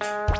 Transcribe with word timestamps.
Good 0.00 0.33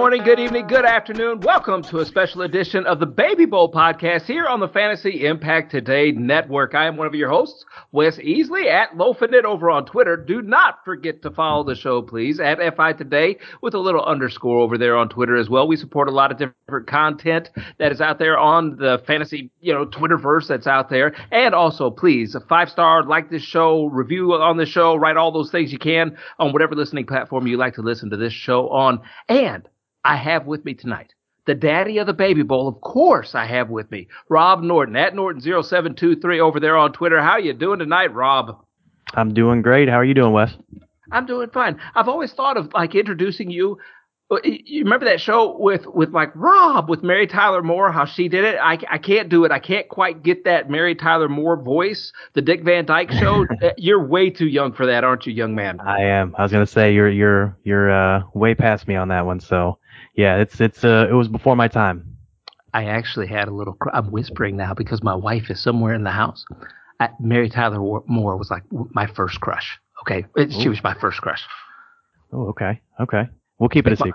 morning, 0.00 0.24
good 0.24 0.40
evening, 0.40 0.66
good 0.66 0.86
afternoon. 0.86 1.40
Welcome 1.40 1.82
to 1.82 1.98
a 1.98 2.06
special 2.06 2.40
edition 2.40 2.86
of 2.86 3.00
the 3.00 3.06
Baby 3.06 3.44
Bowl 3.44 3.70
podcast 3.70 4.22
here 4.22 4.46
on 4.46 4.58
the 4.58 4.66
Fantasy 4.66 5.26
Impact 5.26 5.70
Today 5.70 6.10
Network. 6.10 6.74
I 6.74 6.86
am 6.86 6.96
one 6.96 7.06
of 7.06 7.14
your 7.14 7.28
hosts, 7.28 7.66
Wes 7.92 8.16
Easley 8.16 8.66
at 8.66 8.96
Loafin' 8.96 9.34
It 9.34 9.44
over 9.44 9.70
on 9.70 9.84
Twitter. 9.84 10.16
Do 10.16 10.40
not 10.40 10.82
forget 10.86 11.20
to 11.20 11.30
follow 11.30 11.64
the 11.64 11.74
show, 11.74 12.00
please, 12.00 12.40
at 12.40 12.56
FI 12.74 12.94
Today 12.94 13.36
with 13.60 13.74
a 13.74 13.78
little 13.78 14.02
underscore 14.02 14.60
over 14.60 14.78
there 14.78 14.96
on 14.96 15.10
Twitter 15.10 15.36
as 15.36 15.50
well. 15.50 15.68
We 15.68 15.76
support 15.76 16.08
a 16.08 16.12
lot 16.12 16.32
of 16.32 16.38
different 16.38 16.86
content 16.86 17.50
that 17.78 17.92
is 17.92 18.00
out 18.00 18.18
there 18.18 18.38
on 18.38 18.76
the 18.78 19.02
fantasy, 19.06 19.50
you 19.60 19.74
know, 19.74 19.84
Twitterverse 19.84 20.48
that's 20.48 20.66
out 20.66 20.88
there. 20.88 21.14
And 21.30 21.54
also, 21.54 21.90
please, 21.90 22.34
a 22.34 22.40
five 22.40 22.70
star, 22.70 23.02
like 23.02 23.28
this 23.28 23.42
show, 23.42 23.84
review 23.84 24.32
on 24.32 24.56
the 24.56 24.64
show, 24.64 24.96
write 24.96 25.18
all 25.18 25.30
those 25.30 25.50
things 25.50 25.70
you 25.70 25.78
can 25.78 26.16
on 26.38 26.54
whatever 26.54 26.74
listening 26.74 27.04
platform 27.04 27.46
you 27.46 27.58
like 27.58 27.74
to 27.74 27.82
listen 27.82 28.08
to 28.08 28.16
this 28.16 28.32
show 28.32 28.70
on. 28.70 29.02
And 29.28 29.68
I 30.04 30.16
have 30.16 30.46
with 30.46 30.64
me 30.64 30.74
tonight 30.74 31.14
the 31.46 31.54
daddy 31.54 31.98
of 31.98 32.06
the 32.06 32.12
baby 32.12 32.42
bowl. 32.42 32.68
Of 32.68 32.80
course, 32.80 33.34
I 33.34 33.46
have 33.46 33.70
with 33.70 33.90
me 33.90 34.08
Rob 34.28 34.62
Norton 34.62 34.94
at 34.96 35.14
Norton0723 35.14 36.38
over 36.40 36.60
there 36.60 36.76
on 36.76 36.92
Twitter. 36.92 37.20
How 37.20 37.38
you 37.38 37.52
doing 37.52 37.78
tonight, 37.78 38.14
Rob? 38.14 38.64
I'm 39.14 39.34
doing 39.34 39.62
great. 39.62 39.88
How 39.88 39.96
are 39.96 40.04
you 40.04 40.14
doing, 40.14 40.32
Wes? 40.32 40.52
I'm 41.10 41.26
doing 41.26 41.50
fine. 41.50 41.80
I've 41.94 42.08
always 42.08 42.32
thought 42.32 42.56
of 42.56 42.72
like 42.72 42.94
introducing 42.94 43.50
you. 43.50 43.78
uh, 44.30 44.36
You 44.44 44.84
remember 44.84 45.06
that 45.06 45.20
show 45.20 45.56
with 45.58 45.86
with 45.86 46.10
like 46.10 46.30
Rob 46.36 46.88
with 46.88 47.02
Mary 47.02 47.26
Tyler 47.26 47.62
Moore? 47.62 47.90
How 47.90 48.04
she 48.04 48.28
did 48.28 48.44
it? 48.44 48.56
I, 48.62 48.78
I 48.88 48.98
can't 48.98 49.28
do 49.28 49.44
it. 49.44 49.50
I 49.50 49.58
can't 49.58 49.88
quite 49.88 50.22
get 50.22 50.44
that 50.44 50.70
Mary 50.70 50.94
Tyler 50.94 51.28
Moore 51.28 51.56
voice. 51.60 52.12
The 52.34 52.42
Dick 52.42 52.62
Van 52.62 52.84
Dyke 52.84 53.10
Show. 53.10 53.46
Uh, 53.62 53.70
You're 53.76 54.06
way 54.06 54.30
too 54.30 54.46
young 54.46 54.72
for 54.72 54.86
that, 54.86 55.02
aren't 55.02 55.26
you, 55.26 55.32
young 55.32 55.54
man? 55.56 55.80
I 55.80 56.02
am. 56.02 56.34
I 56.38 56.42
was 56.42 56.52
gonna 56.52 56.66
say 56.66 56.94
you're 56.94 57.10
you're 57.10 57.56
you're 57.64 57.90
uh, 57.90 58.22
way 58.34 58.54
past 58.54 58.86
me 58.86 58.94
on 58.94 59.08
that 59.08 59.26
one. 59.26 59.40
So 59.40 59.78
yeah, 60.14 60.36
it's 60.38 60.60
it's 60.60 60.84
uh, 60.84 61.06
it 61.10 61.14
was 61.14 61.28
before 61.28 61.56
my 61.56 61.68
time. 61.68 62.16
I 62.72 62.84
actually 62.84 63.26
had 63.26 63.48
a 63.48 63.50
little. 63.50 63.76
I'm 63.92 64.10
whispering 64.10 64.56
now 64.56 64.74
because 64.74 65.02
my 65.02 65.14
wife 65.14 65.50
is 65.50 65.60
somewhere 65.62 65.94
in 65.94 66.04
the 66.04 66.10
house. 66.10 66.44
I, 67.00 67.08
Mary 67.18 67.48
Tyler 67.48 67.78
Moore 68.06 68.36
was 68.36 68.50
like 68.50 68.62
my 68.70 69.06
first 69.06 69.40
crush. 69.40 69.78
Okay, 70.02 70.24
It- 70.36 70.52
she 70.52 70.68
was 70.68 70.82
my 70.82 70.94
first 70.94 71.20
crush. 71.20 71.42
Oh, 72.32 72.46
okay, 72.48 72.80
okay. 73.00 73.28
We'll 73.58 73.68
keep 73.68 73.86
it 73.86 73.92
a 73.92 73.96
Come 73.96 74.12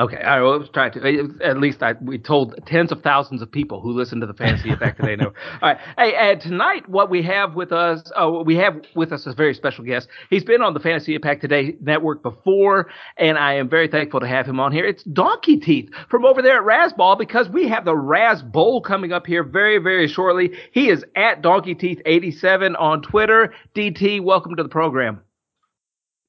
Okay, 0.00 0.16
I 0.16 0.40
was 0.40 0.70
trying 0.72 0.92
to. 0.92 1.38
At 1.44 1.58
least 1.58 1.82
I 1.82 1.92
we 2.00 2.16
told 2.16 2.58
tens 2.64 2.90
of 2.90 3.02
thousands 3.02 3.42
of 3.42 3.52
people 3.52 3.82
who 3.82 3.92
listen 3.92 4.18
to 4.20 4.26
the 4.26 4.32
Fantasy 4.32 4.70
Effect 4.72 4.98
today 4.98 5.14
know. 5.14 5.26
All 5.60 5.74
right, 5.74 5.78
hey, 5.98 6.14
and 6.14 6.40
tonight 6.40 6.88
what 6.88 7.10
we 7.10 7.22
have 7.24 7.54
with 7.54 7.70
us, 7.70 8.10
uh, 8.16 8.30
we 8.30 8.56
have 8.56 8.80
with 8.96 9.12
us 9.12 9.26
a 9.26 9.34
very 9.34 9.52
special 9.52 9.84
guest. 9.84 10.08
He's 10.30 10.42
been 10.42 10.62
on 10.62 10.72
the 10.72 10.80
Fantasy 10.80 11.14
Impact 11.14 11.42
Today 11.42 11.76
network 11.82 12.22
before, 12.22 12.90
and 13.18 13.36
I 13.36 13.52
am 13.54 13.68
very 13.68 13.88
thankful 13.88 14.20
to 14.20 14.26
have 14.26 14.46
him 14.46 14.58
on 14.58 14.72
here. 14.72 14.86
It's 14.86 15.02
Donkey 15.02 15.58
Teeth 15.58 15.90
from 16.08 16.24
over 16.24 16.40
there 16.40 16.56
at 16.56 16.64
Razzball 16.64 17.18
because 17.18 17.50
we 17.50 17.68
have 17.68 17.84
the 17.84 17.94
Raz 17.94 18.42
Bowl 18.42 18.80
coming 18.80 19.12
up 19.12 19.26
here 19.26 19.44
very, 19.44 19.76
very 19.76 20.08
shortly. 20.08 20.52
He 20.72 20.88
is 20.88 21.04
at 21.14 21.42
Donkey 21.42 21.74
Teeth 21.74 22.00
87 22.06 22.74
on 22.76 23.02
Twitter. 23.02 23.52
DT, 23.74 24.22
welcome 24.22 24.56
to 24.56 24.62
the 24.62 24.70
program. 24.70 25.20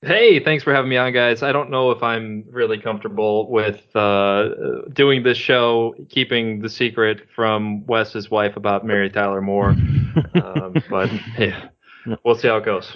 Hey, 0.04 0.44
thanks 0.44 0.64
for 0.64 0.74
having 0.74 0.90
me 0.90 0.98
on, 0.98 1.14
guys. 1.14 1.44
I 1.44 1.52
don't 1.52 1.70
know 1.70 1.92
if 1.92 2.02
I'm 2.02 2.44
really 2.50 2.80
comfortable 2.80 3.48
with 3.52 3.96
uh, 3.96 4.50
doing 4.92 5.22
this 5.22 5.38
show, 5.38 5.94
keeping 6.10 6.60
the 6.60 6.70
secret 6.70 7.28
from 7.36 7.86
Wes's 7.86 8.32
wife 8.32 8.58
about 8.58 8.84
Mary 8.84 9.12
Tyler 9.12 9.42
Moore. 9.42 9.70
um, 9.70 10.74
but 10.90 11.08
hey, 11.10 11.54
we'll 12.26 12.34
see 12.34 12.48
how 12.48 12.58
it 12.58 12.66
goes. 12.66 12.92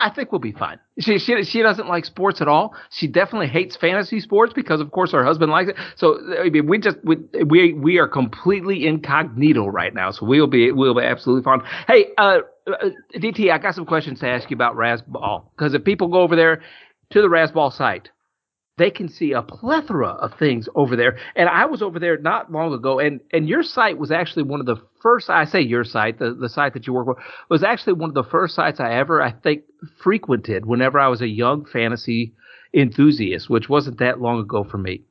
I 0.00 0.10
think 0.10 0.30
we'll 0.30 0.40
be 0.40 0.52
fine. 0.52 0.78
She 1.00 1.18
she 1.18 1.42
she 1.42 1.62
doesn't 1.62 1.88
like 1.88 2.04
sports 2.04 2.40
at 2.40 2.46
all. 2.46 2.74
She 2.90 3.08
definitely 3.08 3.48
hates 3.48 3.76
fantasy 3.76 4.20
sports 4.20 4.52
because 4.52 4.80
of 4.80 4.92
course 4.92 5.10
her 5.10 5.24
husband 5.24 5.50
likes 5.50 5.70
it. 5.70 5.76
So 5.96 6.18
I 6.38 6.50
mean, 6.50 6.68
we 6.68 6.78
just 6.78 6.98
we 7.02 7.16
we 7.44 7.72
we 7.72 7.98
are 7.98 8.06
completely 8.06 8.86
incognito 8.86 9.66
right 9.66 9.92
now. 9.92 10.12
So 10.12 10.24
we'll 10.24 10.46
be 10.46 10.70
we'll 10.70 10.94
be 10.94 11.02
absolutely 11.02 11.42
fine. 11.42 11.62
Hey, 11.88 12.06
uh, 12.16 12.40
uh 12.68 12.90
DT, 13.14 13.50
I 13.50 13.58
got 13.58 13.74
some 13.74 13.86
questions 13.86 14.20
to 14.20 14.28
ask 14.28 14.50
you 14.50 14.54
about 14.54 14.76
Razzball 14.76 15.50
because 15.56 15.74
if 15.74 15.84
people 15.84 16.08
go 16.08 16.20
over 16.20 16.36
there 16.36 16.62
to 17.10 17.22
the 17.22 17.28
Razzball 17.28 17.72
site, 17.72 18.10
they 18.78 18.90
can 18.90 19.08
see 19.08 19.32
a 19.32 19.42
plethora 19.42 20.08
of 20.08 20.38
things 20.38 20.68
over 20.74 20.96
there. 20.96 21.18
And 21.34 21.48
I 21.48 21.66
was 21.66 21.82
over 21.82 21.98
there 21.98 22.16
not 22.16 22.50
long 22.50 22.72
ago, 22.72 23.00
and 23.00 23.20
and 23.32 23.48
your 23.48 23.62
site 23.62 23.98
was 23.98 24.10
actually 24.10 24.44
one 24.44 24.60
of 24.60 24.66
the 24.66 24.76
first. 25.02 25.28
I 25.28 25.44
say 25.44 25.60
your 25.60 25.84
site, 25.84 26.18
the 26.18 26.32
the 26.34 26.48
site 26.48 26.74
that 26.74 26.86
you 26.86 26.92
work 26.92 27.08
with, 27.08 27.18
was 27.50 27.64
actually 27.64 27.94
one 27.94 28.10
of 28.10 28.14
the 28.14 28.30
first 28.30 28.54
sites 28.54 28.80
I 28.80 28.94
ever, 28.94 29.20
I 29.20 29.32
think, 29.32 29.64
frequented 30.02 30.64
whenever 30.64 30.98
I 30.98 31.08
was 31.08 31.20
a 31.20 31.28
young 31.28 31.64
fantasy 31.64 32.34
enthusiast, 32.72 33.50
which 33.50 33.68
wasn't 33.68 33.98
that 33.98 34.20
long 34.20 34.40
ago 34.40 34.64
for 34.64 34.78
me. 34.78 35.02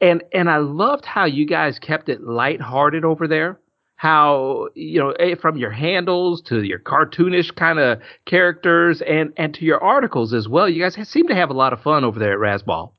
And 0.00 0.22
and 0.32 0.48
I 0.48 0.58
loved 0.58 1.04
how 1.04 1.24
you 1.24 1.46
guys 1.46 1.78
kept 1.78 2.08
it 2.08 2.22
lighthearted 2.22 3.04
over 3.04 3.26
there. 3.26 3.58
How 4.00 4.68
you 4.74 4.98
know 4.98 5.10
eh, 5.10 5.34
from 5.34 5.58
your 5.58 5.70
handles 5.70 6.40
to 6.44 6.62
your 6.62 6.78
cartoonish 6.78 7.54
kind 7.54 7.78
of 7.78 8.00
characters 8.24 9.02
and 9.02 9.30
and 9.36 9.52
to 9.52 9.66
your 9.66 9.78
articles 9.84 10.32
as 10.32 10.48
well. 10.48 10.70
You 10.70 10.82
guys 10.82 10.96
seem 11.06 11.28
to 11.28 11.34
have 11.34 11.50
a 11.50 11.52
lot 11.52 11.74
of 11.74 11.82
fun 11.82 12.02
over 12.02 12.18
there 12.18 12.32
at 12.32 12.38
Razzball. 12.38 12.92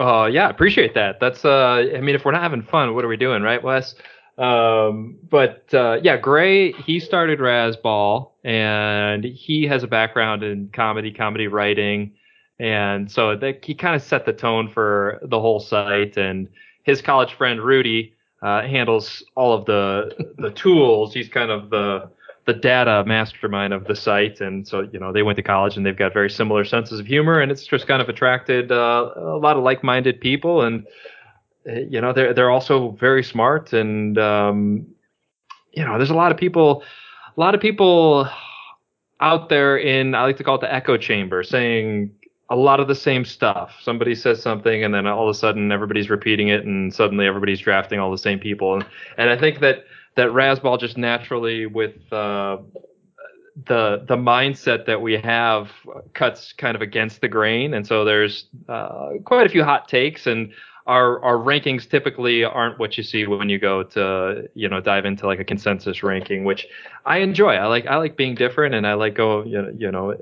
Uh, 0.00 0.30
yeah, 0.32 0.48
appreciate 0.48 0.94
that. 0.94 1.20
That's 1.20 1.44
uh, 1.44 1.84
I 1.94 2.00
mean, 2.00 2.14
if 2.14 2.24
we're 2.24 2.32
not 2.32 2.40
having 2.40 2.62
fun, 2.62 2.94
what 2.94 3.04
are 3.04 3.08
we 3.08 3.18
doing, 3.18 3.42
right, 3.42 3.62
Wes? 3.62 3.94
Um, 4.38 5.18
but 5.30 5.66
uh, 5.74 5.98
yeah, 6.02 6.16
Gray 6.16 6.72
he 6.72 6.98
started 6.98 7.38
Razzball, 7.38 8.30
and 8.44 9.24
he 9.24 9.64
has 9.64 9.82
a 9.82 9.86
background 9.86 10.42
in 10.42 10.70
comedy, 10.72 11.12
comedy 11.12 11.48
writing, 11.48 12.14
and 12.58 13.12
so 13.12 13.36
that 13.36 13.62
he 13.62 13.74
kind 13.74 13.94
of 13.94 14.00
set 14.00 14.24
the 14.24 14.32
tone 14.32 14.70
for 14.70 15.18
the 15.20 15.38
whole 15.38 15.60
site. 15.60 16.16
And 16.16 16.48
his 16.84 17.02
college 17.02 17.34
friend 17.34 17.60
Rudy 17.60 18.13
uh, 18.44 18.60
handles 18.62 19.24
all 19.34 19.54
of 19.54 19.64
the 19.64 20.34
the 20.38 20.50
tools. 20.54 21.14
He's 21.14 21.28
kind 21.28 21.50
of 21.50 21.70
the 21.70 22.08
the 22.46 22.52
data 22.52 23.02
mastermind 23.06 23.72
of 23.72 23.86
the 23.86 23.96
site, 23.96 24.40
and 24.40 24.68
so 24.68 24.82
you 24.92 25.00
know 25.00 25.12
they 25.12 25.22
went 25.22 25.36
to 25.36 25.42
college 25.42 25.76
and 25.76 25.84
they've 25.84 25.96
got 25.96 26.12
very 26.12 26.28
similar 26.30 26.64
senses 26.64 27.00
of 27.00 27.06
humor, 27.06 27.40
and 27.40 27.50
it's 27.50 27.66
just 27.66 27.86
kind 27.86 28.02
of 28.02 28.08
attracted 28.10 28.70
uh, 28.70 29.10
a 29.16 29.38
lot 29.38 29.56
of 29.56 29.62
like-minded 29.62 30.20
people, 30.20 30.60
and 30.60 30.86
uh, 31.66 31.72
you 31.72 32.00
know 32.00 32.12
they're 32.12 32.34
they're 32.34 32.50
also 32.50 32.90
very 33.00 33.24
smart, 33.24 33.72
and 33.72 34.18
um, 34.18 34.86
you 35.72 35.82
know 35.82 35.96
there's 35.96 36.10
a 36.10 36.14
lot 36.14 36.30
of 36.30 36.36
people, 36.36 36.82
a 37.34 37.40
lot 37.40 37.54
of 37.54 37.62
people 37.62 38.28
out 39.20 39.48
there 39.48 39.78
in 39.78 40.14
I 40.14 40.22
like 40.24 40.36
to 40.36 40.44
call 40.44 40.56
it 40.56 40.60
the 40.60 40.72
echo 40.72 40.98
chamber, 40.98 41.42
saying 41.42 42.10
a 42.50 42.56
lot 42.56 42.80
of 42.80 42.88
the 42.88 42.94
same 42.94 43.24
stuff. 43.24 43.74
Somebody 43.80 44.14
says 44.14 44.42
something, 44.42 44.84
and 44.84 44.92
then 44.92 45.06
all 45.06 45.28
of 45.28 45.34
a 45.34 45.38
sudden 45.38 45.72
everybody's 45.72 46.10
repeating 46.10 46.48
it, 46.48 46.64
and 46.64 46.94
suddenly 46.94 47.26
everybody's 47.26 47.60
drafting 47.60 47.98
all 47.98 48.10
the 48.10 48.18
same 48.18 48.38
people. 48.38 48.74
And, 48.74 48.86
and 49.16 49.30
I 49.30 49.38
think 49.38 49.60
that 49.60 49.84
that 50.16 50.28
Razzball 50.28 50.78
just 50.78 50.96
naturally 50.96 51.66
with 51.66 51.96
uh, 52.12 52.58
the 53.66 54.04
the 54.06 54.16
mindset 54.16 54.86
that 54.86 55.00
we 55.00 55.16
have 55.16 55.70
cuts 56.12 56.52
kind 56.52 56.76
of 56.76 56.82
against 56.82 57.20
the 57.20 57.28
grain, 57.28 57.74
and 57.74 57.86
so 57.86 58.04
there's 58.04 58.46
uh, 58.68 59.10
quite 59.24 59.46
a 59.46 59.50
few 59.50 59.64
hot 59.64 59.88
takes 59.88 60.26
and. 60.26 60.52
Our, 60.86 61.22
our 61.24 61.36
rankings 61.36 61.88
typically 61.88 62.44
aren't 62.44 62.78
what 62.78 62.98
you 62.98 63.04
see 63.04 63.26
when 63.26 63.48
you 63.48 63.58
go 63.58 63.82
to 63.82 64.48
you 64.54 64.68
know 64.68 64.80
dive 64.80 65.06
into 65.06 65.26
like 65.26 65.40
a 65.40 65.44
consensus 65.44 66.02
ranking, 66.02 66.44
which 66.44 66.66
I 67.06 67.18
enjoy. 67.18 67.54
I 67.54 67.66
like 67.66 67.86
I 67.86 67.96
like 67.96 68.16
being 68.16 68.34
different, 68.34 68.74
and 68.74 68.86
I 68.86 68.94
like 68.94 69.14
go 69.14 69.44
you 69.44 69.62
know, 69.62 69.72
you 69.76 69.90
know 69.90 70.14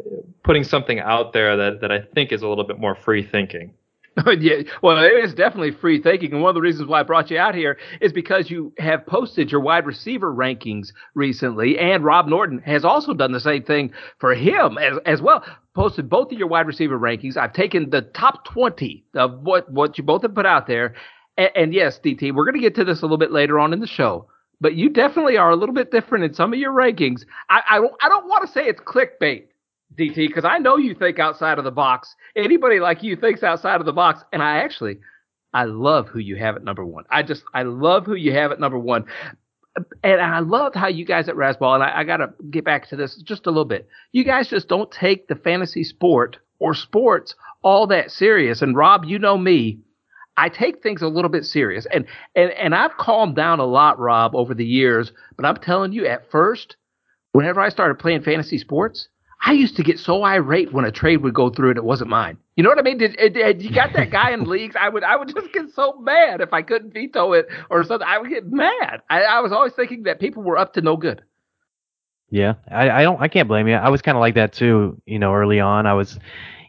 putting 0.45 0.65
something 0.65 1.01
out 1.01 1.33
there 1.33 1.57
that, 1.57 1.81
that 1.81 1.91
I 1.91 2.01
think 2.15 2.33
is 2.33 2.43
a 2.43 2.49
little 2.49 2.65
bit 2.65 2.79
more 2.79 2.95
free 2.95 3.27
thinking. 3.27 3.75
yeah, 4.39 4.63
well, 4.83 5.03
it 5.03 5.25
is 5.25 5.33
definitely 5.33 5.71
free 5.71 6.01
thinking, 6.01 6.33
and 6.33 6.43
one 6.43 6.51
of 6.51 6.55
the 6.55 6.61
reasons 6.61 6.87
why 6.87 7.01
I 7.01 7.03
brought 7.03 7.31
you 7.31 7.39
out 7.39 7.55
here 7.55 7.79
is 8.01 8.13
because 8.13 8.51
you 8.51 8.73
have 8.79 9.07
posted 9.07 9.51
your 9.51 9.63
wide 9.63 9.87
receiver 9.87 10.33
rankings 10.33 10.93
recently, 11.15 11.79
and 11.79 12.05
Rob 12.05 12.29
Norton 12.29 12.59
has 12.59 12.85
also 12.85 13.15
done 13.15 13.33
the 13.33 13.41
same 13.41 13.63
thing 13.63 13.93
for 14.19 14.35
him 14.35 14.77
as 14.77 14.99
as 15.07 15.23
well. 15.23 15.43
Posted 15.75 16.09
both 16.11 16.31
of 16.31 16.39
your 16.39 16.49
wide 16.49 16.67
receiver 16.67 16.99
rankings. 16.99 17.37
I've 17.37 17.55
taken 17.55 17.91
the 17.91 18.03
top 18.03 18.45
twenty 18.45 19.05
of 19.15 19.41
what 19.41 19.71
what 19.71 19.97
you 19.97 20.05
both 20.05 20.23
have 20.23 20.35
put 20.35 20.45
out 20.45 20.67
there, 20.67 20.95
and, 21.39 21.51
and 21.57 21.75
yes, 21.75 21.99
DT, 22.05 22.35
we're 22.35 22.45
going 22.45 22.55
to 22.55 22.61
get 22.61 22.75
to 22.75 22.85
this 22.85 23.01
a 23.01 23.05
little 23.05 23.17
bit 23.17 23.33
later 23.33 23.59
on 23.59 23.73
in 23.73 23.81
the 23.81 23.87
show. 23.87 24.29
But 24.61 24.75
you 24.75 24.91
definitely 24.91 25.37
are 25.39 25.51
a 25.51 25.57
little 25.57 25.75
bit 25.75 25.91
different 25.91 26.25
in 26.25 26.35
some 26.35 26.53
of 26.53 26.59
your 26.59 26.73
rankings. 26.73 27.25
I 27.49 27.63
I 27.69 28.07
I 28.07 28.09
don't 28.09 28.29
want 28.29 28.47
to 28.47 28.53
say 28.53 28.67
it's 28.67 28.81
clickbait, 28.81 29.47
DT, 29.99 30.29
because 30.29 30.45
I 30.45 30.59
know 30.59 30.77
you 30.77 30.95
think 30.95 31.19
outside 31.19 31.59
of 31.59 31.65
the 31.65 31.71
box. 31.71 32.15
Anybody 32.37 32.81
like 32.81 33.03
you 33.03 33.17
thinks 33.17 33.43
outside 33.43 33.81
of 33.81 33.87
the 33.87 33.93
box, 33.93 34.23
and 34.33 34.43
I 34.43 34.59
actually, 34.59 34.99
I 35.53 35.65
love 35.65 36.09
who 36.09 36.19
you 36.19 36.37
have 36.37 36.57
at 36.57 36.65
number 36.65 36.85
one. 36.85 37.05
I 37.11 37.23
just, 37.23 37.45
I 37.55 37.63
love 37.63 38.07
who 38.07 38.15
you 38.15 38.33
have 38.33 38.53
at 38.53 38.61
number 38.61 38.79
one, 38.79 39.05
and 40.03 40.21
I 40.21 40.41
loved 40.41 40.75
how 40.75 40.89
you 40.89 41.05
guys 41.05 41.29
at 41.29 41.35
Razzball, 41.35 41.75
and 41.75 41.83
I, 41.83 42.01
I 42.01 42.05
got 42.05 42.19
to 42.19 42.31
get 42.51 42.65
back 42.65 42.89
to 42.89 42.97
this 42.97 43.17
just 43.17 43.47
a 43.47 43.51
little 43.51 43.65
bit. 43.65 43.89
You 44.13 44.25
guys 44.25 44.49
just 44.49 44.69
don't 44.69 44.91
take 44.91 45.29
the 45.29 45.35
fantasy 45.35 45.85
sport 45.85 46.39
or 46.59 46.75
sports 46.75 47.35
all 47.63 47.87
that 47.89 48.11
serious. 48.11 48.63
And 48.63 48.77
Rob, 48.77 49.05
you 49.05 49.19
know 49.19 49.39
me. 49.39 49.79
I 50.37 50.49
take 50.49 50.83
things 50.83 51.03
a 51.03 51.09
little 51.09 51.31
bit 51.31 51.45
serious. 51.45 51.87
And 51.93 52.07
and 52.35 52.51
and 52.53 52.75
I've 52.75 52.97
calmed 52.97 53.37
down 53.37 53.61
a 53.61 53.67
lot, 53.67 53.99
Rob, 53.99 54.35
over 54.35 54.55
the 54.55 54.65
years. 54.65 55.13
But 55.37 55.47
I'm 55.47 55.57
telling 55.57 55.93
you, 55.93 56.07
at 56.07 56.31
first, 56.31 56.77
whenever 57.33 57.61
I 57.61 57.69
started 57.69 57.99
playing 57.99 58.23
fantasy 58.23 58.59
sports, 58.59 59.09
I 59.45 59.53
used 59.53 59.77
to 59.77 59.83
get 59.83 59.99
so 59.99 60.23
irate 60.23 60.73
when 60.73 60.85
a 60.85 60.93
trade 60.93 61.19
would 61.19 61.35
go 61.35 61.51
through 61.51 61.71
and 61.71 61.77
it 61.77 61.85
wasn't 61.85 62.11
mine. 62.11 62.39
You 62.57 62.63
know 62.63 62.69
what 62.69 62.79
I 62.79 62.83
mean? 62.83 62.99
Did, 62.99 63.17
did, 63.17 63.33
did 63.33 63.63
you 63.63 63.73
got 63.73 63.93
that 63.95 64.11
guy 64.11 64.31
in 64.31 64.45
leagues? 64.49 64.77
I 64.79 64.89
would 64.89 65.03
I 65.03 65.17
would 65.17 65.35
just 65.35 65.53
get 65.53 65.71
so 65.75 65.99
mad 66.01 66.41
if 66.41 66.53
I 66.53 66.63
couldn't 66.63 66.95
veto 66.95 67.33
it 67.33 67.49
or 67.69 67.83
something. 67.83 68.07
I 68.07 68.19
would 68.19 68.31
get 68.31 68.51
mad. 68.51 69.03
I, 69.11 69.23
I 69.23 69.41
was 69.41 69.51
always 69.51 69.73
thinking 69.73 70.05
that 70.05 70.21
people 70.21 70.43
were 70.45 70.59
up 70.59 70.75
to 70.75 70.81
no 70.81 70.97
good. 70.97 71.23
Yeah, 72.31 72.55
I, 72.71 72.89
I 72.91 73.03
don't 73.03 73.21
I 73.21 73.29
can't 73.29 73.49
blame 73.49 73.67
you. 73.67 73.75
I 73.75 73.89
was 73.89 74.01
kind 74.01 74.17
of 74.17 74.21
like 74.21 74.37
that 74.37 74.53
too. 74.53 75.01
You 75.07 75.19
know, 75.19 75.35
early 75.35 75.59
on, 75.59 75.87
I 75.87 75.95
was, 75.95 76.19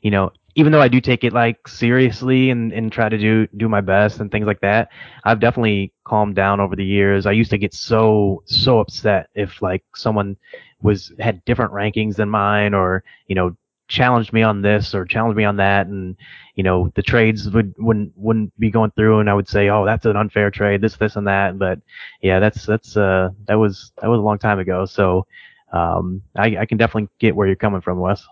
you 0.02 0.10
know, 0.12 0.32
even 0.56 0.72
though 0.72 0.82
I 0.82 0.88
do 0.88 1.00
take 1.00 1.24
it 1.24 1.32
like 1.32 1.68
seriously 1.68 2.50
and, 2.50 2.74
and 2.74 2.92
try 2.92 3.08
to 3.08 3.18
do 3.18 3.48
do 3.56 3.70
my 3.70 3.82
best 3.82 4.20
and 4.20 4.32
things 4.32 4.46
like 4.48 4.62
that, 4.62 4.90
I've 5.24 5.40
definitely 5.40 5.94
calmed 6.06 6.36
down 6.36 6.60
over 6.60 6.76
the 6.76 6.84
years. 6.84 7.26
I 7.26 7.32
used 7.32 7.52
to 7.52 7.58
get 7.58 7.74
so 7.74 8.44
so 8.46 8.80
upset 8.80 9.30
if 9.36 9.62
like 9.62 9.84
someone 9.96 10.38
was 10.84 11.12
had 11.20 11.44
different 11.46 11.72
rankings 11.72 12.18
than 12.18 12.30
mine 12.30 12.74
or 12.74 13.04
you 13.28 13.36
know 13.36 13.56
challenged 13.88 14.32
me 14.34 14.42
on 14.42 14.62
this 14.62 14.94
or 14.96 15.06
challenged 15.06 15.38
me 15.38 15.44
on 15.44 15.58
that 15.58 15.88
and 15.88 16.16
you 16.56 16.64
know 16.64 16.92
the 16.96 17.02
trades 17.02 17.50
would 17.50 17.74
wouldn't 17.78 18.12
wouldn't 18.16 18.58
be 18.60 18.70
going 18.70 18.92
through 18.92 19.20
and 19.20 19.30
I 19.30 19.34
would 19.34 19.48
say 19.48 19.70
oh 19.70 19.86
that's 19.86 20.06
an 20.06 20.16
unfair 20.16 20.52
trade 20.52 20.82
this 20.82 20.96
this 20.98 21.16
and 21.16 21.28
that 21.28 21.58
but 21.58 21.80
yeah 22.22 22.40
that's 22.40 22.66
that's 22.66 22.96
uh 22.96 23.30
that 23.48 23.56
was 23.56 23.92
that 24.02 24.10
was 24.10 24.20
a 24.20 24.24
long 24.24 24.40
time 24.40 24.60
ago 24.60 24.86
so 24.86 25.26
um 25.72 26.22
I, 26.36 26.58
I 26.58 26.66
can 26.66 26.78
definitely 26.78 27.10
get 27.20 27.36
where 27.36 27.48
you're 27.48 27.56
coming 27.56 27.82
from 27.82 28.00
Wes. 28.00 28.24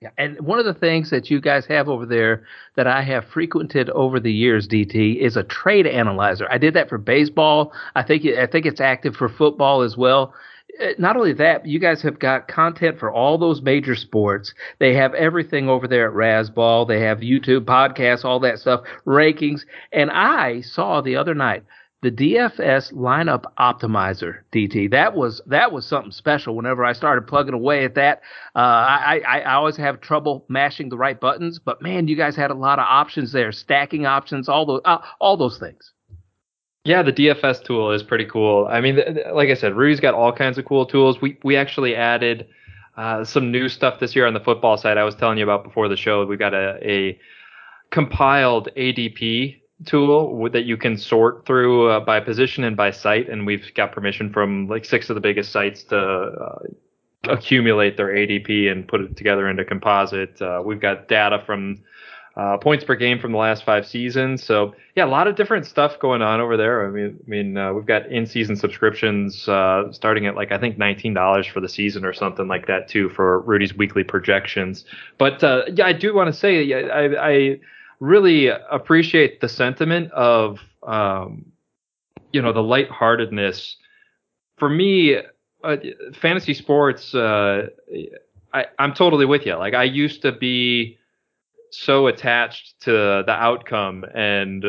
Yeah, 0.00 0.10
and 0.18 0.38
one 0.42 0.58
of 0.58 0.66
the 0.66 0.74
things 0.74 1.08
that 1.10 1.30
you 1.30 1.40
guys 1.40 1.64
have 1.66 1.88
over 1.88 2.04
there 2.04 2.44
that 2.76 2.86
I 2.86 3.00
have 3.00 3.24
frequented 3.24 3.88
over 3.88 4.20
the 4.20 4.32
years, 4.32 4.68
DT, 4.68 5.16
is 5.16 5.38
a 5.38 5.42
trade 5.44 5.86
analyzer. 5.86 6.46
I 6.50 6.58
did 6.58 6.74
that 6.74 6.90
for 6.90 6.98
baseball. 6.98 7.72
I 7.94 8.02
think 8.02 8.26
I 8.26 8.46
think 8.46 8.66
it's 8.66 8.82
active 8.82 9.16
for 9.16 9.30
football 9.30 9.80
as 9.80 9.96
well. 9.96 10.34
Uh, 10.80 10.88
not 10.98 11.16
only 11.16 11.32
that, 11.32 11.66
you 11.66 11.78
guys 11.78 12.02
have 12.02 12.18
got 12.18 12.48
content 12.48 12.98
for 12.98 13.10
all 13.10 13.38
those 13.38 13.62
major 13.62 13.94
sports. 13.94 14.54
They 14.78 14.94
have 14.94 15.14
everything 15.14 15.68
over 15.68 15.86
there 15.86 16.08
at 16.08 16.14
Razzball. 16.14 16.88
They 16.88 17.00
have 17.00 17.18
YouTube, 17.18 17.64
podcasts, 17.64 18.24
all 18.24 18.40
that 18.40 18.58
stuff, 18.58 18.80
rankings. 19.06 19.62
And 19.92 20.10
I 20.10 20.62
saw 20.62 21.00
the 21.00 21.16
other 21.16 21.34
night 21.34 21.64
the 22.04 22.10
DFS 22.10 22.92
lineup 22.92 23.44
optimizer 23.58 24.40
DT. 24.52 24.90
That 24.90 25.16
was 25.16 25.40
that 25.46 25.72
was 25.72 25.86
something 25.86 26.12
special. 26.12 26.54
Whenever 26.54 26.84
I 26.84 26.92
started 26.92 27.26
plugging 27.26 27.54
away 27.54 27.86
at 27.86 27.94
that, 27.94 28.20
uh, 28.54 28.58
I, 28.58 29.22
I, 29.26 29.38
I 29.38 29.54
always 29.54 29.78
have 29.78 30.02
trouble 30.02 30.44
mashing 30.50 30.90
the 30.90 30.98
right 30.98 31.18
buttons. 31.18 31.58
But 31.58 31.80
man, 31.80 32.06
you 32.06 32.14
guys 32.14 32.36
had 32.36 32.50
a 32.50 32.54
lot 32.54 32.78
of 32.78 32.84
options 32.86 33.32
there, 33.32 33.52
stacking 33.52 34.04
options, 34.04 34.50
all 34.50 34.66
those 34.66 34.82
uh, 34.84 34.98
all 35.18 35.38
those 35.38 35.56
things. 35.58 35.93
Yeah, 36.84 37.02
the 37.02 37.12
DFS 37.12 37.64
tool 37.64 37.92
is 37.92 38.02
pretty 38.02 38.26
cool. 38.26 38.66
I 38.70 38.82
mean, 38.82 39.00
like 39.32 39.48
I 39.48 39.54
said, 39.54 39.74
Rudy's 39.74 40.00
got 40.00 40.12
all 40.12 40.32
kinds 40.32 40.58
of 40.58 40.66
cool 40.66 40.84
tools. 40.84 41.18
We 41.20 41.38
we 41.42 41.56
actually 41.56 41.96
added 41.96 42.46
uh, 42.98 43.24
some 43.24 43.50
new 43.50 43.70
stuff 43.70 44.00
this 44.00 44.14
year 44.14 44.26
on 44.26 44.34
the 44.34 44.40
football 44.40 44.76
side. 44.76 44.98
I 44.98 45.04
was 45.04 45.14
telling 45.14 45.38
you 45.38 45.44
about 45.44 45.64
before 45.64 45.88
the 45.88 45.96
show. 45.96 46.26
We 46.26 46.36
got 46.36 46.52
a, 46.52 46.78
a 46.82 47.18
compiled 47.90 48.68
ADP 48.76 49.62
tool 49.86 50.50
that 50.50 50.64
you 50.64 50.76
can 50.76 50.98
sort 50.98 51.46
through 51.46 51.88
uh, 51.88 52.00
by 52.00 52.20
position 52.20 52.64
and 52.64 52.76
by 52.76 52.90
site, 52.90 53.30
and 53.30 53.46
we've 53.46 53.72
got 53.74 53.92
permission 53.92 54.30
from 54.30 54.68
like 54.68 54.84
six 54.84 55.08
of 55.08 55.14
the 55.14 55.20
biggest 55.20 55.52
sites 55.52 55.84
to 55.84 55.96
uh, 55.98 56.58
accumulate 57.28 57.96
their 57.96 58.08
ADP 58.08 58.70
and 58.70 58.86
put 58.86 59.00
it 59.00 59.16
together 59.16 59.48
into 59.48 59.64
composite. 59.64 60.40
Uh, 60.42 60.62
we've 60.62 60.80
got 60.80 61.08
data 61.08 61.42
from 61.46 61.82
uh, 62.36 62.56
points 62.58 62.84
per 62.84 62.96
game 62.96 63.20
from 63.20 63.30
the 63.32 63.38
last 63.38 63.64
five 63.64 63.86
seasons. 63.86 64.42
So 64.42 64.74
yeah, 64.96 65.04
a 65.04 65.06
lot 65.06 65.28
of 65.28 65.36
different 65.36 65.66
stuff 65.66 65.98
going 66.00 66.20
on 66.20 66.40
over 66.40 66.56
there. 66.56 66.86
I 66.86 66.90
mean, 66.90 67.18
I 67.24 67.30
mean, 67.30 67.56
uh, 67.56 67.72
we've 67.72 67.86
got 67.86 68.06
in-season 68.06 68.56
subscriptions 68.56 69.48
uh, 69.48 69.92
starting 69.92 70.26
at 70.26 70.34
like 70.34 70.50
I 70.50 70.58
think 70.58 70.76
nineteen 70.76 71.14
dollars 71.14 71.46
for 71.46 71.60
the 71.60 71.68
season 71.68 72.04
or 72.04 72.12
something 72.12 72.48
like 72.48 72.66
that 72.66 72.88
too 72.88 73.08
for 73.10 73.40
Rudy's 73.40 73.74
weekly 73.74 74.02
projections. 74.02 74.84
But 75.16 75.44
uh, 75.44 75.62
yeah, 75.72 75.86
I 75.86 75.92
do 75.92 76.14
want 76.14 76.26
to 76.26 76.38
say 76.38 76.72
I, 76.72 77.04
I 77.04 77.60
really 78.00 78.48
appreciate 78.48 79.40
the 79.40 79.48
sentiment 79.48 80.10
of 80.10 80.58
um, 80.82 81.46
you 82.32 82.42
know 82.42 82.52
the 82.52 82.62
lightheartedness. 82.62 83.76
For 84.58 84.68
me, 84.68 85.18
uh, 85.64 85.76
fantasy 86.20 86.54
sports, 86.54 87.14
uh, 87.14 87.68
I, 88.52 88.66
I'm 88.78 88.92
totally 88.94 89.24
with 89.24 89.46
you. 89.46 89.54
Like 89.54 89.74
I 89.74 89.84
used 89.84 90.22
to 90.22 90.32
be 90.32 90.98
so 91.76 92.06
attached 92.06 92.80
to 92.82 92.90
the 93.26 93.32
outcome 93.32 94.04
and 94.14 94.64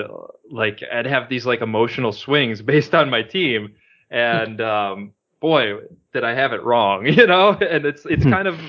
like 0.51 0.81
I'd 0.91 1.05
have 1.05 1.29
these 1.29 1.45
like 1.45 1.61
emotional 1.61 2.11
swings 2.11 2.61
based 2.73 2.95
on 2.95 3.09
my 3.09 3.21
team. 3.21 3.75
And 4.09 4.61
um 4.61 5.13
boy 5.39 5.79
did 6.13 6.23
I 6.23 6.33
have 6.33 6.53
it 6.53 6.63
wrong 6.63 7.05
you 7.17 7.27
know? 7.27 7.51
And 7.51 7.85
it's 7.85 8.05
it's 8.05 8.23
hmm. 8.23 8.31
kind 8.31 8.47
of 8.47 8.59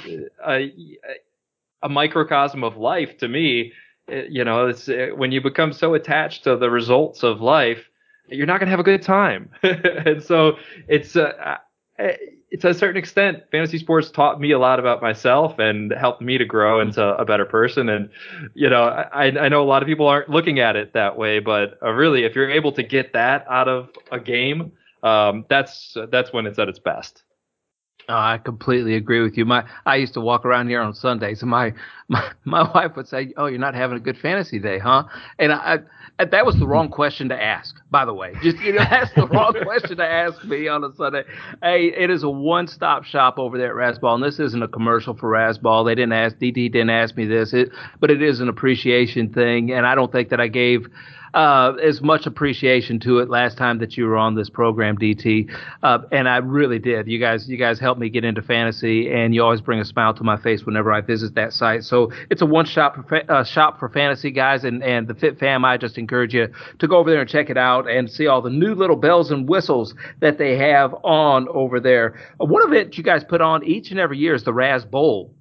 a, 0.47 0.73
a 1.83 1.89
microcosm 1.89 2.65
of 2.65 2.77
life 2.77 3.19
to 3.19 3.29
me. 3.29 3.73
You 4.09 4.45
know 4.45 4.69
it's 4.69 4.89
when 5.17 5.33
you 5.33 5.41
become 5.41 5.73
so 5.73 5.95
attached 5.95 6.45
to 6.45 6.57
the 6.57 6.71
results 6.71 7.23
of 7.23 7.41
life 7.41 7.89
you're 8.29 8.47
not 8.47 8.59
going 8.59 8.67
to 8.67 8.71
have 8.71 8.81
a 8.81 8.85
good 8.85 9.03
time. 9.03 9.51
And 9.63 10.23
so 10.23 10.57
it's 10.89 11.17
uh, 11.17 11.59
to 12.61 12.69
a 12.69 12.75
certain 12.75 12.97
extent, 12.97 13.45
fantasy 13.51 13.79
sports 13.79 14.11
taught 14.11 14.41
me 14.41 14.53
a 14.53 14.59
lot 14.59 14.79
about 14.79 15.03
myself 15.03 15.59
and 15.59 15.93
helped 15.93 16.21
me 16.21 16.39
to 16.39 16.45
grow 16.45 16.81
into 16.81 17.03
a 17.03 17.25
better 17.25 17.45
person. 17.45 17.89
And 17.89 18.11
you 18.55 18.69
know, 18.69 18.85
I, 18.85 19.27
I 19.27 19.49
know 19.49 19.63
a 19.63 19.69
lot 19.69 19.83
of 19.83 19.87
people 19.87 20.07
aren't 20.07 20.29
looking 20.29 20.59
at 20.61 20.77
it 20.77 20.93
that 20.95 21.17
way, 21.17 21.39
but 21.39 21.79
uh, 21.83 21.91
really, 21.91 22.25
if 22.25 22.35
you're 22.35 22.51
able 22.51 22.73
to 22.73 22.83
get 22.83 23.13
that 23.13 23.47
out 23.49 23.69
of 23.69 23.91
a 24.11 24.21
game, 24.21 24.73
um, 25.03 25.45
that's 25.49 25.97
that's 26.11 26.33
when 26.33 26.47
it's 26.47 26.59
at 26.59 26.69
its 26.69 26.79
best. 26.79 27.23
Oh, 28.09 28.15
I 28.15 28.39
completely 28.39 28.95
agree 28.95 29.21
with 29.21 29.37
you. 29.37 29.45
My 29.45 29.65
I 29.85 29.97
used 29.97 30.15
to 30.15 30.21
walk 30.21 30.45
around 30.45 30.69
here 30.69 30.81
on 30.81 30.95
Sundays, 30.95 31.43
and 31.43 31.51
my 31.51 31.73
my, 32.09 32.31
my 32.45 32.63
wife 32.75 32.93
would 32.97 33.09
say, 33.09 33.33
"Oh, 33.37 33.47
you're 33.47 33.59
not 33.59 33.75
having 33.75 33.97
a 33.97 34.01
good 34.01 34.17
fantasy 34.17 34.61
day, 34.61 34.79
huh?" 34.79 35.05
And 35.41 35.53
I, 35.53 35.79
I 36.21 36.25
that 36.27 36.47
was 36.47 36.57
the 36.57 36.69
wrong 36.69 36.89
question 36.89 37.29
to 37.31 37.43
ask. 37.43 37.75
By 37.91 38.05
the 38.05 38.15
way, 38.15 38.33
just 38.43 38.59
you 38.59 38.75
know, 38.75 38.85
that's 38.91 39.13
the 39.15 39.27
wrong 39.27 39.55
question 39.65 39.97
to 39.97 40.07
ask 40.07 40.45
me 40.45 40.69
on 40.69 40.85
a 40.85 40.95
Sunday. 40.95 41.25
Hey, 41.61 41.87
it 41.97 42.09
is 42.11 42.23
a 42.23 42.31
one-stop 42.31 43.03
shop 43.03 43.41
over 43.41 43.59
there 43.59 43.81
at 43.81 43.97
Razzball, 43.97 44.15
and 44.15 44.23
this 44.23 44.39
isn't 44.39 44.63
a 44.63 44.69
commercial 44.69 45.17
for 45.17 45.29
Razzball. 45.29 45.85
They 45.85 45.97
didn't 45.97 46.13
ask 46.13 46.37
DT 46.37 46.71
didn't 46.71 46.91
ask 46.91 47.17
me 47.17 47.27
this, 47.27 47.53
it, 47.53 47.71
but 47.99 48.13
it 48.13 48.23
is 48.23 48.39
an 48.39 48.49
appreciation 48.49 49.33
thing, 49.33 49.73
and 49.73 49.85
I 49.85 49.97
don't 49.97 50.13
think 50.13 50.29
that 50.29 50.41
I 50.41 50.47
gave 50.47 50.87
uh, 51.37 51.75
as 51.83 52.01
much 52.01 52.25
appreciation 52.27 52.99
to 52.99 53.19
it 53.19 53.29
last 53.29 53.59
time 53.59 53.79
that 53.79 53.97
you 53.97 54.07
were 54.07 54.17
on 54.17 54.35
this 54.35 54.49
program, 54.49 54.97
DT, 54.97 55.55
uh, 55.83 55.99
and 56.11 56.27
I 56.27 56.39
really 56.39 56.79
did. 56.79 57.07
You 57.07 57.21
guys, 57.21 57.47
you 57.47 57.59
guys 57.59 57.79
helped 57.79 58.01
me 58.01 58.09
get 58.09 58.25
into 58.25 58.41
fantasy, 58.41 59.13
and 59.13 59.35
you 59.35 59.43
always 59.43 59.61
bring 59.61 59.79
a 59.79 59.85
smile 59.85 60.15
to 60.15 60.25
my 60.25 60.39
face 60.39 60.65
whenever 60.65 60.91
I 60.91 61.03
visit 61.03 61.35
that 61.35 61.53
site. 61.53 61.85
So 61.85 62.11
it's 62.31 62.41
a 62.41 62.47
one 62.47 62.65
shop 62.65 62.97
uh, 63.29 63.45
shop 63.45 63.79
for 63.79 63.91
fantasy 63.91 64.31
guys, 64.31 64.65
and 64.65 64.83
and 64.83 65.07
the 65.07 65.15
Fit 65.15 65.39
Fam. 65.39 65.63
I 65.63 65.77
just 65.77 65.99
encourage 65.99 66.33
you 66.33 66.49
to 66.79 66.89
go 66.89 66.97
over 66.97 67.11
there 67.11 67.21
and 67.21 67.29
check 67.29 67.51
it 67.51 67.59
out 67.59 67.89
and 67.89 68.11
see 68.11 68.27
all 68.27 68.41
the 68.41 68.51
new 68.51 68.75
little 68.75 68.97
bells 68.97 69.31
and 69.31 69.47
whistles 69.47 69.95
that 70.21 70.39
they 70.39 70.57
have 70.57 70.95
on 71.05 71.49
over 71.49 71.81
there. 71.81 72.19
One 72.39 72.73
it 72.75 72.97
you 72.97 73.05
guys 73.05 73.23
put 73.23 73.43
on 73.43 73.63
each 73.63 73.91
and 73.91 74.01
every 74.01 74.17
year 74.17 74.35
is 74.35 74.45
the 74.45 74.55
Raz 74.55 74.87
Bowl. 74.87 75.36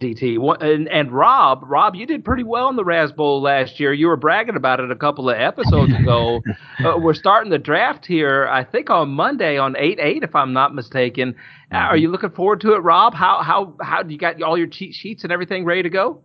DT. 0.00 0.38
And, 0.60 0.88
and 0.88 1.10
Rob, 1.10 1.62
Rob, 1.64 1.96
you 1.96 2.06
did 2.06 2.24
pretty 2.24 2.44
well 2.44 2.68
in 2.68 2.76
the 2.76 2.84
Raz 2.84 3.10
Bowl 3.10 3.42
last 3.42 3.80
year. 3.80 3.92
You 3.92 4.06
were 4.06 4.16
bragging 4.16 4.54
about 4.54 4.78
it 4.78 4.92
a 4.92 4.96
couple 4.96 5.28
of 5.28 5.36
episodes 5.36 5.92
ago. 5.92 6.40
uh, 6.84 6.94
we're 6.98 7.14
starting 7.14 7.50
the 7.50 7.58
draft 7.58 8.06
here, 8.06 8.46
I 8.46 8.62
think 8.62 8.90
on 8.90 9.10
Monday 9.10 9.58
on 9.58 9.76
eight 9.76 9.98
eight, 10.00 10.22
if 10.22 10.36
I'm 10.36 10.52
not 10.52 10.72
mistaken. 10.72 11.34
Uh, 11.72 11.78
are 11.78 11.96
you 11.96 12.10
looking 12.10 12.30
forward 12.30 12.60
to 12.60 12.74
it, 12.74 12.78
Rob? 12.78 13.12
How 13.12 13.42
how 13.42 13.74
how 13.80 14.04
do 14.04 14.12
you 14.12 14.18
got 14.18 14.40
all 14.40 14.56
your 14.56 14.68
cheat 14.68 14.94
sheets 14.94 15.24
and 15.24 15.32
everything 15.32 15.64
ready 15.64 15.82
to 15.82 15.90
go? 15.90 16.22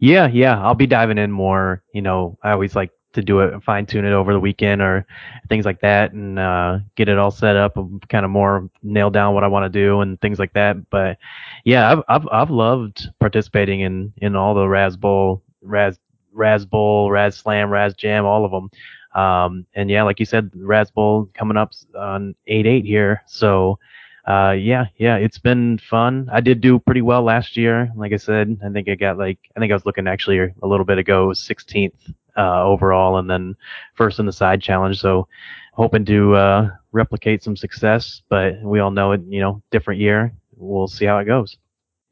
Yeah, 0.00 0.28
yeah, 0.28 0.58
I'll 0.62 0.74
be 0.74 0.86
diving 0.86 1.18
in 1.18 1.30
more. 1.30 1.82
You 1.92 2.00
know, 2.00 2.38
I 2.42 2.52
always 2.52 2.74
like 2.74 2.92
to 3.16 3.22
do 3.22 3.40
it, 3.40 3.52
and 3.52 3.62
fine 3.62 3.84
tune 3.84 4.04
it 4.04 4.12
over 4.12 4.32
the 4.32 4.40
weekend 4.40 4.80
or 4.80 5.06
things 5.48 5.64
like 5.64 5.80
that, 5.80 6.12
and 6.12 6.38
uh, 6.38 6.78
get 6.94 7.08
it 7.08 7.18
all 7.18 7.30
set 7.30 7.56
up, 7.56 7.76
and 7.76 8.06
kind 8.08 8.24
of 8.24 8.30
more 8.30 8.70
nail 8.82 9.10
down 9.10 9.34
what 9.34 9.44
I 9.44 9.48
want 9.48 9.70
to 9.70 9.78
do 9.78 10.00
and 10.00 10.20
things 10.20 10.38
like 10.38 10.52
that. 10.52 10.88
But 10.88 11.18
yeah, 11.64 11.90
I've 11.90 12.02
I've 12.08 12.28
I've 12.30 12.50
loved 12.50 13.08
participating 13.18 13.80
in 13.80 14.12
in 14.18 14.36
all 14.36 14.54
the 14.54 14.68
Raz 14.68 14.96
Bowl, 14.96 15.42
Raz 15.60 15.98
Raz 16.32 16.64
Bowl, 16.64 17.10
Raz 17.10 17.36
Slam, 17.36 17.70
Raz 17.70 17.94
Jam, 17.94 18.24
all 18.24 18.44
of 18.44 18.52
them. 18.52 18.70
Um, 19.20 19.66
and 19.74 19.90
yeah, 19.90 20.02
like 20.04 20.20
you 20.20 20.26
said, 20.26 20.50
Raz 20.54 20.90
Bowl 20.90 21.28
coming 21.34 21.56
up 21.56 21.72
on 21.98 22.34
eight 22.46 22.66
eight 22.66 22.84
here, 22.84 23.22
so. 23.26 23.78
Uh, 24.28 24.50
yeah, 24.50 24.86
yeah, 24.96 25.14
it's 25.14 25.38
been 25.38 25.78
fun. 25.78 26.28
I 26.32 26.40
did 26.40 26.60
do 26.60 26.80
pretty 26.80 27.00
well 27.00 27.22
last 27.22 27.56
year. 27.56 27.92
Like 27.94 28.12
I 28.12 28.16
said, 28.16 28.58
I 28.66 28.70
think 28.70 28.88
I 28.88 28.96
got 28.96 29.18
like, 29.18 29.38
I 29.56 29.60
think 29.60 29.70
I 29.70 29.76
was 29.76 29.86
looking 29.86 30.08
actually 30.08 30.40
a 30.40 30.66
little 30.66 30.84
bit 30.84 30.98
ago, 30.98 31.28
16th 31.28 32.12
uh, 32.36 32.62
overall, 32.62 33.18
and 33.18 33.28
then 33.28 33.56
first 33.94 34.18
in 34.18 34.26
the 34.26 34.32
side 34.32 34.62
challenge. 34.62 35.00
So 35.00 35.28
hoping 35.72 36.04
to 36.06 36.34
uh, 36.34 36.70
replicate 36.92 37.42
some 37.42 37.56
success, 37.56 38.22
but 38.28 38.60
we 38.62 38.80
all 38.80 38.90
know 38.90 39.12
it. 39.12 39.22
You 39.28 39.40
know, 39.40 39.62
different 39.70 40.00
year. 40.00 40.32
We'll 40.56 40.88
see 40.88 41.04
how 41.04 41.18
it 41.18 41.24
goes. 41.26 41.56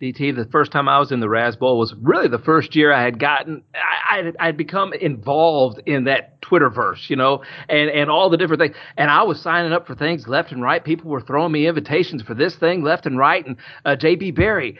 DT, 0.02 0.34
the 0.34 0.44
first 0.46 0.72
time 0.72 0.88
I 0.88 0.98
was 0.98 1.12
in 1.12 1.20
the 1.20 1.28
Raz 1.28 1.56
Bowl 1.56 1.78
was 1.78 1.94
really 1.94 2.28
the 2.28 2.38
first 2.38 2.74
year 2.74 2.92
I 2.92 3.02
had 3.02 3.18
gotten, 3.18 3.62
I, 3.74 4.32
I 4.40 4.46
had 4.46 4.56
become 4.56 4.92
involved 4.92 5.80
in 5.86 6.04
that 6.04 6.42
Twitterverse, 6.42 7.08
you 7.08 7.16
know, 7.16 7.42
and, 7.68 7.88
and 7.88 8.10
all 8.10 8.28
the 8.28 8.36
different 8.36 8.60
things. 8.60 8.76
And 8.96 9.08
I 9.08 9.22
was 9.22 9.40
signing 9.40 9.72
up 9.72 9.86
for 9.86 9.94
things 9.94 10.26
left 10.26 10.50
and 10.50 10.60
right. 10.60 10.84
People 10.84 11.10
were 11.10 11.20
throwing 11.20 11.52
me 11.52 11.68
invitations 11.68 12.22
for 12.22 12.34
this 12.34 12.56
thing 12.56 12.82
left 12.82 13.06
and 13.06 13.16
right. 13.16 13.46
And 13.46 13.56
uh, 13.84 13.96
JB 13.96 14.34
Berry 14.34 14.78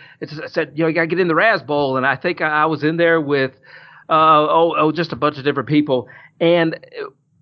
said, 0.48 0.72
you 0.74 0.82
know, 0.82 0.88
you 0.88 0.94
got 0.94 1.02
to 1.02 1.06
get 1.06 1.20
in 1.20 1.28
the 1.28 1.34
Raz 1.34 1.62
Bowl. 1.62 1.96
And 1.96 2.04
I 2.04 2.16
think 2.16 2.40
I, 2.40 2.48
I 2.48 2.66
was 2.66 2.82
in 2.82 2.96
there 2.96 3.20
with, 3.20 3.52
uh, 4.08 4.46
oh, 4.48 4.74
oh, 4.76 4.92
just 4.92 5.12
a 5.12 5.16
bunch 5.16 5.38
of 5.38 5.44
different 5.44 5.68
people. 5.68 6.08
And 6.40 6.78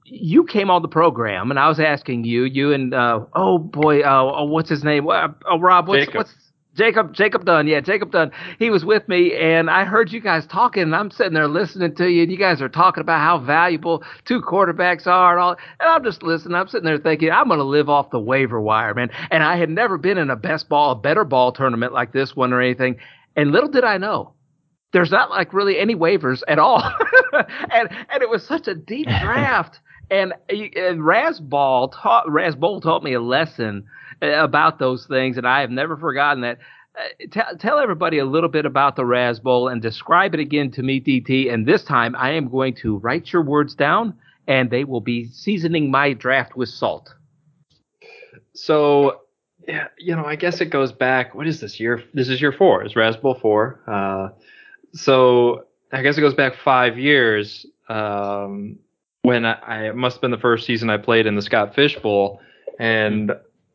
you 0.05 0.45
came 0.45 0.71
on 0.71 0.83
the 0.83 0.89
program, 0.89 1.51
and 1.51 1.59
I 1.59 1.69
was 1.69 1.81
asking 1.81 2.25
you, 2.25 2.45
you 2.45 2.73
and 2.73 2.93
uh, 2.95 3.21
oh 3.35 3.59
boy, 3.59 4.03
uh, 4.03 4.33
oh, 4.35 4.45
what's 4.45 4.69
his 4.69 4.85
name? 4.85 5.09
Uh, 5.09 5.29
oh, 5.49 5.59
Rob, 5.59 5.89
what's, 5.89 6.07
Jacob. 6.07 6.15
what's 6.17 6.35
Jacob 6.75 7.13
Jacob 7.13 7.45
Dunn, 7.45 7.67
yeah, 7.67 7.81
Jacob 7.81 8.13
Dunn. 8.13 8.31
He 8.59 8.71
was 8.71 8.85
with 8.85 9.07
me, 9.07 9.35
and 9.35 9.69
I 9.69 9.85
heard 9.85 10.11
you 10.11 10.21
guys 10.21 10.47
talking, 10.47 10.85
and 10.85 10.97
I'm 10.97 11.11
sitting 11.11 11.35
there 11.35 11.49
listening 11.49 11.95
to 11.97 12.09
you, 12.11 12.23
and 12.23 12.33
you 12.33 12.39
guys 12.39 12.63
are 12.63 12.69
talking 12.69 13.03
about 13.03 13.21
how 13.21 13.39
valuable 13.39 14.03
two 14.25 14.41
quarterbacks 14.41 15.07
are, 15.07 15.33
and 15.33 15.41
all. 15.41 15.57
And 15.81 15.89
I'm 15.89 16.03
just 16.03 16.23
listening. 16.23 16.55
I'm 16.55 16.69
sitting 16.69 16.87
there 16.87 16.99
thinking, 16.99 17.31
I'm 17.31 17.49
going 17.49 17.59
to 17.59 17.65
live 17.65 17.91
off 17.91 18.11
the 18.11 18.21
waiver 18.21 18.61
wire, 18.61 18.95
man. 18.95 19.11
And 19.31 19.43
I 19.43 19.57
had 19.57 19.69
never 19.69 19.99
been 19.99 20.17
in 20.17 20.31
a 20.31 20.37
best 20.37 20.69
ball, 20.69 20.93
a 20.93 20.97
better 20.97 21.25
ball 21.25 21.53
tournament 21.53 21.93
like 21.93 22.13
this 22.13 22.35
one 22.35 22.53
or 22.53 22.61
anything. 22.63 22.97
And 23.37 23.53
little 23.53 23.69
did 23.69 23.85
I 23.85 23.99
know, 23.99 24.33
there's 24.93 25.11
not 25.11 25.31
like 25.31 25.53
really 25.53 25.79
any 25.79 25.95
waivers 25.95 26.43
at 26.47 26.59
all, 26.59 26.83
and 27.33 27.89
and 28.11 28.23
it 28.23 28.29
was 28.29 28.45
such 28.47 28.69
a 28.69 28.75
deep 28.75 29.07
draft. 29.23 29.81
And, 30.11 30.35
and 30.51 31.05
Raz 31.05 31.41
Ball 31.41 31.89
taught 31.89 32.31
Raz 32.31 32.55
Bowl 32.55 32.83
taught 32.83 33.03
me 33.03 33.15
a 33.15 33.21
lesson 33.21 33.87
about 34.21 34.79
those 34.79 35.07
things, 35.07 35.39
and 35.39 35.47
I 35.47 35.61
have 35.61 35.71
never 35.71 35.97
forgotten 35.97 36.43
that. 36.43 36.59
Uh, 36.95 37.27
tell, 37.31 37.57
tell 37.59 37.79
everybody 37.79 38.19
a 38.19 38.25
little 38.27 38.51
bit 38.51 38.67
about 38.67 38.97
the 38.97 39.07
Raz 39.07 39.41
Bowl 39.41 39.69
and 39.69 39.81
describe 39.81 40.35
it 40.35 40.41
again 40.41 40.71
to 40.73 40.83
me, 40.83 41.01
DT. 41.01 41.51
And 41.51 41.67
this 41.67 41.83
time, 41.83 42.15
I 42.15 42.33
am 42.33 42.51
going 42.51 42.75
to 42.83 42.99
write 42.99 43.33
your 43.33 43.43
words 43.43 43.75
down, 43.75 44.19
and 44.47 44.71
they 44.71 44.85
will 44.85 45.01
be 45.01 45.29
seasoning 45.29 45.91
my 45.91 46.13
draft 46.13 46.55
with 46.55 46.69
salt. 46.69 47.15
So, 48.53 49.23
yeah, 49.67 49.87
you 49.97 50.15
know, 50.15 50.27
I 50.27 50.37
guess 50.37 50.61
it 50.61 50.67
goes 50.67 50.93
back. 50.93 51.35
What 51.35 51.47
is 51.47 51.61
this 51.61 51.81
year? 51.81 52.03
This 52.13 52.29
is 52.29 52.43
year 52.43 52.53
four. 52.53 52.85
It's 52.85 52.95
Raz 52.95 53.17
Bowl 53.17 53.39
four. 53.41 53.81
Uh, 53.87 54.29
so 54.95 55.67
I 55.93 56.03
guess 56.03 56.17
it 56.17 56.21
goes 56.21 56.35
back 56.35 56.55
five 56.57 56.99
years. 56.99 57.67
Um, 57.89 58.79
when 59.23 59.45
I, 59.45 59.89
I 59.89 59.93
must 59.93 60.17
have 60.17 60.21
been 60.23 60.31
the 60.31 60.39
first 60.39 60.67
season 60.67 60.91
I 60.91 60.97
played 60.97 61.27
in 61.27 61.37
the 61.37 61.43
Scott 61.43 61.75
Fish 61.75 61.97
Bowl, 61.99 62.41
and 62.79 63.33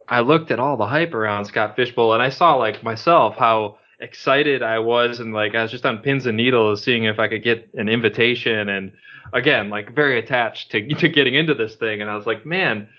I 0.07 0.21
looked 0.21 0.51
at 0.51 0.59
all 0.59 0.77
the 0.77 0.87
hype 0.87 1.13
around 1.13 1.45
Scott 1.45 1.75
Fish 1.75 1.93
Bowl, 1.93 2.13
and 2.13 2.21
I 2.21 2.29
saw 2.29 2.55
like 2.55 2.83
myself 2.83 3.35
how 3.37 3.77
excited 3.99 4.61
I 4.61 4.79
was, 4.79 5.19
and 5.19 5.33
like 5.33 5.55
I 5.55 5.63
was 5.63 5.71
just 5.71 5.85
on 5.85 5.99
pins 5.99 6.25
and 6.25 6.37
needles 6.37 6.83
seeing 6.83 7.05
if 7.05 7.19
I 7.19 7.27
could 7.27 7.43
get 7.43 7.69
an 7.75 7.89
invitation, 7.89 8.69
and 8.69 8.91
again 9.33 9.69
like 9.69 9.93
very 9.93 10.19
attached 10.19 10.71
to 10.71 10.87
to 10.95 11.09
getting 11.09 11.35
into 11.35 11.53
this 11.53 11.75
thing, 11.75 12.01
and 12.01 12.09
I 12.09 12.15
was 12.15 12.25
like, 12.25 12.45
man. 12.45 12.89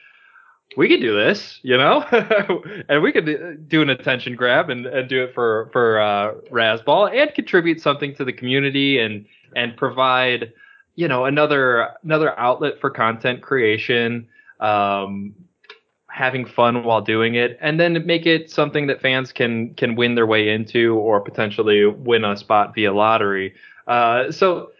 We 0.77 0.89
could 0.89 1.01
do 1.01 1.17
this, 1.17 1.59
you 1.63 1.77
know, 1.77 2.03
and 2.89 3.03
we 3.03 3.13
could 3.13 3.69
do 3.69 3.83
an 3.83 3.91
attention 3.91 4.37
grab 4.37 4.71
and, 4.71 4.87
and 4.87 5.09
do 5.09 5.25
it 5.25 5.35
for 5.35 5.71
for 5.73 6.01
uh, 6.01 6.35
Razzball 6.51 7.13
and 7.15 7.35
contribute 7.35 7.81
something 7.81 8.15
to 8.17 8.25
the 8.25 8.33
community 8.33 8.99
and 8.99 9.25
and 9.57 9.77
provide 9.77 10.53
you 10.95 11.09
know 11.09 11.25
another 11.25 11.89
another 12.03 12.39
outlet 12.39 12.75
for 12.81 12.91
content 12.91 13.41
creation 13.41 14.29
um, 14.61 15.35
having 16.11 16.45
fun 16.45 16.85
while 16.85 17.01
doing 17.01 17.35
it 17.35 17.57
and 17.61 17.79
then 17.79 18.05
make 18.05 18.27
it 18.27 18.51
something 18.51 18.89
that 18.89 19.01
fans 19.01 19.33
can 19.33 19.75
can 19.75 19.95
win 19.95 20.17
their 20.17 20.27
way 20.27 20.49
into 20.49 20.97
or 20.97 21.21
potentially 21.21 21.87
win 21.87 22.25
a 22.25 22.37
spot 22.37 22.75
via 22.75 22.93
lottery. 22.93 23.55
Uh, 23.87 24.31
so 24.31 24.71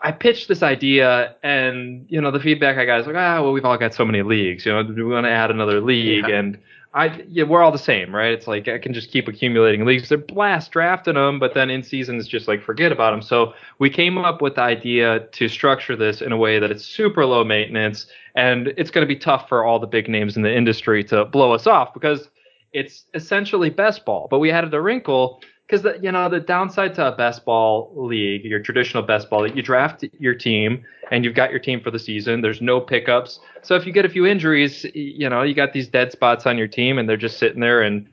I 0.00 0.12
pitched 0.12 0.48
this 0.48 0.62
idea, 0.62 1.34
and 1.42 2.06
you 2.08 2.20
know 2.20 2.30
the 2.30 2.40
feedback 2.40 2.76
I 2.76 2.84
got 2.84 3.00
is 3.00 3.06
like, 3.06 3.16
ah, 3.16 3.42
well, 3.42 3.52
we've 3.52 3.64
all 3.64 3.78
got 3.78 3.94
so 3.94 4.04
many 4.04 4.22
leagues. 4.22 4.66
You 4.66 4.72
know, 4.72 4.82
do 4.82 4.94
we 4.94 5.12
want 5.12 5.24
to 5.24 5.30
add 5.30 5.50
another 5.50 5.80
league? 5.80 6.28
Yeah. 6.28 6.36
And 6.36 6.58
I 6.96 7.22
yeah, 7.28 7.44
we're 7.44 7.62
all 7.62 7.72
the 7.72 7.78
same, 7.78 8.14
right? 8.14 8.32
It's 8.32 8.46
like 8.46 8.68
I 8.68 8.78
can 8.78 8.94
just 8.94 9.10
keep 9.10 9.28
accumulating 9.28 9.84
leagues. 9.84 10.08
They're 10.08 10.16
blast 10.16 10.70
drafting 10.70 11.14
them, 11.14 11.38
but 11.38 11.52
then 11.52 11.68
in 11.68 11.82
seasons 11.82 12.26
just 12.26 12.48
like 12.48 12.62
forget 12.62 12.90
about 12.90 13.10
them. 13.10 13.20
So 13.20 13.52
we 13.78 13.90
came 13.90 14.16
up 14.16 14.40
with 14.40 14.54
the 14.54 14.62
idea 14.62 15.20
to 15.32 15.48
structure 15.48 15.94
this 15.94 16.22
in 16.22 16.32
a 16.32 16.38
way 16.38 16.58
that 16.58 16.70
it's 16.70 16.86
super 16.86 17.26
low 17.26 17.44
maintenance 17.44 18.06
and 18.34 18.68
it's 18.78 18.90
going 18.90 19.06
to 19.06 19.14
be 19.14 19.18
tough 19.18 19.46
for 19.46 19.62
all 19.62 19.78
the 19.78 19.86
big 19.86 20.08
names 20.08 20.36
in 20.38 20.42
the 20.42 20.54
industry 20.54 21.04
to 21.04 21.26
blow 21.26 21.52
us 21.52 21.66
off 21.66 21.92
because 21.92 22.30
it's 22.72 23.04
essentially 23.12 23.68
best 23.68 24.06
ball. 24.06 24.26
But 24.30 24.38
we 24.38 24.50
added 24.50 24.72
a 24.72 24.80
wrinkle 24.80 25.42
because 25.66 25.82
the 25.82 25.98
you 26.00 26.12
know 26.12 26.28
the 26.28 26.40
downside 26.40 26.94
to 26.94 27.08
a 27.08 27.16
best 27.16 27.44
ball 27.44 27.92
league, 27.96 28.44
your 28.44 28.60
traditional 28.60 29.02
best 29.02 29.28
ball, 29.28 29.46
you 29.50 29.62
draft 29.62 30.04
your 30.18 30.34
team 30.34 30.84
and 31.10 31.24
you've 31.24 31.34
got 31.34 31.50
your 31.50 31.58
team 31.58 31.80
for 31.80 31.90
the 31.90 31.98
season. 31.98 32.40
There's 32.40 32.60
no 32.60 32.80
pickups, 32.80 33.40
so 33.62 33.74
if 33.74 33.86
you 33.86 33.92
get 33.92 34.04
a 34.04 34.08
few 34.08 34.26
injuries, 34.26 34.84
you 34.94 35.28
know 35.28 35.42
you 35.42 35.54
got 35.54 35.72
these 35.72 35.88
dead 35.88 36.12
spots 36.12 36.46
on 36.46 36.56
your 36.56 36.68
team 36.68 36.98
and 36.98 37.08
they're 37.08 37.16
just 37.16 37.38
sitting 37.38 37.60
there 37.60 37.82
and 37.82 38.08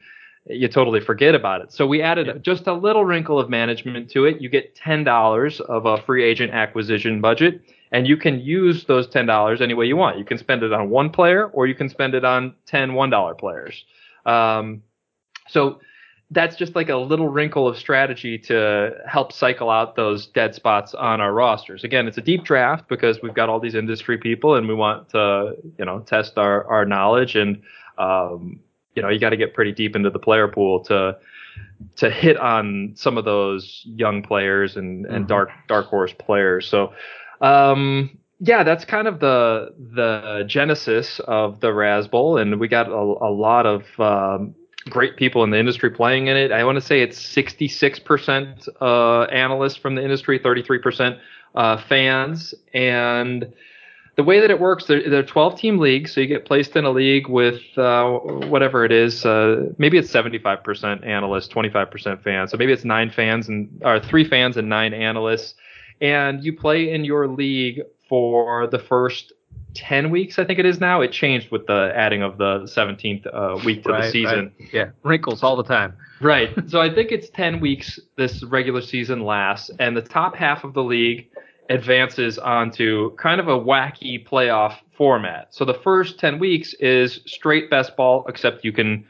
you 0.45 0.67
totally 0.67 0.99
forget 0.99 1.35
about 1.35 1.61
it. 1.61 1.71
So 1.71 1.87
we 1.87 2.01
added 2.01 2.27
yeah. 2.27 2.33
just 2.33 2.67
a 2.67 2.73
little 2.73 3.05
wrinkle 3.05 3.39
of 3.39 3.49
management 3.49 4.09
to 4.11 4.25
it. 4.25 4.41
You 4.41 4.49
get 4.49 4.75
ten 4.75 5.03
dollars 5.03 5.61
of 5.61 5.85
a 5.85 5.97
free 6.01 6.23
agent 6.23 6.53
acquisition 6.53 7.21
budget, 7.21 7.61
and 7.91 8.07
you 8.07 8.17
can 8.17 8.41
use 8.41 8.85
those 8.85 9.07
ten 9.07 9.25
dollars 9.25 9.61
any 9.61 9.73
way 9.73 9.85
you 9.85 9.95
want. 9.95 10.17
You 10.17 10.25
can 10.25 10.37
spend 10.37 10.63
it 10.63 10.73
on 10.73 10.89
one 10.89 11.09
player, 11.09 11.47
or 11.47 11.67
you 11.67 11.75
can 11.75 11.87
spend 11.87 12.13
it 12.15 12.25
on 12.25 12.55
10 12.65 12.93
one 12.93 13.09
dollar 13.09 13.35
players. 13.35 13.85
Um, 14.25 14.83
so 15.47 15.79
that's 16.31 16.55
just 16.55 16.75
like 16.75 16.89
a 16.89 16.95
little 16.95 17.29
wrinkle 17.29 17.67
of 17.67 17.77
strategy 17.77 18.37
to 18.37 18.91
help 19.07 19.31
cycle 19.31 19.69
out 19.69 19.95
those 19.95 20.27
dead 20.27 20.55
spots 20.55 20.93
on 20.93 21.21
our 21.21 21.33
rosters. 21.33 21.83
Again, 21.83 22.07
it's 22.07 22.17
a 22.17 22.21
deep 22.21 22.43
draft 22.43 22.87
because 22.89 23.21
we've 23.21 23.33
got 23.33 23.49
all 23.49 23.59
these 23.59 23.75
industry 23.75 24.17
people 24.17 24.55
and 24.55 24.67
we 24.67 24.73
want 24.73 25.09
to, 25.09 25.53
you 25.77 25.85
know, 25.85 25.99
test 25.99 26.37
our, 26.37 26.65
our 26.65 26.85
knowledge 26.85 27.35
and, 27.35 27.61
um, 27.97 28.59
you 28.95 29.01
know, 29.01 29.09
you 29.09 29.19
got 29.19 29.29
to 29.29 29.37
get 29.37 29.53
pretty 29.53 29.71
deep 29.71 29.95
into 29.95 30.09
the 30.09 30.19
player 30.19 30.47
pool 30.47 30.83
to, 30.85 31.17
to 31.97 32.09
hit 32.09 32.37
on 32.37 32.93
some 32.95 33.17
of 33.17 33.25
those 33.25 33.81
young 33.85 34.23
players 34.23 34.75
and, 34.75 35.05
and 35.05 35.15
mm-hmm. 35.15 35.27
dark, 35.27 35.49
dark 35.67 35.85
horse 35.87 36.13
players. 36.17 36.67
So, 36.67 36.93
um, 37.41 38.17
yeah, 38.39 38.63
that's 38.63 38.83
kind 38.83 39.07
of 39.07 39.21
the 39.21 39.73
the 39.77 40.43
genesis 40.47 41.21
of 41.25 41.61
the 41.61 41.73
Raz 41.73 42.09
Bowl, 42.09 42.37
and 42.37 42.59
we 42.59 42.67
got 42.67 42.89
a, 42.89 42.91
a 42.91 43.31
lot 43.31 43.65
of 43.65 43.83
um, 43.99 44.53
great 44.89 45.17
people 45.17 45.43
in 45.43 45.49
the 45.49 45.59
industry 45.59 45.89
playing 45.89 46.27
in 46.27 46.37
it. 46.37 46.51
I 46.51 46.63
want 46.63 46.75
to 46.77 46.81
say 46.81 47.01
it's 47.01 47.19
66% 47.19 48.67
uh, 48.81 49.21
analysts 49.23 49.77
from 49.77 49.95
the 49.95 50.03
industry, 50.03 50.39
33% 50.39 51.19
uh, 51.55 51.77
fans. 51.87 52.53
And 52.73 53.53
the 54.15 54.23
way 54.23 54.39
that 54.39 54.51
it 54.51 54.59
works, 54.59 54.85
they're, 54.85 55.09
they're 55.09 55.23
12 55.23 55.59
team 55.59 55.79
leagues. 55.79 56.13
So 56.13 56.21
you 56.21 56.27
get 56.27 56.45
placed 56.45 56.75
in 56.75 56.85
a 56.85 56.91
league 56.91 57.27
with 57.27 57.61
uh, 57.77 58.11
whatever 58.11 58.85
it 58.85 58.91
is. 58.91 59.25
Uh, 59.25 59.71
maybe 59.77 59.97
it's 59.97 60.11
75% 60.11 61.05
analysts, 61.05 61.47
25% 61.47 62.23
fans. 62.23 62.51
So 62.51 62.57
maybe 62.57 62.73
it's 62.73 62.85
nine 62.85 63.09
fans 63.09 63.47
and 63.47 63.81
or 63.83 63.99
three 63.99 64.27
fans 64.27 64.57
and 64.57 64.69
nine 64.69 64.93
analysts. 64.93 65.55
And 66.01 66.43
you 66.43 66.53
play 66.53 66.91
in 66.91 67.05
your 67.05 67.27
league 67.27 67.81
for 68.09 68.67
the 68.67 68.79
first 68.79 69.33
10 69.73 70.09
weeks, 70.09 70.39
I 70.39 70.45
think 70.45 70.59
it 70.59 70.65
is 70.65 70.79
now. 70.79 71.01
It 71.01 71.11
changed 71.11 71.51
with 71.51 71.67
the 71.67 71.91
adding 71.95 72.21
of 72.21 72.37
the 72.37 72.61
17th 72.61 73.27
uh, 73.33 73.59
week 73.65 73.83
to 73.83 73.91
right, 73.91 74.03
the 74.03 74.11
season. 74.11 74.51
Right. 74.59 74.73
Yeah, 74.73 74.89
wrinkles 75.03 75.43
all 75.43 75.55
the 75.55 75.63
time. 75.63 75.95
Right. 76.21 76.49
so 76.67 76.81
I 76.81 76.93
think 76.93 77.11
it's 77.11 77.29
10 77.29 77.59
weeks 77.59 77.99
this 78.17 78.43
regular 78.43 78.81
season 78.81 79.23
lasts, 79.25 79.71
and 79.79 79.95
the 79.95 80.01
top 80.01 80.35
half 80.35 80.63
of 80.63 80.73
the 80.73 80.83
league 80.83 81.29
advances 81.69 82.37
onto 82.37 83.15
kind 83.15 83.39
of 83.39 83.47
a 83.47 83.59
wacky 83.59 84.25
playoff 84.27 84.77
format. 84.97 85.53
So 85.53 85.65
the 85.65 85.73
first 85.73 86.19
10 86.19 86.39
weeks 86.39 86.73
is 86.75 87.21
straight 87.25 87.69
best 87.69 87.95
ball, 87.95 88.25
except 88.27 88.65
you 88.65 88.71
can 88.71 89.05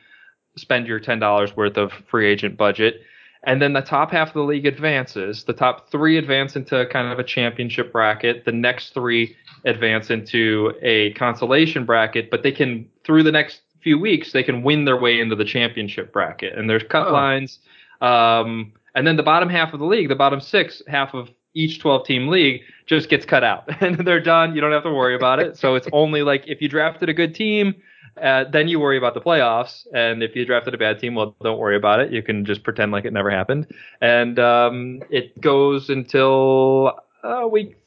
spend 0.56 0.88
your 0.88 1.00
$10 1.00 1.56
worth 1.56 1.78
of 1.78 1.92
free 2.10 2.28
agent 2.28 2.58
budget. 2.58 3.02
And 3.46 3.62
then 3.62 3.74
the 3.74 3.82
top 3.82 4.12
half 4.12 4.30
of 4.30 4.34
the 4.36 4.44
league 4.44 4.66
advances. 4.66 5.44
The 5.44 5.54
top 5.54 5.92
three 5.92 6.18
advance 6.18 6.56
into 6.56 6.86
kind 6.86 7.12
of 7.12 7.20
a 7.20 7.24
championship 7.24 7.92
bracket. 7.92 8.46
The 8.46 8.54
next 8.54 8.94
three 8.94 9.36
advance 9.66 10.10
into 10.10 10.74
a 10.82 11.12
consolation 11.14 11.86
bracket, 11.86 12.30
but 12.30 12.44
they 12.44 12.52
can, 12.52 12.90
through 13.06 13.24
the 13.24 13.32
next 13.32 13.62
few 13.82 14.00
weeks, 14.00 14.32
they 14.32 14.44
can 14.44 14.64
win 14.64 14.86
their 14.86 15.00
way 15.00 15.20
into 15.20 15.36
the 15.36 15.46
championship 15.46 16.12
bracket. 16.12 16.58
And 16.58 16.70
there's 16.70 16.84
cut 16.84 17.08
oh. 17.08 17.14
lines. 17.14 17.60
Um, 18.02 18.74
and 18.96 19.08
then 19.08 19.18
the 19.18 19.24
bottom 19.24 19.50
half 19.50 19.74
of 19.74 19.80
the 19.80 19.86
league, 19.86 20.10
the 20.10 20.16
bottom 20.16 20.40
six, 20.40 20.82
half 20.88 21.14
of 21.14 21.30
each 21.54 21.80
12 21.80 22.06
team 22.06 22.28
league 22.28 22.62
just 22.86 23.10
gets 23.10 23.26
cut 23.26 23.44
out 23.44 23.64
and 23.82 23.98
they're 24.06 24.20
done. 24.20 24.56
You 24.56 24.62
don't 24.62 24.72
have 24.72 24.84
to 24.84 24.94
worry 24.94 25.16
about 25.16 25.40
it. 25.40 25.58
So 25.58 25.76
it's 25.76 25.88
only 25.92 26.24
like 26.24 26.44
if 26.48 26.62
you 26.62 26.70
drafted 26.70 27.10
a 27.10 27.14
good 27.14 27.36
team, 27.36 27.76
uh, 28.22 28.46
then 28.52 28.68
you 28.68 28.80
worry 28.80 28.98
about 28.98 29.14
the 29.14 29.22
playoffs. 29.22 29.88
And 29.94 30.22
if 30.22 30.36
you 30.36 30.46
drafted 30.46 30.74
a 30.74 30.78
bad 30.78 31.00
team, 31.00 31.16
well, 31.16 31.36
don't 31.42 31.58
worry 31.58 31.76
about 31.76 32.00
it. 32.00 32.12
You 32.12 32.22
can 32.22 32.46
just 32.46 32.64
pretend 32.64 32.92
like 32.92 33.06
it 33.06 33.14
never 33.14 33.30
happened. 33.30 33.68
And 34.02 34.38
um, 34.40 35.02
it 35.10 35.40
goes 35.42 35.90
until 35.90 37.00
uh, 37.24 37.48
week 37.50 37.78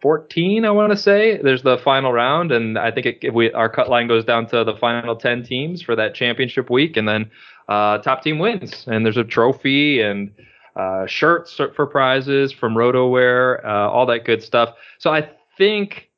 14, 0.00 0.64
I 0.64 0.70
want 0.70 0.92
to 0.92 0.96
say. 0.96 1.40
There's 1.42 1.62
the 1.62 1.78
final 1.78 2.12
round, 2.12 2.52
and 2.52 2.78
I 2.78 2.90
think 2.90 3.06
it, 3.06 3.34
we, 3.34 3.52
our 3.52 3.68
cut 3.68 3.88
line 3.88 4.06
goes 4.06 4.24
down 4.24 4.46
to 4.48 4.64
the 4.64 4.74
final 4.76 5.16
10 5.16 5.42
teams 5.42 5.82
for 5.82 5.96
that 5.96 6.14
championship 6.14 6.70
week, 6.70 6.96
and 6.96 7.08
then 7.08 7.30
uh, 7.68 7.98
top 7.98 8.22
team 8.22 8.38
wins. 8.38 8.84
And 8.86 9.04
there's 9.04 9.16
a 9.16 9.24
trophy 9.24 10.00
and 10.00 10.32
uh, 10.76 11.06
shirts 11.06 11.54
for 11.54 11.86
prizes 11.86 12.52
from 12.52 12.74
RotoWire, 12.74 13.64
uh, 13.64 13.90
all 13.90 14.06
that 14.06 14.24
good 14.24 14.42
stuff. 14.42 14.74
So 14.98 15.12
I 15.12 15.28
think 15.56 16.08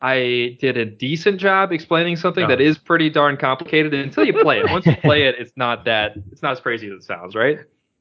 I 0.00 0.56
did 0.60 0.76
a 0.76 0.84
decent 0.84 1.40
job 1.40 1.72
explaining 1.72 2.16
something 2.16 2.46
that 2.48 2.60
is 2.60 2.78
pretty 2.78 3.10
darn 3.10 3.36
complicated 3.36 3.94
until 3.94 4.24
you 4.24 4.32
play 4.32 4.58
it. 4.60 4.70
Once 4.70 4.86
you 4.86 4.96
play 5.02 5.24
it, 5.24 5.36
it's 5.38 5.52
not 5.56 5.84
that 5.84 6.12
it's 6.30 6.42
not 6.42 6.52
as 6.52 6.60
crazy 6.60 6.88
as 6.88 6.92
it 6.92 7.02
sounds, 7.04 7.34
right? 7.34 7.58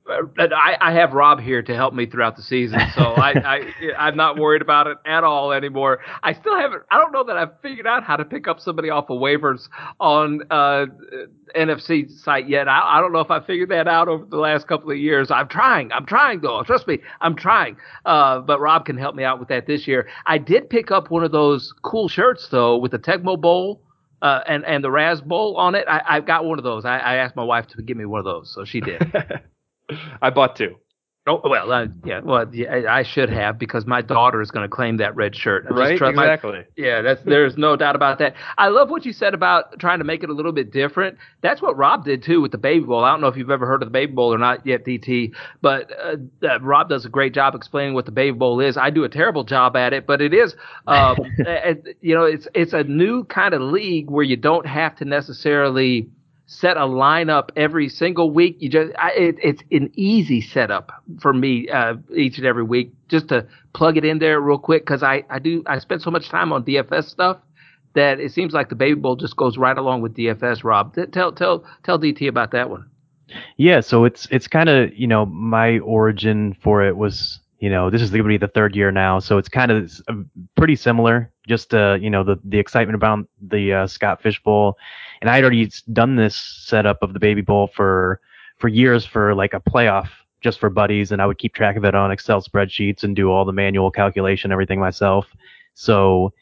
I, 0.09 0.77
I 0.79 0.93
have 0.93 1.13
Rob 1.13 1.39
here 1.39 1.61
to 1.61 1.75
help 1.75 1.93
me 1.93 2.05
throughout 2.05 2.35
the 2.35 2.41
season, 2.41 2.79
so 2.95 3.01
I, 3.01 3.31
I 3.31 3.73
I'm 3.97 4.15
not 4.15 4.37
worried 4.37 4.61
about 4.61 4.87
it 4.87 4.97
at 5.05 5.23
all 5.23 5.51
anymore. 5.51 5.99
I 6.23 6.33
still 6.33 6.57
haven't. 6.57 6.83
I 6.89 6.97
don't 6.97 7.11
know 7.11 7.23
that 7.25 7.37
I've 7.37 7.59
figured 7.61 7.87
out 7.87 8.03
how 8.03 8.15
to 8.15 8.25
pick 8.25 8.47
up 8.47 8.59
somebody 8.59 8.89
off 8.89 9.09
of 9.09 9.19
waivers 9.19 9.67
on 9.99 10.41
uh, 10.49 10.85
NFC 11.55 12.09
site 12.09 12.47
yet. 12.47 12.67
I, 12.67 12.97
I 12.97 13.01
don't 13.01 13.11
know 13.11 13.19
if 13.19 13.31
I 13.31 13.39
figured 13.45 13.69
that 13.69 13.87
out 13.87 14.07
over 14.07 14.25
the 14.25 14.37
last 14.37 14.67
couple 14.67 14.91
of 14.91 14.97
years. 14.97 15.29
I'm 15.31 15.47
trying. 15.47 15.91
I'm 15.91 16.05
trying 16.05 16.41
though. 16.41 16.63
Trust 16.63 16.87
me, 16.87 16.99
I'm 17.21 17.35
trying. 17.35 17.77
Uh, 18.05 18.39
but 18.39 18.59
Rob 18.59 18.85
can 18.85 18.97
help 18.97 19.15
me 19.15 19.23
out 19.23 19.39
with 19.39 19.49
that 19.49 19.67
this 19.67 19.87
year. 19.87 20.07
I 20.25 20.37
did 20.37 20.69
pick 20.69 20.91
up 20.91 21.11
one 21.11 21.23
of 21.23 21.31
those 21.31 21.73
cool 21.83 22.07
shirts 22.07 22.47
though 22.49 22.77
with 22.77 22.91
the 22.91 22.99
Tecmo 22.99 23.39
Bowl. 23.39 23.81
Uh, 24.19 24.41
and 24.47 24.65
and 24.65 24.83
the 24.83 24.89
Raz 24.89 25.21
Bowl 25.21 25.57
on 25.57 25.75
it. 25.75 25.85
I, 25.87 26.01
I 26.07 26.21
got 26.21 26.43
one 26.43 26.57
of 26.57 26.63
those. 26.63 26.85
I, 26.85 26.97
I 26.97 27.15
asked 27.17 27.35
my 27.35 27.43
wife 27.43 27.67
to 27.67 27.81
give 27.83 27.97
me 27.97 28.05
one 28.05 28.17
of 28.17 28.25
those, 28.25 28.51
so 28.51 28.65
she 28.65 28.81
did. 28.81 28.99
I 30.21 30.29
bought 30.29 30.55
two. 30.55 30.75
Oh 31.29 31.41
well, 31.43 31.69
uh, 31.73 31.87
yeah. 32.05 32.21
Well, 32.23 32.45
yeah, 32.53 32.83
I 32.89 33.03
should 33.03 33.29
have 33.29 33.59
because 33.59 33.85
my 33.85 34.01
daughter 34.01 34.41
is 34.41 34.49
going 34.49 34.63
to 34.63 34.73
claim 34.73 34.95
that 34.97 35.13
red 35.13 35.35
shirt. 35.35 35.65
right, 35.69 35.91
exactly. 35.91 36.51
My, 36.51 36.65
yeah, 36.77 37.01
that's 37.01 37.21
there's 37.23 37.57
no 37.57 37.75
doubt 37.75 37.97
about 37.97 38.19
that. 38.19 38.33
I 38.57 38.69
love 38.69 38.89
what 38.89 39.05
you 39.05 39.11
said 39.11 39.33
about 39.33 39.77
trying 39.77 39.99
to 39.99 40.05
make 40.05 40.23
it 40.23 40.29
a 40.29 40.33
little 40.33 40.53
bit 40.53 40.71
different. 40.71 41.17
That's 41.41 41.61
what 41.61 41.75
Rob 41.75 42.05
did 42.05 42.23
too 42.23 42.39
with 42.39 42.53
the 42.53 42.57
Baby 42.57 42.85
Bowl. 42.85 43.03
I 43.03 43.11
don't 43.11 43.19
know 43.19 43.27
if 43.27 43.35
you've 43.35 43.51
ever 43.51 43.67
heard 43.67 43.83
of 43.83 43.87
the 43.87 43.91
Baby 43.91 44.13
Bowl 44.13 44.33
or 44.33 44.37
not 44.37 44.65
yet, 44.65 44.85
DT, 44.85 45.33
but 45.61 45.91
uh, 46.01 46.15
uh, 46.47 46.61
Rob 46.61 46.87
does 46.87 47.03
a 47.03 47.09
great 47.09 47.33
job 47.33 47.55
explaining 47.55 47.93
what 47.93 48.05
the 48.05 48.11
Baby 48.13 48.37
Bowl 48.37 48.61
is. 48.61 48.77
I 48.77 48.89
do 48.89 49.03
a 49.03 49.09
terrible 49.09 49.43
job 49.43 49.75
at 49.75 49.91
it, 49.91 50.07
but 50.07 50.21
it 50.21 50.33
is, 50.33 50.55
um, 50.87 51.17
you 51.99 52.15
know, 52.15 52.23
it's 52.23 52.47
it's 52.55 52.71
a 52.71 52.85
new 52.85 53.25
kind 53.25 53.53
of 53.53 53.61
league 53.61 54.09
where 54.09 54.23
you 54.23 54.37
don't 54.37 54.65
have 54.65 54.95
to 54.97 55.05
necessarily 55.05 56.07
set 56.47 56.77
a 56.77 56.81
lineup 56.81 57.49
every 57.55 57.89
single 57.89 58.31
week. 58.31 58.57
You 58.59 58.69
just 58.69 58.91
I, 58.97 59.11
it, 59.11 59.35
it's 59.43 59.61
an 59.71 59.91
easy 59.93 60.41
setup 60.41 60.91
for 61.19 61.33
me 61.33 61.69
uh, 61.69 61.95
each 62.15 62.37
and 62.37 62.47
every 62.47 62.63
week 62.63 62.93
just 63.09 63.27
to 63.29 63.45
plug 63.73 63.97
it 63.97 64.05
in 64.05 64.17
there 64.19 64.41
real 64.41 64.57
quick 64.57 64.83
because 64.83 65.03
I 65.03 65.23
I 65.29 65.39
do 65.39 65.61
I 65.67 65.77
spend 65.79 66.01
so 66.01 66.09
much 66.09 66.29
time 66.29 66.51
on 66.51 66.63
DFS 66.63 67.09
stuff 67.09 67.37
that 67.93 68.19
it 68.19 68.31
seems 68.31 68.53
like 68.53 68.69
the 68.69 68.75
Baby 68.75 68.99
Bowl 68.99 69.15
just 69.15 69.35
goes 69.35 69.57
right 69.57 69.77
along 69.77 70.01
with 70.01 70.15
DFS. 70.15 70.63
Rob, 70.63 70.95
tell 71.11 71.31
tell 71.31 71.63
tell 71.83 71.99
DT 71.99 72.27
about 72.27 72.51
that 72.51 72.69
one. 72.69 72.89
Yeah, 73.57 73.81
so 73.81 74.05
it's 74.05 74.27
it's 74.31 74.47
kind 74.47 74.69
of 74.69 74.93
you 74.95 75.07
know 75.07 75.25
my 75.25 75.79
origin 75.79 76.55
for 76.61 76.83
it 76.83 76.95
was 76.95 77.41
you 77.59 77.69
know 77.69 77.89
this 77.89 78.01
is 78.01 78.09
going 78.09 78.23
to 78.23 78.29
be 78.29 78.37
the 78.37 78.47
third 78.47 78.73
year 78.73 78.89
now, 78.89 79.19
so 79.19 79.37
it's 79.37 79.49
kind 79.49 79.71
of 79.71 79.91
pretty 80.55 80.77
similar. 80.77 81.29
Just 81.45 81.73
uh, 81.73 81.97
you 81.99 82.09
know 82.09 82.23
the 82.23 82.39
the 82.45 82.57
excitement 82.57 82.95
about 82.95 83.27
the 83.41 83.73
uh, 83.73 83.87
Scott 83.87 84.21
Fish 84.21 84.41
Bowl 84.41 84.77
and 85.21 85.29
I 85.29 85.35
had 85.35 85.43
already 85.43 85.71
done 85.93 86.15
this 86.15 86.35
setup 86.35 87.01
of 87.01 87.13
the 87.13 87.19
baby 87.19 87.41
bowl 87.41 87.67
for 87.67 88.19
for 88.57 88.67
years 88.67 89.05
for 89.05 89.35
like 89.35 89.53
a 89.53 89.59
playoff 89.59 90.09
just 90.41 90.59
for 90.59 90.69
buddies, 90.69 91.11
and 91.11 91.21
I 91.21 91.25
would 91.25 91.37
keep 91.37 91.53
track 91.53 91.75
of 91.75 91.85
it 91.85 91.95
on 91.95 92.11
Excel 92.11 92.41
spreadsheets 92.41 93.03
and 93.03 93.15
do 93.15 93.31
all 93.31 93.45
the 93.45 93.53
manual 93.53 93.91
calculation, 93.91 94.51
everything 94.51 94.79
myself. 94.79 95.25
So 95.73 96.33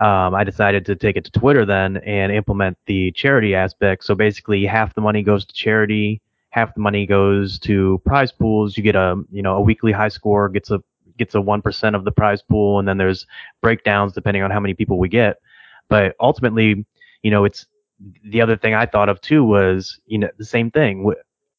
um, 0.00 0.34
I 0.34 0.44
decided 0.44 0.86
to 0.86 0.96
take 0.96 1.16
it 1.16 1.24
to 1.24 1.30
Twitter 1.30 1.64
then 1.64 1.96
and 1.98 2.30
implement 2.30 2.78
the 2.86 3.10
charity 3.12 3.54
aspect. 3.54 4.04
So 4.04 4.14
basically, 4.14 4.64
half 4.64 4.94
the 4.94 5.00
money 5.00 5.22
goes 5.22 5.44
to 5.44 5.54
charity, 5.54 6.20
half 6.50 6.74
the 6.74 6.80
money 6.80 7.06
goes 7.06 7.58
to 7.60 8.00
prize 8.04 8.32
pools. 8.32 8.76
You 8.76 8.82
get 8.82 8.96
a 8.96 9.22
you 9.32 9.42
know 9.42 9.56
a 9.56 9.60
weekly 9.60 9.92
high 9.92 10.08
score 10.08 10.48
gets 10.48 10.70
a 10.70 10.82
gets 11.18 11.34
a 11.34 11.40
one 11.40 11.62
percent 11.62 11.96
of 11.96 12.04
the 12.04 12.12
prize 12.12 12.42
pool, 12.42 12.78
and 12.78 12.86
then 12.86 12.98
there's 12.98 13.26
breakdowns 13.60 14.12
depending 14.12 14.42
on 14.42 14.50
how 14.50 14.60
many 14.60 14.74
people 14.74 14.98
we 14.98 15.08
get. 15.08 15.38
But 15.88 16.14
ultimately, 16.20 16.84
you 17.22 17.30
know, 17.30 17.44
it's 17.44 17.66
the 18.24 18.40
other 18.40 18.56
thing 18.56 18.74
I 18.74 18.86
thought 18.86 19.08
of 19.08 19.20
too 19.20 19.44
was, 19.44 19.98
you 20.06 20.18
know, 20.18 20.28
the 20.38 20.44
same 20.44 20.70
thing. 20.70 21.04
We, 21.04 21.14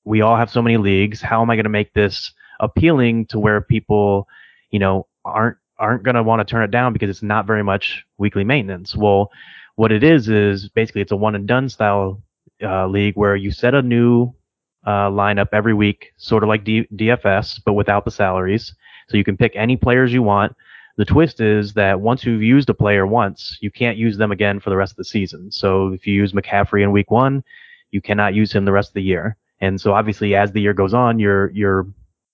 we 0.05 0.21
all 0.21 0.35
have 0.35 0.49
so 0.49 0.61
many 0.61 0.77
leagues. 0.77 1.21
How 1.21 1.41
am 1.41 1.49
I 1.49 1.55
going 1.55 1.65
to 1.65 1.69
make 1.69 1.93
this 1.93 2.31
appealing 2.59 3.25
to 3.27 3.39
where 3.39 3.61
people, 3.61 4.27
you 4.71 4.79
know, 4.79 5.07
aren't 5.25 5.57
aren't 5.77 6.03
going 6.03 6.15
to 6.15 6.23
want 6.23 6.39
to 6.45 6.49
turn 6.49 6.63
it 6.63 6.71
down 6.71 6.93
because 6.93 7.09
it's 7.09 7.23
not 7.23 7.47
very 7.47 7.63
much 7.63 8.05
weekly 8.17 8.43
maintenance. 8.43 8.95
Well, 8.95 9.31
what 9.75 9.91
it 9.91 10.03
is 10.03 10.27
is 10.27 10.67
basically 10.69 11.01
it's 11.01 11.11
a 11.11 11.15
one 11.15 11.35
and 11.35 11.47
done 11.47 11.69
style 11.69 12.21
uh, 12.61 12.85
league 12.87 13.15
where 13.15 13.35
you 13.35 13.49
set 13.51 13.73
a 13.73 13.81
new 13.81 14.33
uh, 14.85 15.09
lineup 15.09 15.47
every 15.53 15.73
week, 15.73 16.13
sort 16.17 16.43
of 16.43 16.49
like 16.49 16.63
D- 16.65 16.87
DFS, 16.93 17.61
but 17.65 17.73
without 17.73 18.03
the 18.05 18.11
salaries. 18.11 18.73
So 19.07 19.17
you 19.17 19.23
can 19.23 19.37
pick 19.37 19.53
any 19.55 19.77
players 19.77 20.13
you 20.13 20.21
want. 20.21 20.55
The 20.99 21.05
twist 21.05 21.39
is 21.39 21.71
that 21.75 22.01
once 22.01 22.25
you've 22.25 22.43
used 22.43 22.69
a 22.69 22.73
player 22.73 23.07
once, 23.07 23.57
you 23.61 23.71
can't 23.71 23.95
use 23.95 24.17
them 24.17 24.33
again 24.33 24.59
for 24.59 24.69
the 24.69 24.75
rest 24.75 24.91
of 24.91 24.97
the 24.97 25.05
season. 25.05 25.49
So 25.49 25.93
if 25.93 26.05
you 26.05 26.13
use 26.13 26.33
McCaffrey 26.33 26.83
in 26.83 26.91
week 26.91 27.09
one, 27.09 27.41
you 27.91 28.01
cannot 28.01 28.33
use 28.33 28.51
him 28.51 28.65
the 28.65 28.73
rest 28.73 28.89
of 28.89 28.95
the 28.95 29.01
year. 29.01 29.37
And 29.61 29.79
so 29.79 29.93
obviously 29.93 30.35
as 30.35 30.51
the 30.51 30.59
year 30.59 30.73
goes 30.73 30.93
on, 30.93 31.17
your, 31.17 31.51
your 31.51 31.87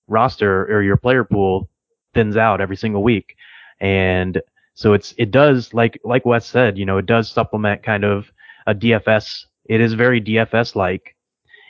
roster 0.08 0.64
or 0.64 0.82
your 0.82 0.96
player 0.96 1.22
pool 1.22 1.68
thins 2.12 2.36
out 2.36 2.60
every 2.60 2.74
single 2.74 3.04
week. 3.04 3.36
And 3.78 4.42
so 4.74 4.94
it's, 4.94 5.14
it 5.16 5.30
does, 5.30 5.72
like, 5.72 6.00
like 6.02 6.26
Wes 6.26 6.44
said, 6.44 6.76
you 6.76 6.86
know, 6.86 6.98
it 6.98 7.06
does 7.06 7.30
supplement 7.30 7.84
kind 7.84 8.02
of 8.02 8.32
a 8.66 8.74
DFS. 8.74 9.44
It 9.66 9.80
is 9.80 9.94
very 9.94 10.20
DFS 10.20 10.74
like. 10.74 11.14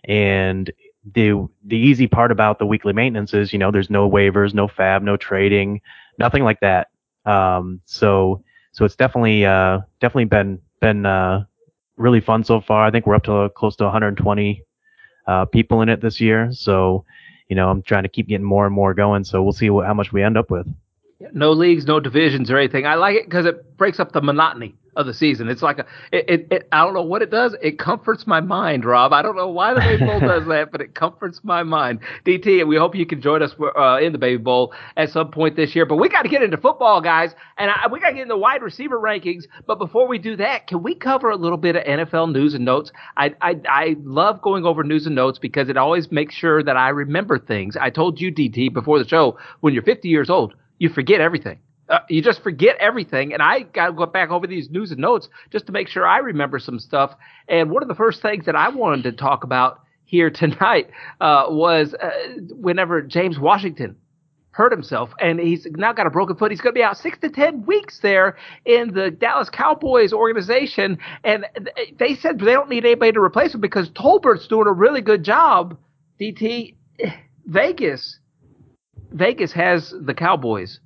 And 0.04 0.72
the, 1.12 1.46
the 1.62 1.76
easy 1.76 2.06
part 2.06 2.32
about 2.32 2.58
the 2.58 2.66
weekly 2.66 2.94
maintenance 2.94 3.34
is, 3.34 3.52
you 3.52 3.58
know, 3.58 3.70
there's 3.70 3.90
no 3.90 4.08
waivers, 4.08 4.54
no 4.54 4.66
FAAB, 4.66 5.02
no 5.02 5.18
trading 5.18 5.82
nothing 6.18 6.44
like 6.44 6.60
that. 6.60 6.88
Um, 7.24 7.80
so 7.84 8.42
so 8.72 8.84
it's 8.84 8.96
definitely 8.96 9.44
uh, 9.44 9.80
definitely 10.00 10.26
been 10.26 10.60
been 10.80 11.06
uh, 11.06 11.44
really 11.96 12.20
fun 12.20 12.44
so 12.44 12.60
far. 12.60 12.84
I 12.84 12.90
think 12.90 13.06
we're 13.06 13.14
up 13.14 13.24
to 13.24 13.50
close 13.56 13.76
to 13.76 13.84
120 13.84 14.62
uh, 15.26 15.44
people 15.46 15.82
in 15.82 15.88
it 15.88 16.00
this 16.00 16.20
year. 16.20 16.48
So 16.52 17.04
you 17.48 17.56
know 17.56 17.68
I'm 17.68 17.82
trying 17.82 18.04
to 18.04 18.08
keep 18.08 18.28
getting 18.28 18.46
more 18.46 18.66
and 18.66 18.74
more 18.74 18.94
going. 18.94 19.24
So 19.24 19.42
we'll 19.42 19.52
see 19.52 19.70
what, 19.70 19.86
how 19.86 19.94
much 19.94 20.12
we 20.12 20.22
end 20.22 20.36
up 20.36 20.50
with. 20.50 20.66
No 21.32 21.52
leagues, 21.52 21.86
no 21.86 21.98
divisions 21.98 22.50
or 22.50 22.58
anything. 22.58 22.86
I 22.86 22.94
like 22.94 23.16
it 23.16 23.24
because 23.24 23.46
it 23.46 23.76
breaks 23.76 23.98
up 23.98 24.12
the 24.12 24.20
monotony 24.20 24.74
of 24.96 25.06
the 25.06 25.14
season. 25.14 25.48
It's 25.48 25.62
like 25.62 25.78
a, 25.78 25.86
it, 26.10 26.24
it, 26.28 26.48
it, 26.50 26.68
I 26.72 26.84
don't 26.84 26.94
know 26.94 27.02
what 27.02 27.22
it 27.22 27.30
does. 27.30 27.54
It 27.62 27.78
comforts 27.78 28.26
my 28.26 28.40
mind, 28.40 28.84
Rob. 28.84 29.12
I 29.12 29.22
don't 29.22 29.36
know 29.36 29.48
why 29.48 29.74
the 29.74 29.80
Baby 29.80 30.04
Bowl 30.06 30.20
does 30.20 30.46
that, 30.48 30.72
but 30.72 30.80
it 30.80 30.94
comforts 30.94 31.40
my 31.44 31.62
mind. 31.62 32.00
DT, 32.24 32.60
and 32.60 32.68
we 32.68 32.76
hope 32.76 32.94
you 32.94 33.06
can 33.06 33.20
join 33.20 33.42
us 33.42 33.54
uh, 33.78 33.98
in 33.98 34.12
the 34.12 34.18
Baby 34.18 34.42
Bowl 34.42 34.74
at 34.96 35.10
some 35.10 35.30
point 35.30 35.56
this 35.56 35.76
year. 35.76 35.86
But 35.86 35.96
we 35.96 36.08
got 36.08 36.22
to 36.22 36.28
get 36.28 36.42
into 36.42 36.56
football, 36.56 37.00
guys, 37.00 37.34
and 37.58 37.70
I, 37.70 37.86
we 37.90 38.00
got 38.00 38.08
to 38.08 38.14
get 38.14 38.22
in 38.22 38.28
the 38.28 38.36
wide 38.36 38.62
receiver 38.62 38.98
rankings. 38.98 39.44
But 39.66 39.78
before 39.78 40.08
we 40.08 40.18
do 40.18 40.36
that, 40.36 40.66
can 40.66 40.82
we 40.82 40.94
cover 40.94 41.30
a 41.30 41.36
little 41.36 41.58
bit 41.58 41.76
of 41.76 41.84
NFL 41.84 42.32
news 42.32 42.54
and 42.54 42.64
notes? 42.64 42.90
I, 43.16 43.34
I, 43.40 43.60
I 43.68 43.96
love 44.02 44.40
going 44.42 44.64
over 44.64 44.82
news 44.82 45.06
and 45.06 45.14
notes 45.14 45.38
because 45.38 45.68
it 45.68 45.76
always 45.76 46.10
makes 46.10 46.34
sure 46.34 46.62
that 46.62 46.76
I 46.76 46.88
remember 46.88 47.38
things. 47.38 47.76
I 47.76 47.90
told 47.90 48.20
you, 48.20 48.32
DT, 48.32 48.72
before 48.72 48.98
the 48.98 49.06
show, 49.06 49.38
when 49.60 49.74
you're 49.74 49.82
50 49.82 50.08
years 50.08 50.30
old, 50.30 50.54
you 50.78 50.88
forget 50.88 51.20
everything. 51.20 51.58
Uh, 51.88 52.00
you 52.08 52.20
just 52.20 52.42
forget 52.42 52.76
everything. 52.80 53.32
And 53.32 53.42
I 53.42 53.60
got 53.60 53.86
to 53.86 53.92
go 53.92 54.06
back 54.06 54.30
over 54.30 54.46
these 54.46 54.70
news 54.70 54.90
and 54.90 55.00
notes 55.00 55.28
just 55.50 55.66
to 55.66 55.72
make 55.72 55.88
sure 55.88 56.06
I 56.06 56.18
remember 56.18 56.58
some 56.58 56.78
stuff. 56.78 57.14
And 57.48 57.70
one 57.70 57.82
of 57.82 57.88
the 57.88 57.94
first 57.94 58.22
things 58.22 58.46
that 58.46 58.56
I 58.56 58.68
wanted 58.68 59.04
to 59.04 59.12
talk 59.12 59.44
about 59.44 59.80
here 60.04 60.30
tonight 60.30 60.90
uh, 61.20 61.46
was 61.48 61.94
uh, 61.94 62.10
whenever 62.50 63.02
James 63.02 63.38
Washington 63.38 63.96
hurt 64.56 64.72
himself 64.72 65.10
and 65.20 65.38
he's 65.38 65.66
now 65.72 65.92
got 65.92 66.06
a 66.06 66.10
broken 66.10 66.34
foot. 66.34 66.50
He's 66.50 66.62
going 66.62 66.74
to 66.74 66.78
be 66.78 66.82
out 66.82 66.96
six 66.96 67.18
to 67.18 67.28
10 67.28 67.66
weeks 67.66 67.98
there 68.00 68.38
in 68.64 68.94
the 68.94 69.10
Dallas 69.10 69.50
Cowboys 69.50 70.14
organization. 70.14 70.98
And 71.24 71.44
they 71.98 72.14
said 72.14 72.38
they 72.38 72.52
don't 72.52 72.70
need 72.70 72.86
anybody 72.86 73.12
to 73.12 73.20
replace 73.20 73.54
him 73.54 73.60
because 73.60 73.90
Tolbert's 73.90 74.48
doing 74.48 74.66
a 74.66 74.72
really 74.72 75.02
good 75.02 75.22
job. 75.24 75.76
DT, 76.18 76.74
Vegas, 77.44 78.18
Vegas 79.12 79.52
has 79.52 79.92
the 80.00 80.14
Cowboys 80.14 80.80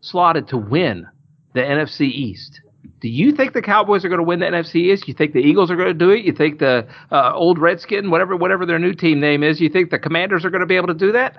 slotted 0.00 0.48
to 0.48 0.56
win 0.56 1.06
the 1.54 1.60
NFC 1.60 2.02
East. 2.02 2.60
Do 3.00 3.08
you 3.08 3.32
think 3.32 3.52
the 3.52 3.62
Cowboys 3.62 4.04
are 4.04 4.08
going 4.08 4.18
to 4.20 4.24
win 4.24 4.40
the 4.40 4.46
NFC 4.46 4.76
East? 4.76 5.08
You 5.08 5.14
think 5.14 5.32
the 5.32 5.40
Eagles 5.40 5.70
are 5.70 5.76
going 5.76 5.88
to 5.88 5.94
do 5.94 6.10
it? 6.10 6.24
You 6.24 6.32
think 6.32 6.58
the 6.58 6.86
uh, 7.10 7.32
old 7.34 7.58
Redskin, 7.58 8.10
whatever 8.10 8.36
whatever 8.36 8.66
their 8.66 8.78
new 8.78 8.92
team 8.92 9.20
name 9.20 9.42
is, 9.42 9.60
you 9.60 9.68
think 9.68 9.90
the 9.90 9.98
Commanders 9.98 10.44
are 10.44 10.50
going 10.50 10.60
to 10.60 10.66
be 10.66 10.76
able 10.76 10.88
to 10.88 10.94
do 10.94 11.12
that? 11.12 11.38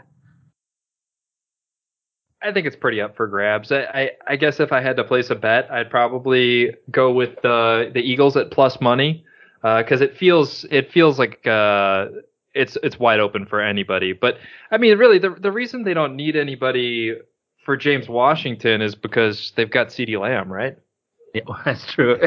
I 2.43 2.51
think 2.51 2.65
it's 2.65 2.75
pretty 2.75 2.99
up 2.99 3.15
for 3.15 3.27
grabs. 3.27 3.71
I, 3.71 3.83
I, 3.83 4.09
I 4.27 4.35
guess 4.35 4.59
if 4.59 4.71
I 4.71 4.81
had 4.81 4.97
to 4.97 5.03
place 5.03 5.29
a 5.29 5.35
bet, 5.35 5.71
I'd 5.71 5.91
probably 5.91 6.71
go 6.89 7.11
with 7.11 7.41
the 7.43 7.91
the 7.93 8.01
Eagles 8.01 8.35
at 8.35 8.49
plus 8.51 8.81
money 8.81 9.23
because 9.61 10.01
uh, 10.01 10.05
it 10.05 10.17
feels 10.17 10.65
it 10.71 10.91
feels 10.91 11.19
like 11.19 11.45
uh, 11.45 12.07
it's 12.55 12.77
it's 12.81 12.99
wide 12.99 13.19
open 13.19 13.45
for 13.45 13.61
anybody. 13.61 14.13
But 14.13 14.37
I 14.71 14.77
mean, 14.77 14.97
really, 14.97 15.19
the 15.19 15.35
the 15.39 15.51
reason 15.51 15.83
they 15.83 15.93
don't 15.93 16.15
need 16.15 16.35
anybody 16.35 17.15
for 17.65 17.77
James 17.77 18.09
Washington 18.09 18.81
is 18.81 18.95
because 18.95 19.53
they've 19.55 19.69
got 19.69 19.87
CeeDee 19.87 20.19
Lamb, 20.19 20.51
right? 20.51 20.77
Yeah, 21.33 21.43
that's 21.63 21.89
true. 21.93 22.17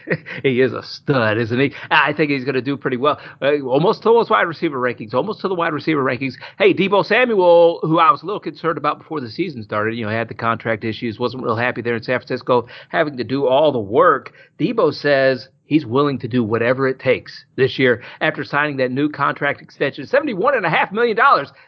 he 0.44 0.60
is 0.60 0.72
a 0.72 0.84
stud, 0.84 1.36
isn't 1.36 1.58
he? 1.58 1.74
I 1.90 2.12
think 2.12 2.30
he's 2.30 2.44
going 2.44 2.54
to 2.54 2.62
do 2.62 2.76
pretty 2.76 2.96
well. 2.96 3.20
Uh, 3.40 3.60
almost 3.62 4.02
to 4.02 4.10
those 4.10 4.30
wide 4.30 4.42
receiver 4.42 4.78
rankings. 4.78 5.14
Almost 5.14 5.40
to 5.40 5.48
the 5.48 5.54
wide 5.56 5.72
receiver 5.72 6.00
rankings. 6.00 6.34
Hey, 6.58 6.72
Deebo 6.72 7.04
Samuel, 7.04 7.80
who 7.82 7.98
I 7.98 8.12
was 8.12 8.22
a 8.22 8.26
little 8.26 8.38
concerned 8.38 8.78
about 8.78 8.98
before 8.98 9.20
the 9.20 9.30
season 9.30 9.64
started, 9.64 9.96
you 9.96 10.04
know, 10.04 10.12
had 10.12 10.28
the 10.28 10.34
contract 10.34 10.84
issues, 10.84 11.18
wasn't 11.18 11.42
real 11.42 11.56
happy 11.56 11.82
there 11.82 11.96
in 11.96 12.04
San 12.04 12.20
Francisco, 12.20 12.68
having 12.88 13.16
to 13.16 13.24
do 13.24 13.48
all 13.48 13.72
the 13.72 13.80
work. 13.80 14.32
Deebo 14.60 14.94
says 14.94 15.48
he's 15.64 15.86
willing 15.86 16.18
to 16.18 16.28
do 16.28 16.44
whatever 16.44 16.86
it 16.88 16.98
takes 16.98 17.44
this 17.56 17.78
year 17.78 18.02
after 18.20 18.44
signing 18.44 18.76
that 18.78 18.90
new 18.90 19.08
contract 19.08 19.62
extension. 19.62 20.04
$71.5 20.04 20.92
million. 20.92 21.18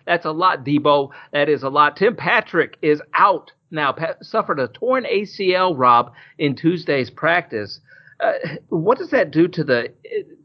That's 0.06 0.24
a 0.24 0.32
lot, 0.32 0.64
Deebo. 0.64 1.10
That 1.32 1.48
is 1.48 1.62
a 1.62 1.68
lot. 1.68 1.96
Tim 1.96 2.16
Patrick 2.16 2.76
is 2.82 3.00
out 3.14 3.52
now 3.74 3.94
suffered 4.22 4.60
a 4.60 4.68
torn 4.68 5.04
ACL, 5.04 5.74
Rob, 5.76 6.12
in 6.38 6.54
Tuesday's 6.54 7.10
practice. 7.10 7.80
Uh, 8.20 8.32
what 8.68 8.96
does 8.96 9.10
that 9.10 9.32
do 9.32 9.48
to 9.48 9.64
the 9.64 9.92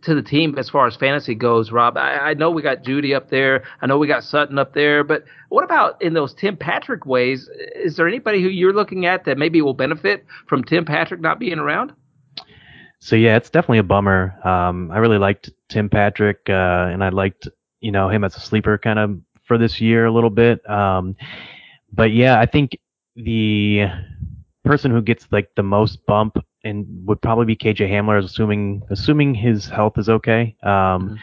to 0.01 0.15
the 0.15 0.23
team 0.23 0.57
as 0.57 0.69
far 0.69 0.87
as 0.87 0.95
fantasy 0.95 1.35
goes, 1.35 1.71
Rob? 1.71 1.95
I, 1.97 2.15
I, 2.17 2.33
know 2.33 2.49
we 2.49 2.63
got 2.63 2.83
Jeudy 2.83 3.15
up 3.15 3.29
there. 3.29 3.63
I 3.81 3.85
know 3.85 3.99
we 3.99 4.07
got 4.07 4.23
Sutton 4.23 4.57
up 4.57 4.73
there, 4.73 5.03
but 5.03 5.23
what 5.49 5.63
about 5.63 6.01
in 6.01 6.13
those 6.13 6.33
Tim 6.33 6.57
Patrick 6.57 7.05
ways? 7.05 7.47
Is 7.75 7.95
there 7.95 8.07
anybody 8.07 8.41
who 8.41 8.49
you're 8.49 8.73
looking 8.73 9.05
at 9.05 9.25
that 9.25 9.37
maybe 9.37 9.61
will 9.61 9.75
benefit 9.75 10.25
from 10.47 10.63
Tim 10.63 10.83
Patrick 10.83 11.21
not 11.21 11.39
being 11.39 11.59
around? 11.59 11.93
So 12.99 13.15
yeah, 13.15 13.37
it's 13.37 13.49
definitely 13.49 13.79
a 13.79 13.83
bummer. 13.83 14.35
Um, 14.45 14.91
I 14.91 14.97
really 14.97 15.17
liked 15.17 15.49
Tim 15.69 15.89
Patrick, 15.89 16.41
uh, 16.49 16.89
and 16.91 17.03
I 17.03 17.09
liked 17.09 17.47
you 17.81 17.91
know 17.91 18.09
him 18.09 18.23
as 18.23 18.35
a 18.35 18.39
sleeper 18.39 18.77
kind 18.77 18.99
of 18.99 19.19
for 19.45 19.57
this 19.57 19.79
year 19.79 20.05
a 20.05 20.11
little 20.11 20.29
bit. 20.29 20.67
Um, 20.69 21.15
but 21.91 22.11
yeah, 22.11 22.39
I 22.39 22.45
think 22.45 22.77
the 23.15 23.85
person 24.63 24.91
who 24.91 25.01
gets 25.01 25.27
like 25.31 25.49
the 25.55 25.63
most 25.63 26.05
bump 26.05 26.37
and 26.63 26.85
would 27.07 27.21
probably 27.21 27.45
be 27.45 27.55
KJ 27.55 27.89
Hamler, 27.89 28.23
assuming 28.23 28.83
assuming 28.89 29.33
his 29.33 29.65
health 29.67 29.97
is 29.97 30.09
okay. 30.09 30.55
Um, 30.63 30.69
mm-hmm. 30.71 31.15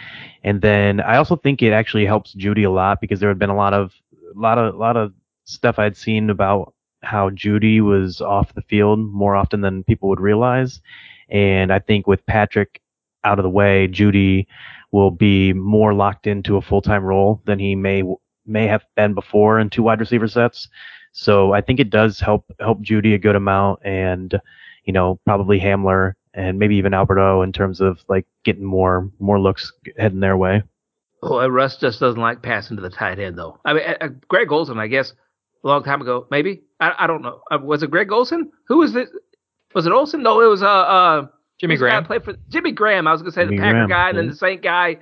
And 0.44 0.62
then 0.62 1.00
I 1.00 1.16
also 1.16 1.36
think 1.36 1.62
it 1.62 1.72
actually 1.72 2.06
helps 2.06 2.34
Jeudy 2.34 2.64
a 2.64 2.70
lot 2.70 3.00
because 3.00 3.20
there 3.20 3.28
had 3.28 3.38
been 3.38 3.50
a 3.50 3.56
lot 3.56 3.74
of 3.74 3.92
a 4.34 4.38
lot 4.38 4.58
of 4.58 4.74
a 4.74 4.78
lot 4.78 4.96
of 4.96 5.12
stuff 5.44 5.78
I'd 5.78 5.96
seen 5.96 6.30
about 6.30 6.74
how 7.02 7.30
Jeudy 7.30 7.80
was 7.80 8.20
off 8.20 8.54
the 8.54 8.62
field 8.62 8.98
more 8.98 9.36
often 9.36 9.60
than 9.60 9.84
people 9.84 10.08
would 10.08 10.20
realize. 10.20 10.80
And 11.28 11.72
I 11.72 11.78
think 11.78 12.06
with 12.06 12.24
Patrick 12.26 12.80
out 13.24 13.38
of 13.38 13.42
the 13.42 13.50
way, 13.50 13.88
Jeudy 13.88 14.46
will 14.92 15.10
be 15.10 15.52
more 15.52 15.92
locked 15.94 16.26
into 16.26 16.56
a 16.56 16.62
full 16.62 16.80
time 16.82 17.04
role 17.04 17.42
than 17.44 17.58
he 17.58 17.74
may 17.74 18.02
may 18.46 18.66
have 18.66 18.84
been 18.94 19.14
before 19.14 19.58
in 19.58 19.70
two 19.70 19.82
wide 19.82 20.00
receiver 20.00 20.28
sets. 20.28 20.68
So 21.12 21.52
I 21.52 21.60
think 21.60 21.80
it 21.80 21.90
does 21.90 22.20
help 22.20 22.44
help 22.60 22.80
Jeudy 22.80 23.14
a 23.14 23.18
good 23.18 23.36
amount, 23.36 23.80
and 23.84 24.40
you 24.84 24.92
know 24.92 25.18
probably 25.24 25.58
Hamler 25.58 26.14
and 26.34 26.58
maybe 26.58 26.76
even 26.76 26.94
Albert 26.94 27.18
O 27.18 27.42
in 27.42 27.52
terms 27.52 27.80
of 27.80 27.98
like 28.08 28.26
getting 28.44 28.64
more 28.64 29.10
more 29.18 29.40
looks 29.40 29.72
heading 29.98 30.20
their 30.20 30.36
way. 30.36 30.62
Oh, 31.22 31.46
Russ 31.48 31.78
just 31.78 31.98
doesn't 31.98 32.20
like 32.20 32.42
passing 32.42 32.76
to 32.76 32.82
the 32.82 32.90
tight 32.90 33.18
end 33.18 33.38
though. 33.38 33.58
I 33.64 33.72
mean, 33.72 33.82
uh, 34.00 34.08
Greg 34.28 34.52
Olsen, 34.52 34.78
I 34.78 34.86
guess, 34.86 35.12
a 35.64 35.68
long 35.68 35.82
time 35.82 36.00
ago, 36.00 36.26
maybe. 36.30 36.62
I, 36.78 36.92
I 36.98 37.06
don't 37.06 37.22
know. 37.22 37.40
Uh, 37.50 37.58
was 37.62 37.82
it 37.82 37.90
Greg 37.90 38.12
Olsen? 38.12 38.52
Who 38.68 38.78
was 38.78 38.94
it? 38.94 39.08
Was 39.76 39.84
it 39.84 39.92
Olsen? 39.92 40.22
No, 40.22 40.40
it 40.40 40.46
was 40.46 40.62
uh, 40.62 40.66
uh 40.66 41.26
Jimmy 41.60 41.76
Graham. 41.76 42.06
Played 42.06 42.24
for 42.24 42.32
Jimmy 42.48 42.72
Graham. 42.72 43.06
I 43.06 43.12
was 43.12 43.20
gonna 43.20 43.32
say 43.32 43.44
Jimmy 43.44 43.58
the 43.58 43.62
Packer 43.62 43.72
Graham, 43.74 43.88
guy 43.90 44.08
and 44.08 44.18
then 44.18 44.28
the 44.28 44.34
Saint 44.34 44.62
guy. 44.62 44.96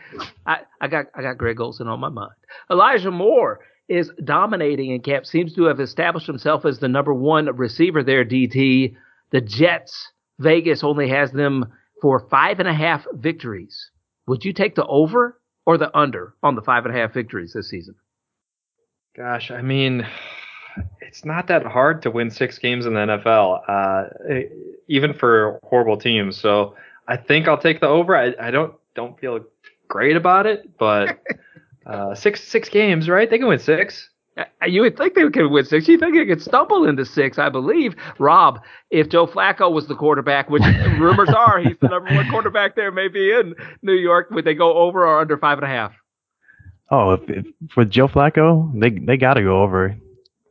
I, 0.45 0.63
I 0.81 0.89
got 0.89 1.07
I 1.15 1.23
got 1.23 1.39
Greg 1.39 1.61
Olsen 1.61 1.87
on 1.87 2.01
my 2.01 2.09
mind. 2.09 2.33
Elijah 2.69 3.13
Moore 3.13 3.61
is 3.89 4.11
dominating 4.25 4.91
in 4.91 5.01
camp, 5.01 5.27
seems 5.27 5.55
to 5.55 5.67
have 5.67 5.79
established 5.79 6.27
himself 6.27 6.65
as 6.65 6.81
the 6.81 6.89
number 6.89 7.15
one 7.15 7.47
receiver 7.55 8.03
there, 8.03 8.25
DT. 8.25 8.97
The 9.31 9.41
Jets, 9.41 10.11
Vegas 10.41 10.83
only 10.83 11.09
has 11.09 11.31
them 11.31 11.67
for 12.03 12.27
five 12.29 12.59
and 12.59 12.69
a 12.69 12.75
half 12.75 13.07
victories. 13.13 13.93
Would 14.27 14.45
you 14.45 14.53
take 14.53 14.75
the 14.75 14.87
over 14.87 15.41
or 15.65 15.79
the 15.79 15.97
under 15.97 16.35
on 16.43 16.57
the 16.57 16.63
five 16.63 16.85
and 16.85 16.93
a 16.93 16.99
half 16.99 17.15
victories 17.15 17.53
this 17.53 17.71
season? 17.71 17.95
Gosh, 19.17 19.53
I 19.53 19.63
mean, 19.63 20.05
it's 21.01 21.25
not 21.25 21.47
that 21.49 21.65
hard 21.65 22.03
to 22.03 22.11
win 22.11 22.31
six 22.31 22.59
games 22.59 22.87
in 22.87 22.95
the 22.95 23.01
NFL, 23.01 23.63
uh, 23.69 24.05
even 24.89 25.15
for 25.15 25.61
horrible 25.65 25.97
teams. 25.97 26.37
So 26.37 26.75
I 27.09 27.17
think 27.17 27.49
I'll 27.49 27.59
take 27.59 27.81
the 27.81 27.89
over. 27.89 28.17
I, 28.17 28.35
I 28.41 28.51
don't 28.51 28.75
don't 28.95 29.19
feel 29.19 29.45
great 29.89 30.17
about 30.17 30.47
it, 30.47 30.77
but 30.79 31.19
Uh, 31.87 32.15
six 32.15 32.43
six 32.43 32.69
games, 32.69 33.09
right? 33.09 33.29
They 33.29 33.39
can 33.39 33.49
win 33.49 33.59
six. 33.59 34.09
Uh, 34.37 34.45
you 34.67 34.81
would 34.81 34.97
think 34.97 35.15
they 35.15 35.29
could 35.29 35.51
win 35.51 35.65
six. 35.65 35.87
You 35.87 35.99
think 35.99 36.15
they 36.15 36.27
could 36.27 36.43
stumble 36.43 36.87
into 36.89 37.05
six, 37.05 37.39
I 37.39 37.51
believe. 37.51 37.95
Rob, 38.19 38.61
if 38.91 39.09
Joe 39.09 39.27
Flacco 39.27 39.71
was 39.71 39.87
the 39.87 39.95
quarterback, 39.95 40.49
which 40.49 40.63
rumors 40.99 41.29
are 41.29 41.61
he's 41.61 41.77
the 41.81 41.89
number 41.89 42.15
one 42.15 42.29
quarterback 42.31 42.75
there, 42.75 42.91
maybe 42.91 43.33
in 43.33 43.55
New 43.83 43.93
York, 43.95 44.31
would 44.31 44.45
they 44.45 44.55
go 44.55 44.75
over 44.75 45.07
or 45.07 45.21
under 45.21 45.37
five 45.37 45.59
and 45.59 45.65
a 45.65 45.69
half? 45.69 45.93
Oh, 46.91 47.13
if, 47.13 47.21
if 47.29 47.47
with 47.77 47.91
Joe 47.91 48.09
Flacco, 48.09 48.73
they 48.81 48.91
they 48.91 49.17
got 49.17 49.35
to 49.35 49.43
go 49.43 49.63
over. 49.63 49.97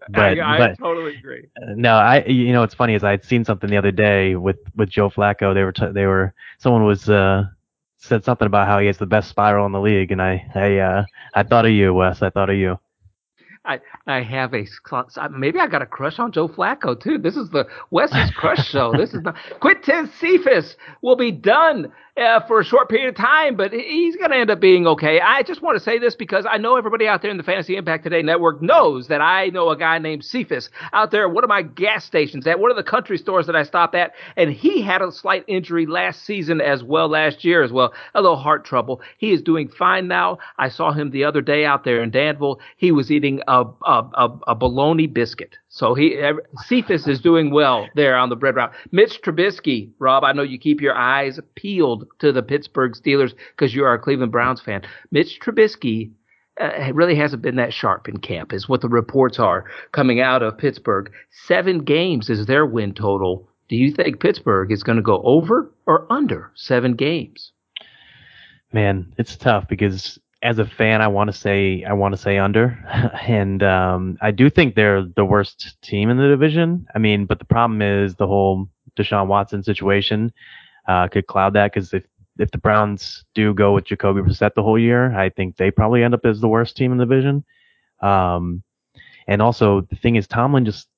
But, 0.09 0.39
I, 0.39 0.55
I 0.55 0.57
but, 0.57 0.77
totally 0.77 1.15
agree. 1.15 1.47
No, 1.75 1.95
I 1.95 2.23
you 2.25 2.51
know 2.51 2.61
what's 2.61 2.73
funny 2.75 2.93
is 2.93 3.03
I 3.03 3.11
had 3.11 3.23
seen 3.23 3.45
something 3.45 3.69
the 3.69 3.77
other 3.77 3.91
day 3.91 4.35
with 4.35 4.57
with 4.75 4.89
Joe 4.89 5.09
Flacco. 5.09 5.53
They 5.53 5.63
were 5.63 5.71
t- 5.71 5.91
they 5.93 6.05
were 6.05 6.33
someone 6.57 6.83
was 6.85 7.09
uh 7.09 7.45
said 7.97 8.23
something 8.23 8.45
about 8.45 8.67
how 8.67 8.79
he 8.79 8.87
has 8.87 8.97
the 8.97 9.05
best 9.05 9.29
spiral 9.29 9.65
in 9.65 9.71
the 9.71 9.79
league, 9.79 10.11
and 10.11 10.21
I 10.21 10.45
I 10.53 10.77
uh, 10.77 11.05
I 11.33 11.43
thought 11.43 11.65
of 11.65 11.71
you, 11.71 11.93
Wes. 11.93 12.21
I 12.21 12.29
thought 12.29 12.49
of 12.49 12.57
you. 12.57 12.79
I 13.65 13.79
I 14.07 14.21
have 14.21 14.53
a 14.53 14.65
maybe 15.31 15.59
I 15.59 15.67
got 15.67 15.81
a 15.81 15.85
crush 15.85 16.19
on 16.19 16.33
Joe 16.33 16.49
Flacco 16.49 16.99
too. 16.99 17.17
This 17.17 17.37
is 17.37 17.49
the 17.49 17.65
Wes's 17.91 18.31
crush 18.31 18.67
show. 18.67 18.91
This 18.91 19.13
is 19.13 19.23
the 19.23 19.33
Quintez 19.61 20.11
Cephus 20.19 20.75
will 21.01 21.15
be 21.15 21.31
done 21.31 21.91
uh, 22.15 22.39
for 22.47 22.59
a 22.59 22.63
short 22.63 22.89
period 22.89 23.09
of 23.09 23.15
time, 23.15 23.55
but 23.55 23.73
he's 23.73 24.15
going 24.15 24.29
to 24.29 24.37
end 24.37 24.51
up 24.51 24.59
being 24.59 24.85
okay. 24.85 25.19
I 25.19 25.41
just 25.41 25.61
want 25.61 25.77
to 25.77 25.83
say 25.83 25.97
this 25.97 26.15
because 26.15 26.45
I 26.47 26.57
know 26.57 26.75
everybody 26.75 27.07
out 27.07 27.21
there 27.21 27.31
in 27.31 27.37
the 27.37 27.43
Fantasy 27.43 27.75
Impact 27.75 28.03
Today 28.03 28.21
network 28.21 28.61
knows 28.61 29.07
that 29.07 29.21
I 29.21 29.47
know 29.47 29.69
a 29.69 29.77
guy 29.77 29.97
named 29.97 30.23
Cephas 30.23 30.69
out 30.91 31.09
there 31.09 31.23
at 31.27 31.33
one 31.33 31.43
of 31.43 31.47
my 31.47 31.63
gas 31.63 32.05
stations, 32.05 32.45
at 32.45 32.59
one 32.59 32.69
of 32.69 32.77
the 32.77 32.83
country 32.83 33.17
stores 33.17 33.47
that 33.47 33.55
I 33.55 33.63
stop 33.63 33.95
at, 33.95 34.13
and 34.37 34.51
he 34.51 34.81
had 34.81 35.01
a 35.01 35.11
slight 35.11 35.43
injury 35.47 35.87
last 35.87 36.23
season 36.23 36.61
as 36.61 36.83
well, 36.83 37.07
last 37.07 37.43
year 37.43 37.63
as 37.63 37.71
well, 37.71 37.93
a 38.13 38.21
little 38.21 38.37
heart 38.37 38.63
trouble. 38.63 39.01
He 39.17 39.31
is 39.31 39.41
doing 39.41 39.67
fine 39.67 40.07
now. 40.07 40.37
I 40.57 40.69
saw 40.69 40.91
him 40.91 41.09
the 41.09 41.23
other 41.23 41.41
day 41.41 41.65
out 41.65 41.83
there 41.83 42.03
in 42.03 42.11
Danville. 42.11 42.59
He 42.77 42.91
was 42.91 43.09
eating 43.11 43.41
a, 43.47 43.63
a, 43.85 44.09
a, 44.13 44.39
a 44.49 44.55
bologna 44.55 45.07
biscuit. 45.07 45.57
So 45.73 45.95
he 45.95 46.21
Cephus 46.67 47.07
is 47.07 47.19
doing 47.19 47.49
well 47.49 47.89
there 47.95 48.15
on 48.15 48.29
the 48.29 48.35
bread 48.35 48.55
route. 48.55 48.73
Mitch 48.91 49.19
Trubisky, 49.23 49.89
Rob, 49.97 50.23
I 50.23 50.31
know 50.31 50.43
you 50.43 50.59
keep 50.59 50.79
your 50.79 50.93
eyes 50.93 51.39
peeled 51.55 52.05
to 52.19 52.31
the 52.31 52.43
Pittsburgh 52.43 52.93
Steelers 52.93 53.33
because 53.55 53.73
you 53.73 53.83
are 53.83 53.95
a 53.95 53.99
Cleveland 53.99 54.31
Browns 54.31 54.61
fan. 54.61 54.83
Mitch 55.09 55.39
Trubisky 55.41 56.11
uh, 56.61 56.93
really 56.93 57.15
hasn't 57.15 57.41
been 57.41 57.55
that 57.55 57.73
sharp 57.73 58.07
in 58.07 58.17
camp, 58.17 58.53
is 58.53 58.69
what 58.69 58.81
the 58.81 58.87
reports 58.87 59.39
are 59.39 59.65
coming 59.93 60.21
out 60.21 60.43
of 60.43 60.59
Pittsburgh. 60.59 61.11
Seven 61.31 61.83
games 61.83 62.29
is 62.29 62.45
their 62.45 62.67
win 62.67 62.93
total. 62.93 63.49
Do 63.67 63.75
you 63.75 63.91
think 63.91 64.19
Pittsburgh 64.19 64.71
is 64.71 64.83
going 64.83 64.97
to 64.97 65.01
go 65.01 65.23
over 65.23 65.71
or 65.87 66.05
under 66.11 66.51
seven 66.53 66.93
games? 66.93 67.51
Man, 68.71 69.11
it's 69.17 69.35
tough 69.35 69.67
because 69.67 70.19
as 70.43 70.59
a 70.59 70.65
fan, 70.65 71.01
I 71.01 71.07
want 71.07 71.29
to 71.29 71.33
say 71.35 71.83
I 71.85 71.93
want 71.93 72.13
to 72.13 72.21
say 72.21 72.37
under, 72.37 72.77
and 73.27 73.63
um, 73.63 74.17
I 74.21 74.31
do 74.31 74.49
think 74.49 74.75
they're 74.75 75.03
the 75.03 75.25
worst 75.25 75.77
team 75.81 76.09
in 76.09 76.17
the 76.17 76.27
division. 76.27 76.85
I 76.93 76.99
mean, 76.99 77.25
but 77.25 77.39
the 77.39 77.45
problem 77.45 77.81
is 77.81 78.15
the 78.15 78.27
whole 78.27 78.67
Deshaun 78.97 79.27
Watson 79.27 79.63
situation 79.63 80.33
uh, 80.87 81.07
could 81.07 81.27
cloud 81.27 81.53
that 81.53 81.73
because 81.73 81.93
if 81.93 82.03
if 82.37 82.51
the 82.51 82.57
Browns 82.57 83.23
do 83.33 83.53
go 83.53 83.73
with 83.73 83.85
Jacoby 83.85 84.21
Brissett 84.21 84.53
the 84.53 84.63
whole 84.63 84.77
year, 84.77 85.15
I 85.15 85.29
think 85.29 85.55
they 85.55 85.71
probably 85.71 86.03
end 86.03 86.13
up 86.13 86.25
as 86.25 86.41
the 86.41 86.47
worst 86.49 86.75
team 86.75 86.91
in 86.91 86.97
the 86.97 87.05
division. 87.05 87.45
Um, 88.01 88.63
and 89.27 89.41
also 89.41 89.81
the 89.81 89.95
thing 89.95 90.17
is, 90.17 90.27
Tomlin 90.27 90.65
just 90.65 90.89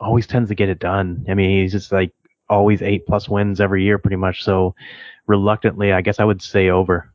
always 0.00 0.26
tends 0.26 0.48
to 0.48 0.54
get 0.54 0.70
it 0.70 0.78
done. 0.78 1.26
I 1.28 1.34
mean, 1.34 1.62
he's 1.62 1.72
just 1.72 1.92
like 1.92 2.12
always 2.48 2.80
eight 2.80 3.06
plus 3.06 3.28
wins 3.28 3.60
every 3.60 3.84
year, 3.84 3.98
pretty 3.98 4.16
much. 4.16 4.42
So 4.42 4.74
reluctantly, 5.26 5.92
I 5.92 6.00
guess 6.00 6.20
I 6.20 6.24
would 6.24 6.40
say 6.40 6.70
over. 6.70 7.12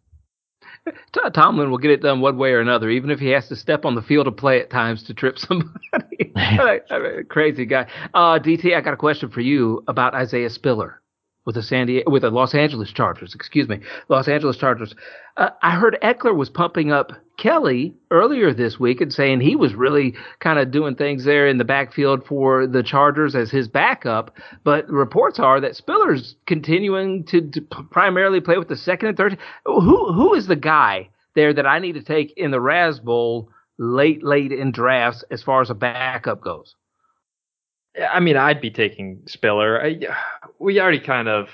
Tomlin 1.34 1.70
will 1.70 1.78
get 1.78 1.91
it 1.91 2.02
done 2.02 2.22
one 2.22 2.38
way 2.38 2.52
or 2.52 2.60
another, 2.60 2.89
even 2.89 3.10
if 3.10 3.20
he 3.20 3.30
has 3.30 3.48
to 3.50 3.56
step 3.56 3.86
on 3.86 3.96
the 3.96 4.02
field 4.02 4.28
of 4.28 4.38
play 4.38 4.60
at 4.60 4.70
times 4.70 5.04
to 5.04 5.13
trip 5.13 5.38
somebody. 5.38 6.34
Crazy 7.30 7.65
guy. 7.65 7.88
Uh, 8.13 8.39
DT, 8.39 8.76
I 8.76 8.82
got 8.82 8.94
a 8.94 8.98
question 8.98 9.30
for 9.30 9.41
you 9.41 9.84
about 9.88 10.13
Isaiah 10.13 10.50
Spiller 10.50 11.00
with 11.45 11.56
the 11.56 11.63
San 11.63 11.88
Diego, 11.88 12.10
with 12.10 12.21
the 12.21 12.30
Los 12.30 12.54
Angeles 12.54 12.91
Chargers. 12.91 13.34
Excuse 13.34 13.67
me, 13.67 13.80
Los 14.10 14.27
Angeles 14.27 14.58
Chargers. 14.58 14.93
Uh, 15.38 15.49
I 15.62 15.75
heard 15.75 15.97
Ekeler 16.04 16.36
was 16.36 16.49
pumping 16.49 16.91
up 16.91 17.12
Kelley 17.38 17.95
earlier 18.12 18.54
this 18.54 18.80
week 18.80 19.01
and 19.01 19.12
saying 19.12 19.41
he 19.41 19.56
was 19.56 19.73
really 19.73 20.13
kind 20.39 20.60
of 20.60 20.71
doing 20.71 20.95
things 20.95 21.25
there 21.25 21.47
in 21.47 21.58
the 21.58 21.63
backfield 21.63 22.25
for 22.25 22.67
the 22.67 22.84
Chargers 22.84 23.36
as 23.36 23.49
his 23.49 23.67
backup. 23.67 24.36
But 24.63 24.88
reports 24.89 25.39
are 25.39 25.60
that 25.62 25.75
Spiller's 25.75 26.36
continuing 26.45 27.25
to, 27.25 27.49
to 27.49 27.62
primarily 27.62 28.41
play 28.41 28.58
with 28.58 28.67
the 28.67 28.75
second 28.75 29.10
and 29.10 29.17
third. 29.17 29.38
Who 29.65 30.13
who 30.13 30.36
is 30.36 30.47
the 30.47 30.56
guy 30.56 31.10
there 31.34 31.54
that 31.54 31.65
I 31.65 31.80
need 31.80 31.93
to 31.93 32.04
take 32.04 32.34
in 32.38 32.51
the 32.51 32.62
Raz 32.62 32.99
Bowl 32.99 33.49
late 33.80 34.23
late 34.23 34.51
in 34.51 34.71
drafts 34.71 35.23
as 35.32 35.41
far 35.41 35.62
as 35.62 35.71
a 35.71 35.75
backup 35.75 36.41
goes? 36.41 36.75
I 37.99 38.19
mean, 38.19 38.38
I'd 38.38 38.62
be 38.62 38.71
taking 38.71 39.21
Spiller. 39.25 39.84
I, 39.84 39.99
we 40.60 40.80
already 40.80 40.99
kind 40.99 41.27
of. 41.27 41.49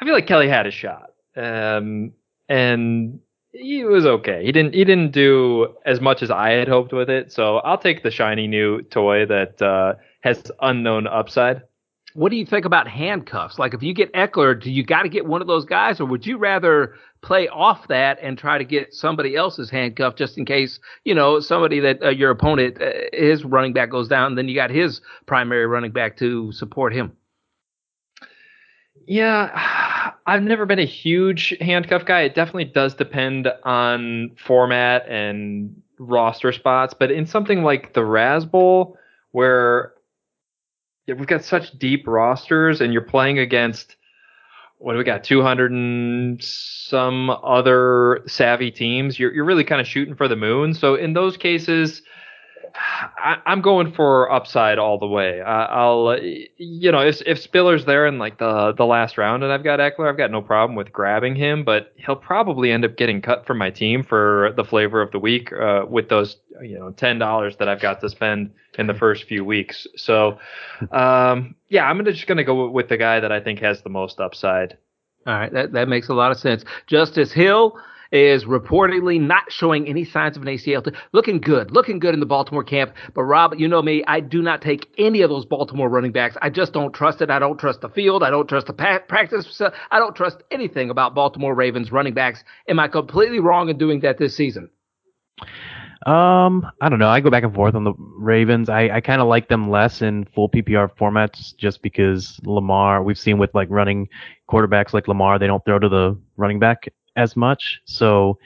I 0.00 0.04
feel 0.04 0.14
like 0.14 0.26
Kelley 0.26 0.48
had 0.48 0.66
a 0.66 0.70
shot, 0.70 1.12
um, 1.36 2.12
and 2.48 3.20
he 3.52 3.84
was 3.84 4.04
okay. 4.04 4.44
He 4.44 4.52
didn't. 4.52 4.74
He 4.74 4.84
didn't 4.84 5.12
do 5.12 5.74
as 5.86 6.00
much 6.00 6.22
as 6.22 6.30
I 6.30 6.50
had 6.50 6.68
hoped 6.68 6.92
with 6.92 7.08
it. 7.08 7.32
So 7.32 7.58
I'll 7.58 7.78
take 7.78 8.02
the 8.02 8.10
shiny 8.10 8.46
new 8.46 8.82
toy 8.82 9.26
that 9.26 9.62
uh, 9.62 9.94
has 10.20 10.42
unknown 10.60 11.06
upside. 11.06 11.62
What 12.14 12.30
do 12.30 12.36
you 12.36 12.44
think 12.44 12.64
about 12.64 12.88
handcuffs? 12.88 13.58
Like, 13.58 13.72
if 13.74 13.82
you 13.82 13.94
get 13.94 14.12
Ekeler, 14.12 14.60
do 14.60 14.70
you 14.70 14.84
got 14.84 15.02
to 15.02 15.08
get 15.08 15.24
one 15.24 15.40
of 15.40 15.46
those 15.46 15.64
guys, 15.64 16.00
or 16.00 16.04
would 16.06 16.26
you 16.26 16.36
rather 16.36 16.94
play 17.22 17.48
off 17.48 17.88
that 17.88 18.18
and 18.20 18.36
try 18.36 18.58
to 18.58 18.64
get 18.64 18.92
somebody 18.92 19.34
else's 19.34 19.70
handcuff 19.70 20.16
just 20.16 20.36
in 20.36 20.44
case, 20.44 20.78
you 21.04 21.14
know, 21.14 21.40
somebody 21.40 21.80
that 21.80 22.02
uh, 22.02 22.10
your 22.10 22.30
opponent, 22.30 22.82
uh, 22.82 22.90
his 23.12 23.44
running 23.44 23.72
back 23.72 23.90
goes 23.90 24.08
down, 24.08 24.34
then 24.34 24.48
you 24.48 24.54
got 24.54 24.70
his 24.70 25.00
primary 25.26 25.66
running 25.66 25.92
back 25.92 26.16
to 26.18 26.52
support 26.52 26.92
him? 26.92 27.12
Yeah, 29.06 30.12
I've 30.26 30.42
never 30.42 30.66
been 30.66 30.78
a 30.78 30.84
huge 30.84 31.54
handcuff 31.60 32.04
guy. 32.04 32.22
It 32.22 32.34
definitely 32.34 32.66
does 32.66 32.94
depend 32.94 33.48
on 33.64 34.32
format 34.36 35.08
and 35.08 35.82
roster 35.98 36.52
spots, 36.52 36.94
but 36.94 37.10
in 37.10 37.26
something 37.26 37.62
like 37.62 37.94
the 37.94 38.04
Raz 38.04 38.44
Bowl, 38.44 38.96
where 39.32 39.91
yeah, 41.06 41.14
we've 41.14 41.26
got 41.26 41.44
such 41.44 41.72
deep 41.78 42.06
rosters, 42.06 42.80
and 42.80 42.92
you're 42.92 43.02
playing 43.02 43.38
against 43.38 43.96
what 44.78 44.92
do 44.92 44.98
we 44.98 45.04
got 45.04 45.22
200 45.22 45.70
and 45.70 46.42
some 46.42 47.30
other 47.30 48.22
savvy 48.26 48.70
teams. 48.70 49.18
You're 49.18 49.32
you're 49.32 49.44
really 49.44 49.64
kind 49.64 49.80
of 49.80 49.86
shooting 49.86 50.14
for 50.14 50.28
the 50.28 50.36
moon. 50.36 50.74
So 50.74 50.94
in 50.94 51.12
those 51.12 51.36
cases, 51.36 52.02
I, 52.74 53.38
am 53.46 53.60
going 53.60 53.92
for 53.92 54.30
upside 54.30 54.78
all 54.78 54.98
the 54.98 55.06
way. 55.06 55.40
I, 55.40 55.84
will 55.86 56.18
you 56.56 56.92
know, 56.92 57.00
if 57.00 57.20
if 57.26 57.38
Spiller's 57.38 57.84
there 57.84 58.06
in 58.06 58.18
like 58.18 58.38
the 58.38 58.72
the 58.72 58.86
last 58.86 59.18
round 59.18 59.42
and 59.42 59.52
I've 59.52 59.64
got 59.64 59.78
Ekeler, 59.78 60.08
I've 60.08 60.16
got 60.16 60.30
no 60.30 60.42
problem 60.42 60.76
with 60.76 60.92
grabbing 60.92 61.34
him, 61.34 61.64
but 61.64 61.92
he'll 61.96 62.16
probably 62.16 62.70
end 62.70 62.84
up 62.84 62.96
getting 62.96 63.20
cut 63.20 63.46
from 63.46 63.58
my 63.58 63.70
team 63.70 64.02
for 64.02 64.52
the 64.56 64.64
flavor 64.64 65.02
of 65.02 65.10
the 65.10 65.18
week 65.18 65.52
uh, 65.52 65.84
with 65.88 66.08
those 66.08 66.36
you 66.62 66.78
know 66.78 66.90
ten 66.90 67.18
dollars 67.18 67.56
that 67.58 67.68
I've 67.68 67.80
got 67.80 68.00
to 68.00 68.08
spend 68.08 68.52
in 68.78 68.86
the 68.86 68.94
first 68.94 69.24
few 69.24 69.44
weeks. 69.44 69.86
So, 69.96 70.38
um, 70.90 71.54
yeah, 71.68 71.84
I'm 71.84 72.04
just 72.04 72.26
gonna 72.26 72.44
go 72.44 72.68
with 72.68 72.88
the 72.88 72.96
guy 72.96 73.20
that 73.20 73.32
I 73.32 73.40
think 73.40 73.60
has 73.60 73.82
the 73.82 73.90
most 73.90 74.20
upside. 74.20 74.76
All 75.26 75.34
right, 75.34 75.52
that 75.52 75.72
that 75.72 75.88
makes 75.88 76.08
a 76.08 76.14
lot 76.14 76.32
of 76.32 76.38
sense. 76.38 76.64
Justice 76.86 77.32
Hill 77.32 77.78
is 78.12 78.44
reportedly 78.44 79.20
not 79.20 79.50
showing 79.50 79.88
any 79.88 80.04
signs 80.04 80.36
of 80.36 80.42
an 80.42 80.48
ACL. 80.48 80.94
Looking 81.12 81.40
good, 81.40 81.70
looking 81.70 81.98
good 81.98 82.14
in 82.14 82.20
the 82.20 82.26
Baltimore 82.26 82.62
camp. 82.62 82.94
But 83.14 83.22
Rob, 83.22 83.54
you 83.56 83.66
know 83.66 83.82
me, 83.82 84.04
I 84.06 84.20
do 84.20 84.42
not 84.42 84.60
take 84.60 84.92
any 84.98 85.22
of 85.22 85.30
those 85.30 85.46
Baltimore 85.46 85.88
running 85.88 86.12
backs. 86.12 86.36
I 86.42 86.50
just 86.50 86.72
don't 86.72 86.92
trust 86.92 87.22
it. 87.22 87.30
I 87.30 87.38
don't 87.38 87.58
trust 87.58 87.80
the 87.80 87.88
field. 87.88 88.22
I 88.22 88.30
don't 88.30 88.48
trust 88.48 88.66
the 88.66 88.74
practice. 88.74 89.60
I 89.90 89.98
don't 89.98 90.14
trust 90.14 90.42
anything 90.50 90.90
about 90.90 91.14
Baltimore 91.14 91.54
Ravens 91.54 91.90
running 91.90 92.14
backs. 92.14 92.44
Am 92.68 92.78
I 92.78 92.88
completely 92.88 93.40
wrong 93.40 93.70
in 93.70 93.78
doing 93.78 94.00
that 94.00 94.18
this 94.18 94.36
season? 94.36 94.68
Um, 96.04 96.66
I 96.80 96.88
don't 96.88 96.98
know. 96.98 97.08
I 97.08 97.20
go 97.20 97.30
back 97.30 97.44
and 97.44 97.54
forth 97.54 97.76
on 97.76 97.84
the 97.84 97.94
Ravens. 97.96 98.68
I, 98.68 98.88
I 98.88 99.00
kind 99.00 99.22
of 99.22 99.28
like 99.28 99.48
them 99.48 99.70
less 99.70 100.02
in 100.02 100.24
full 100.34 100.50
PPR 100.50 100.90
formats 100.96 101.56
just 101.56 101.80
because 101.80 102.40
Lamar, 102.44 103.04
we've 103.04 103.18
seen 103.18 103.38
with 103.38 103.54
like 103.54 103.68
running 103.70 104.08
quarterbacks 104.50 104.92
like 104.92 105.06
Lamar, 105.06 105.38
they 105.38 105.46
don't 105.46 105.64
throw 105.64 105.78
to 105.78 105.88
the 105.88 106.18
running 106.36 106.58
back 106.58 106.88
as 107.16 107.36
much. 107.36 107.80
So 107.84 108.38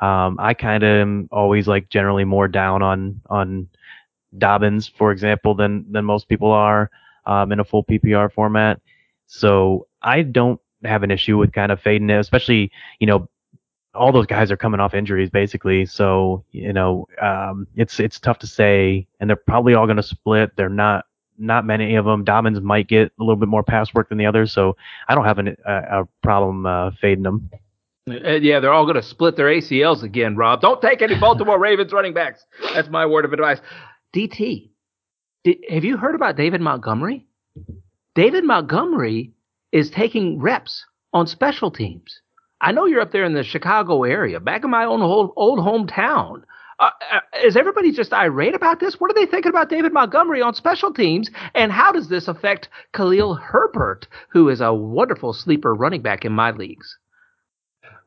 um, 0.00 0.36
I 0.38 0.54
kind 0.54 0.82
of 0.82 0.88
am 0.88 1.28
always 1.30 1.68
like 1.68 1.88
generally 1.88 2.24
more 2.24 2.48
down 2.48 2.82
on 2.82 3.20
on 3.30 3.68
Dobbins, 4.38 4.88
for 4.88 5.12
example, 5.12 5.54
than 5.54 5.90
than 5.90 6.04
most 6.04 6.28
people 6.28 6.50
are 6.50 6.90
um, 7.26 7.52
in 7.52 7.60
a 7.60 7.64
full 7.64 7.84
PPR 7.84 8.32
format. 8.32 8.80
So 9.26 9.86
I 10.02 10.22
don't 10.22 10.60
have 10.84 11.02
an 11.02 11.10
issue 11.10 11.38
with 11.38 11.52
kind 11.52 11.70
of 11.70 11.80
fading 11.80 12.10
it, 12.10 12.18
especially 12.18 12.70
you 12.98 13.06
know 13.06 13.28
all 13.94 14.10
those 14.10 14.26
guys 14.26 14.50
are 14.50 14.56
coming 14.56 14.80
off 14.80 14.94
injuries 14.94 15.30
basically. 15.30 15.86
So 15.86 16.44
you 16.50 16.72
know 16.72 17.06
um, 17.20 17.66
it's 17.76 18.00
it's 18.00 18.18
tough 18.18 18.38
to 18.40 18.46
say, 18.46 19.06
and 19.20 19.28
they're 19.28 19.36
probably 19.36 19.74
all 19.74 19.86
going 19.86 19.96
to 19.96 20.02
split. 20.02 20.50
They're 20.56 20.68
not 20.68 21.04
not 21.38 21.64
many 21.64 21.94
of 21.94 22.04
them. 22.04 22.24
Dobbins 22.24 22.60
might 22.60 22.88
get 22.88 23.12
a 23.18 23.22
little 23.22 23.36
bit 23.36 23.48
more 23.48 23.62
pass 23.62 23.92
work 23.94 24.08
than 24.08 24.18
the 24.18 24.26
others, 24.26 24.52
so 24.52 24.76
I 25.08 25.14
don't 25.14 25.24
have 25.24 25.38
an, 25.38 25.56
a, 25.64 26.00
a 26.00 26.08
problem 26.22 26.66
uh, 26.66 26.90
fading 27.00 27.22
them. 27.22 27.50
Uh, 28.10 28.34
yeah, 28.34 28.58
they're 28.58 28.72
all 28.72 28.84
going 28.84 28.96
to 28.96 29.02
split 29.02 29.36
their 29.36 29.46
ACLs 29.46 30.02
again, 30.02 30.36
Rob. 30.36 30.60
Don't 30.60 30.82
take 30.82 31.02
any 31.02 31.18
Baltimore 31.18 31.58
Ravens 31.60 31.92
running 31.92 32.14
backs. 32.14 32.44
That's 32.74 32.88
my 32.88 33.06
word 33.06 33.24
of 33.24 33.32
advice. 33.32 33.60
DT, 34.14 34.70
did, 35.44 35.58
have 35.68 35.84
you 35.84 35.96
heard 35.96 36.14
about 36.14 36.36
David 36.36 36.60
Montgomery? 36.60 37.26
David 38.14 38.44
Montgomery 38.44 39.32
is 39.70 39.90
taking 39.90 40.40
reps 40.40 40.84
on 41.12 41.26
special 41.26 41.70
teams. 41.70 42.20
I 42.60 42.72
know 42.72 42.86
you're 42.86 43.00
up 43.00 43.12
there 43.12 43.24
in 43.24 43.34
the 43.34 43.42
Chicago 43.42 44.04
area, 44.04 44.40
back 44.40 44.64
in 44.64 44.70
my 44.70 44.84
own 44.84 45.00
old, 45.02 45.32
old 45.36 45.60
hometown. 45.60 46.42
Uh, 46.78 46.90
uh, 47.12 47.20
is 47.44 47.56
everybody 47.56 47.92
just 47.92 48.12
irate 48.12 48.54
about 48.54 48.80
this? 48.80 49.00
What 49.00 49.10
are 49.10 49.14
they 49.14 49.26
thinking 49.26 49.50
about 49.50 49.68
David 49.68 49.92
Montgomery 49.92 50.42
on 50.42 50.54
special 50.54 50.92
teams? 50.92 51.30
And 51.54 51.70
how 51.70 51.92
does 51.92 52.08
this 52.08 52.26
affect 52.28 52.68
Khalil 52.92 53.34
Herbert, 53.34 54.08
who 54.30 54.48
is 54.48 54.60
a 54.60 54.74
wonderful 54.74 55.32
sleeper 55.32 55.74
running 55.74 56.02
back 56.02 56.24
in 56.24 56.32
my 56.32 56.50
leagues? 56.50 56.98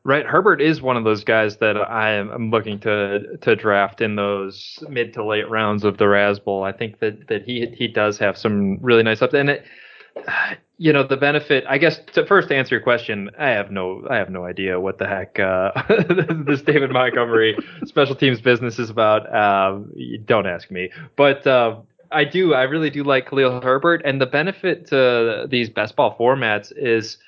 Right, 0.06 0.24
Herbert 0.24 0.60
is 0.60 0.80
one 0.80 0.96
of 0.96 1.02
those 1.02 1.24
guys 1.24 1.56
that 1.56 1.76
I 1.76 2.12
am 2.12 2.52
looking 2.52 2.78
to 2.78 3.38
to 3.38 3.56
draft 3.56 4.00
in 4.00 4.14
those 4.14 4.78
mid 4.88 5.12
to 5.14 5.24
late 5.24 5.50
rounds 5.50 5.82
of 5.82 5.98
the 5.98 6.06
Raz 6.06 6.38
Bowl. 6.38 6.62
I 6.62 6.70
think 6.70 7.00
that 7.00 7.26
that 7.26 7.42
he 7.42 7.66
he 7.76 7.88
does 7.88 8.16
have 8.18 8.38
some 8.38 8.78
really 8.80 9.02
nice 9.02 9.20
up 9.20 9.34
and 9.34 9.50
it, 9.50 9.64
you 10.78 10.92
know 10.92 11.02
the 11.02 11.16
benefit. 11.16 11.64
I 11.68 11.78
guess 11.78 11.98
to 12.12 12.24
first 12.24 12.52
answer 12.52 12.76
your 12.76 12.82
question, 12.82 13.32
I 13.36 13.48
have 13.48 13.72
no 13.72 14.06
I 14.08 14.14
have 14.14 14.30
no 14.30 14.44
idea 14.44 14.78
what 14.78 14.98
the 14.98 15.08
heck 15.08 15.40
uh, 15.40 15.72
this 16.46 16.62
David 16.62 16.92
Montgomery 16.92 17.58
special 17.84 18.14
teams 18.14 18.40
business 18.40 18.78
is 18.78 18.90
about. 18.90 19.34
Um, 19.34 19.92
don't 20.24 20.46
ask 20.46 20.70
me, 20.70 20.92
but. 21.16 21.44
Uh, 21.44 21.80
I 22.12 22.22
do. 22.22 22.54
I 22.54 22.62
really 22.62 22.88
do 22.88 23.02
like 23.02 23.28
Khalil 23.28 23.60
Herbert, 23.60 24.00
and 24.04 24.20
the 24.20 24.26
benefit 24.26 24.86
to 24.90 25.48
these 25.50 25.68
best 25.68 25.96
ball 25.96 26.16
formats 26.16 26.72
is 26.76 27.18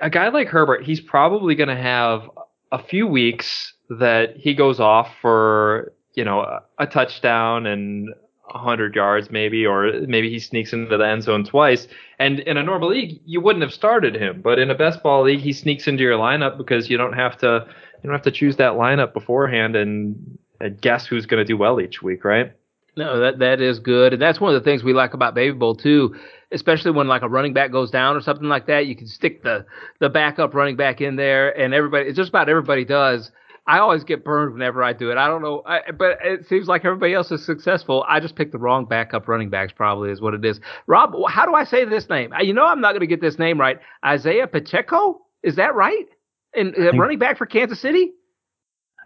a 0.00 0.10
guy 0.10 0.28
like 0.28 0.48
Herbert, 0.48 0.84
he's 0.84 1.00
probably 1.00 1.54
going 1.54 1.68
to 1.68 1.76
have 1.76 2.28
a 2.72 2.82
few 2.82 3.06
weeks 3.06 3.74
that 3.90 4.36
he 4.36 4.54
goes 4.54 4.80
off 4.80 5.08
for, 5.20 5.92
you 6.14 6.24
know, 6.24 6.40
a, 6.40 6.62
a 6.78 6.86
touchdown 6.86 7.66
and 7.66 8.08
100 8.50 8.94
yards 8.94 9.30
maybe, 9.30 9.66
or 9.66 9.92
maybe 10.06 10.30
he 10.30 10.38
sneaks 10.38 10.72
into 10.72 10.96
the 10.96 11.06
end 11.06 11.22
zone 11.22 11.44
twice. 11.44 11.86
And 12.18 12.40
in 12.40 12.56
a 12.56 12.62
normal 12.62 12.90
league, 12.90 13.20
you 13.24 13.40
wouldn't 13.40 13.62
have 13.62 13.72
started 13.72 14.14
him, 14.14 14.40
but 14.42 14.58
in 14.58 14.70
a 14.70 14.74
best 14.74 15.02
ball 15.02 15.22
league, 15.24 15.40
he 15.40 15.52
sneaks 15.52 15.86
into 15.86 16.02
your 16.02 16.18
lineup 16.18 16.56
because 16.56 16.90
you 16.90 16.96
don't 16.96 17.14
have 17.14 17.36
to 17.38 17.66
you 18.02 18.08
don't 18.08 18.12
have 18.12 18.22
to 18.22 18.30
choose 18.30 18.56
that 18.56 18.74
lineup 18.74 19.12
beforehand 19.12 19.74
and, 19.74 20.38
and 20.60 20.80
guess 20.80 21.06
who's 21.06 21.26
going 21.26 21.38
to 21.38 21.44
do 21.44 21.56
well 21.56 21.80
each 21.80 22.00
week, 22.00 22.24
right? 22.24 22.52
No, 22.96 23.20
that 23.20 23.38
that 23.38 23.60
is 23.60 23.78
good, 23.78 24.12
and 24.12 24.20
that's 24.20 24.40
one 24.40 24.52
of 24.54 24.60
the 24.60 24.68
things 24.68 24.82
we 24.82 24.92
like 24.92 25.14
about 25.14 25.34
Baby 25.34 25.56
Bowl 25.56 25.76
too. 25.76 26.16
Especially 26.50 26.90
when 26.92 27.08
like 27.08 27.22
a 27.22 27.28
running 27.28 27.52
back 27.52 27.70
goes 27.70 27.90
down 27.90 28.16
or 28.16 28.20
something 28.20 28.48
like 28.48 28.66
that, 28.66 28.86
you 28.86 28.96
can 28.96 29.06
stick 29.06 29.42
the 29.42 29.66
the 30.00 30.08
backup 30.08 30.54
running 30.54 30.76
back 30.76 31.00
in 31.00 31.16
there, 31.16 31.50
and 31.58 31.74
everybody, 31.74 32.08
it's 32.08 32.16
just 32.16 32.30
about 32.30 32.48
everybody 32.48 32.84
does. 32.84 33.30
I 33.68 33.80
always 33.80 34.02
get 34.02 34.24
burned 34.24 34.54
whenever 34.54 34.82
I 34.82 34.94
do 34.94 35.10
it. 35.10 35.18
I 35.18 35.28
don't 35.28 35.42
know, 35.42 35.62
I, 35.66 35.90
but 35.90 36.16
it 36.24 36.46
seems 36.48 36.68
like 36.68 36.86
everybody 36.86 37.12
else 37.12 37.30
is 37.30 37.44
successful. 37.44 38.02
I 38.08 38.18
just 38.18 38.34
picked 38.34 38.52
the 38.52 38.58
wrong 38.58 38.86
backup 38.86 39.28
running 39.28 39.50
backs, 39.50 39.74
probably 39.76 40.10
is 40.10 40.22
what 40.22 40.32
it 40.32 40.42
is. 40.42 40.58
Rob, 40.86 41.12
how 41.28 41.44
do 41.44 41.52
I 41.52 41.64
say 41.64 41.84
this 41.84 42.08
name? 42.08 42.32
You 42.40 42.54
know, 42.54 42.64
I'm 42.64 42.80
not 42.80 42.92
going 42.92 43.00
to 43.00 43.06
get 43.06 43.20
this 43.20 43.38
name 43.38 43.60
right. 43.60 43.78
Isiah 44.10 44.46
Pacheco, 44.46 45.20
is 45.42 45.56
that 45.56 45.74
right? 45.74 46.06
And 46.54 46.74
uh, 46.78 46.92
running 46.92 47.18
back 47.18 47.36
for 47.36 47.44
Kansas 47.44 47.78
City. 47.78 48.12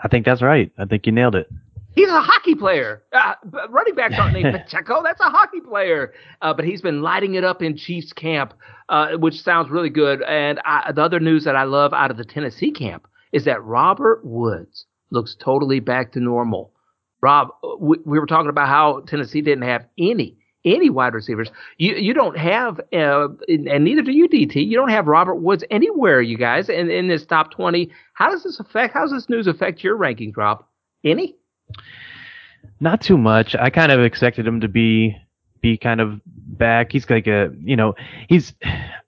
I 0.01 0.07
think 0.07 0.25
that's 0.25 0.43
right. 0.43 0.71
I 0.79 0.85
think 0.85 1.07
you 1.07 1.13
nailed 1.13 1.35
it. 1.35 1.49
He's 1.95 2.09
a 2.09 2.21
hockey 2.21 2.55
player. 2.55 3.03
Uh, 3.13 3.35
running 3.69 3.95
backs 3.95 4.15
aren't 4.19 4.35
named 4.35 4.53
Pacheco. 4.65 5.03
That's 5.03 5.21
a 5.21 5.31
hockey 5.31 5.61
player. 5.61 6.13
Uh, 6.41 6.55
but 6.55 6.65
he's 6.65 6.81
been 6.81 7.03
lighting 7.03 7.35
it 7.35 7.45
up 7.45 7.63
in 7.63 7.77
Chiefs 7.77 8.13
camp, 8.13 8.55
uh, 8.89 9.17
which 9.19 9.41
sounds 9.43 9.71
really 9.71 9.91
good. 9.91 10.23
And 10.23 10.61
I, 10.65 10.93
the 10.93 11.03
other 11.03 11.21
news 11.21 11.45
that 11.45 11.57
I 11.57 11.65
love 11.65 11.93
out 11.93 12.11
of 12.11 12.17
the 12.17 12.25
Tennessee 12.25 12.71
camp 12.71 13.07
is 13.33 13.45
that 13.45 13.63
Robert 13.63 14.21
Woods 14.25 14.87
looks 15.11 15.37
totally 15.39 15.81
back 15.81 16.13
to 16.13 16.21
normal. 16.21 16.73
Rob, 17.21 17.49
we, 17.79 17.99
we 18.05 18.19
were 18.19 18.27
talking 18.27 18.51
about 18.51 18.69
how 18.69 19.01
Tennessee 19.07 19.43
didn't 19.43 19.65
have 19.65 19.85
any 19.99 20.39
any 20.65 20.91
wide 20.91 21.15
receivers. 21.15 21.51
You 21.79 21.95
you 21.97 22.15
don't 22.15 22.37
have, 22.39 22.79
uh, 22.93 23.29
and 23.49 23.85
neither 23.85 24.03
do 24.03 24.13
you, 24.13 24.29
DT. 24.29 24.67
You 24.67 24.77
don't 24.77 24.91
have 24.91 25.07
Robert 25.09 25.37
Woods 25.37 25.65
anywhere, 25.71 26.23
you 26.23 26.39
guys, 26.39 26.69
in, 26.69 26.89
in 26.91 27.09
this 27.09 27.27
top 27.27 27.51
twenty. 27.51 27.91
How 28.15 28.31
does 28.31 28.45
this 28.45 28.61
affect? 28.61 28.95
How 28.95 29.03
does 29.03 29.13
this 29.13 29.29
news 29.29 29.47
affect 29.47 29.83
your 29.83 29.97
rankings, 29.99 30.37
Rob? 30.37 30.65
Any? 31.05 31.37
Not 32.81 33.01
too 33.01 33.19
much. 33.19 33.55
I 33.55 33.71
kind 33.71 33.93
of 33.93 34.01
expected 34.01 34.47
him 34.47 34.61
to 34.61 34.69
be 34.69 35.17
be 35.61 35.77
kind 35.77 36.01
of 36.01 36.21
back. 36.27 36.93
He's 36.93 37.09
like 37.09 37.27
a 37.27 37.53
you 37.61 37.77
know 37.77 37.95
he's 38.29 38.55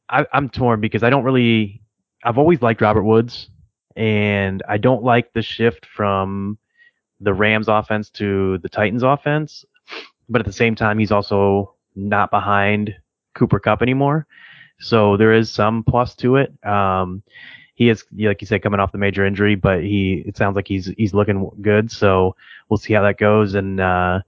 I, 0.08 0.26
I'm 0.32 0.48
torn 0.48 0.80
because 0.80 1.02
I 1.02 1.10
don't 1.10 1.24
really 1.24 1.82
I've 2.24 2.38
always 2.38 2.62
liked 2.62 2.80
Robert 2.80 3.02
Woods 3.02 3.48
and 3.96 4.62
I 4.68 4.78
don't 4.78 5.02
like 5.02 5.32
the 5.32 5.42
shift 5.42 5.86
from 5.86 6.58
the 7.20 7.34
Rams 7.34 7.68
offense 7.68 8.10
to 8.10 8.58
the 8.58 8.68
Titans 8.68 9.02
offense. 9.02 9.64
But 10.28 10.40
at 10.40 10.46
the 10.46 10.52
same 10.52 10.74
time, 10.74 10.98
he's 10.98 11.12
also 11.12 11.74
not 11.94 12.30
behind 12.30 12.94
Cooper 13.34 13.60
Kupp 13.60 13.82
anymore. 13.82 14.26
So 14.80 15.16
there 15.16 15.32
is 15.32 15.50
some 15.50 15.84
plus 15.84 16.14
to 16.16 16.36
it. 16.36 16.52
Um, 16.66 17.22
he 17.74 17.88
is, 17.88 18.04
like 18.16 18.40
you 18.40 18.46
said, 18.46 18.62
coming 18.62 18.80
off 18.80 18.92
the 18.92 18.98
major 18.98 19.26
injury, 19.26 19.56
but 19.56 19.82
he 19.82 20.22
it 20.26 20.36
sounds 20.36 20.54
like 20.54 20.68
he's 20.68 20.86
he's 20.96 21.12
looking 21.12 21.50
good. 21.60 21.90
So 21.90 22.36
we'll 22.68 22.78
see 22.78 22.94
how 22.94 23.02
that 23.02 23.18
goes. 23.18 23.54
And 23.54 23.80
uh, 23.80 24.20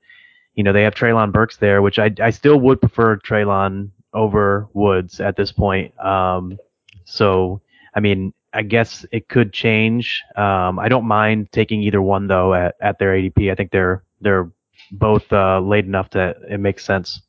you 0.55 0.65
know 0.65 0.73
they 0.73 0.83
have 0.83 0.95
Treylon 0.95 1.33
Burks 1.33 1.57
there, 1.57 1.81
which 1.81 1.99
I 1.99 2.13
I 2.21 2.31
still 2.31 2.59
would 2.59 2.81
prefer 2.81 3.17
Treylon 3.17 3.91
over 4.13 4.69
Woods 4.73 5.21
at 5.21 5.37
this 5.37 5.53
point. 5.53 5.99
Um, 6.05 6.59
so 7.05 7.61
I 7.95 8.01
mean 8.01 8.35
I 8.53 8.63
guess 8.63 9.07
it 9.13 9.29
could 9.29 9.53
change. 9.53 10.23
Um, 10.35 10.79
I 10.79 10.89
don't 10.89 11.07
mind 11.07 11.53
taking 11.53 11.83
either 11.83 12.03
one 12.03 12.27
though 12.27 12.53
at, 12.53 12.75
at 12.81 12.99
their 12.99 13.13
ADP. 13.13 13.53
I 13.53 13.55
think 13.55 13.71
they're 13.71 14.03
they're 14.21 14.51
both 14.91 15.33
uh, 15.33 15.61
late 15.61 15.85
enough 15.85 16.11
that 16.11 16.39
it 16.49 16.59
makes 16.59 16.85
sense. 16.85 17.23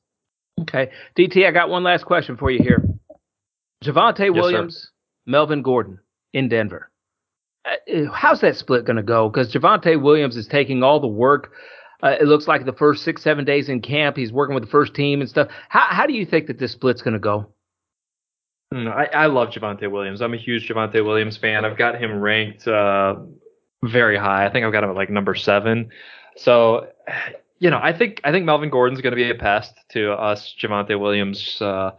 Okay, 0.61 0.89
DT, 1.15 1.45
I 1.45 1.51
got 1.51 1.69
one 1.69 1.83
last 1.83 2.05
question 2.05 2.37
for 2.37 2.49
you 2.49 2.59
here. 2.63 2.83
Javonte 3.83 4.19
Yes, 4.19 4.31
Williams, 4.31 4.77
sir. 4.77 4.87
Melvin 5.27 5.61
Gordon 5.61 5.99
in 6.37 6.49
Denver. 6.49 6.91
Uh, 7.65 8.11
how's 8.13 8.41
that 8.41 8.55
split 8.55 8.85
going 8.85 8.97
to 8.97 9.03
go? 9.03 9.29
Because 9.29 9.51
Javonte 9.51 10.01
Williams 10.01 10.37
is 10.37 10.47
taking 10.47 10.83
all 10.83 10.99
the 10.99 11.07
work. 11.07 11.51
Uh, 12.03 12.15
it 12.21 12.27
looks 12.27 12.47
like 12.47 12.63
the 12.65 12.73
first 12.73 13.03
six, 13.03 13.23
seven 13.23 13.43
days 13.43 13.69
in 13.69 13.81
camp, 13.81 14.15
he's 14.15 14.31
working 14.31 14.53
with 14.53 14.63
the 14.63 14.69
first 14.69 14.93
team 14.93 15.19
and 15.19 15.29
stuff. 15.29 15.49
How, 15.69 15.87
how 15.89 16.05
do 16.05 16.13
you 16.13 16.25
think 16.25 16.45
that 16.47 16.59
this 16.59 16.73
split's 16.73 17.01
going 17.01 17.15
to 17.15 17.19
go? 17.19 17.47
Hmm, 18.71 18.87
I, 18.87 19.07
I 19.13 19.25
love 19.25 19.49
Javonte 19.49 19.89
Williams. 19.89 20.21
I'm 20.21 20.33
a 20.33 20.37
huge 20.37 20.67
Javonte 20.69 21.03
Williams 21.03 21.37
fan. 21.37 21.65
I've 21.65 21.77
got 21.77 21.99
him 21.99 22.19
ranked 22.19 22.67
uh, 22.67 23.15
very 23.83 24.17
high. 24.17 24.45
I 24.45 24.51
think 24.51 24.65
I've 24.65 24.71
got 24.71 24.83
him 24.83 24.91
at 24.91 24.95
like 24.95 25.09
number 25.09 25.33
seven. 25.33 25.89
So, 26.35 26.87
you 27.57 27.71
know, 27.71 27.79
I 27.81 27.97
think 27.97 28.21
I 28.23 28.31
think 28.31 28.45
Melvin 28.45 28.69
Gordon's 28.69 29.01
going 29.01 29.11
to 29.11 29.15
be 29.15 29.29
a 29.31 29.35
pest 29.35 29.73
to 29.93 30.11
us 30.11 30.53
Javonte 30.61 30.99
Williams 30.99 31.59
uh, 31.61 31.91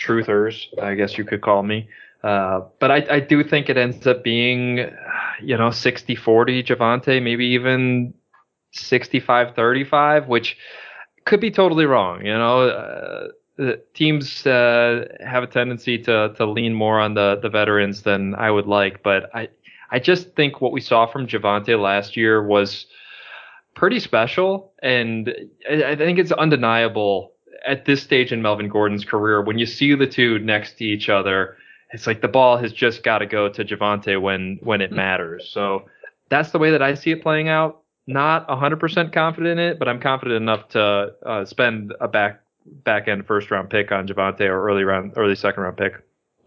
truthers, 0.00 0.66
I 0.80 0.94
guess 0.94 1.18
you 1.18 1.24
could 1.24 1.42
call 1.42 1.62
me. 1.62 1.88
Uh, 2.26 2.66
but 2.80 2.90
I, 2.90 3.06
I 3.08 3.20
do 3.20 3.44
think 3.44 3.68
it 3.68 3.76
ends 3.76 4.04
up 4.04 4.24
being, 4.24 4.78
you 5.40 5.56
know, 5.56 5.68
60-40 5.68 6.66
Javonte, 6.66 7.22
maybe 7.22 7.46
even 7.46 8.14
65-35, 8.74 10.26
which 10.26 10.56
could 11.24 11.40
be 11.40 11.52
totally 11.52 11.84
wrong. 11.84 12.26
You 12.26 12.34
know, 12.34 12.62
uh, 12.62 13.76
teams 13.94 14.44
uh, 14.44 15.04
have 15.24 15.44
a 15.44 15.46
tendency 15.46 15.98
to 15.98 16.34
to 16.36 16.46
lean 16.46 16.74
more 16.74 16.98
on 17.00 17.14
the 17.14 17.38
the 17.40 17.48
veterans 17.48 18.02
than 18.02 18.34
I 18.34 18.50
would 18.50 18.66
like, 18.66 19.04
but 19.04 19.30
I 19.32 19.48
I 19.92 20.00
just 20.00 20.34
think 20.34 20.60
what 20.60 20.72
we 20.72 20.80
saw 20.80 21.06
from 21.06 21.28
Javonte 21.28 21.80
last 21.80 22.16
year 22.16 22.42
was 22.42 22.86
pretty 23.76 24.00
special, 24.00 24.72
and 24.82 25.32
I, 25.70 25.92
I 25.92 25.96
think 25.96 26.18
it's 26.18 26.32
undeniable 26.32 27.34
at 27.64 27.84
this 27.84 28.02
stage 28.02 28.32
in 28.32 28.42
Melvin 28.42 28.68
Gordon's 28.68 29.04
career 29.04 29.42
when 29.42 29.58
you 29.58 29.66
see 29.66 29.94
the 29.94 30.08
two 30.08 30.40
next 30.40 30.78
to 30.78 30.84
each 30.84 31.08
other. 31.08 31.56
It's 31.92 32.06
like 32.06 32.20
the 32.20 32.28
ball 32.28 32.56
has 32.56 32.72
just 32.72 33.02
got 33.02 33.18
to 33.18 33.26
go 33.26 33.48
to 33.48 33.64
Javonte 33.64 34.20
when 34.20 34.58
when 34.62 34.80
it 34.80 34.92
matters. 34.92 35.48
So 35.48 35.86
that's 36.28 36.50
the 36.50 36.58
way 36.58 36.70
that 36.72 36.82
I 36.82 36.94
see 36.94 37.12
it 37.12 37.22
playing 37.22 37.48
out. 37.48 37.82
Not 38.08 38.46
100% 38.48 39.12
confident 39.12 39.58
in 39.58 39.66
it, 39.66 39.78
but 39.78 39.88
I'm 39.88 40.00
confident 40.00 40.36
enough 40.40 40.68
to 40.70 41.12
uh, 41.24 41.44
spend 41.44 41.92
a 42.00 42.06
back 42.06 42.40
back 42.64 43.08
end 43.08 43.26
first 43.26 43.50
round 43.50 43.70
pick 43.70 43.92
on 43.92 44.06
Javonte 44.06 44.40
or 44.40 44.68
early 44.68 44.84
round 44.84 45.12
early 45.16 45.34
second 45.34 45.62
round 45.62 45.76
pick. 45.76 45.94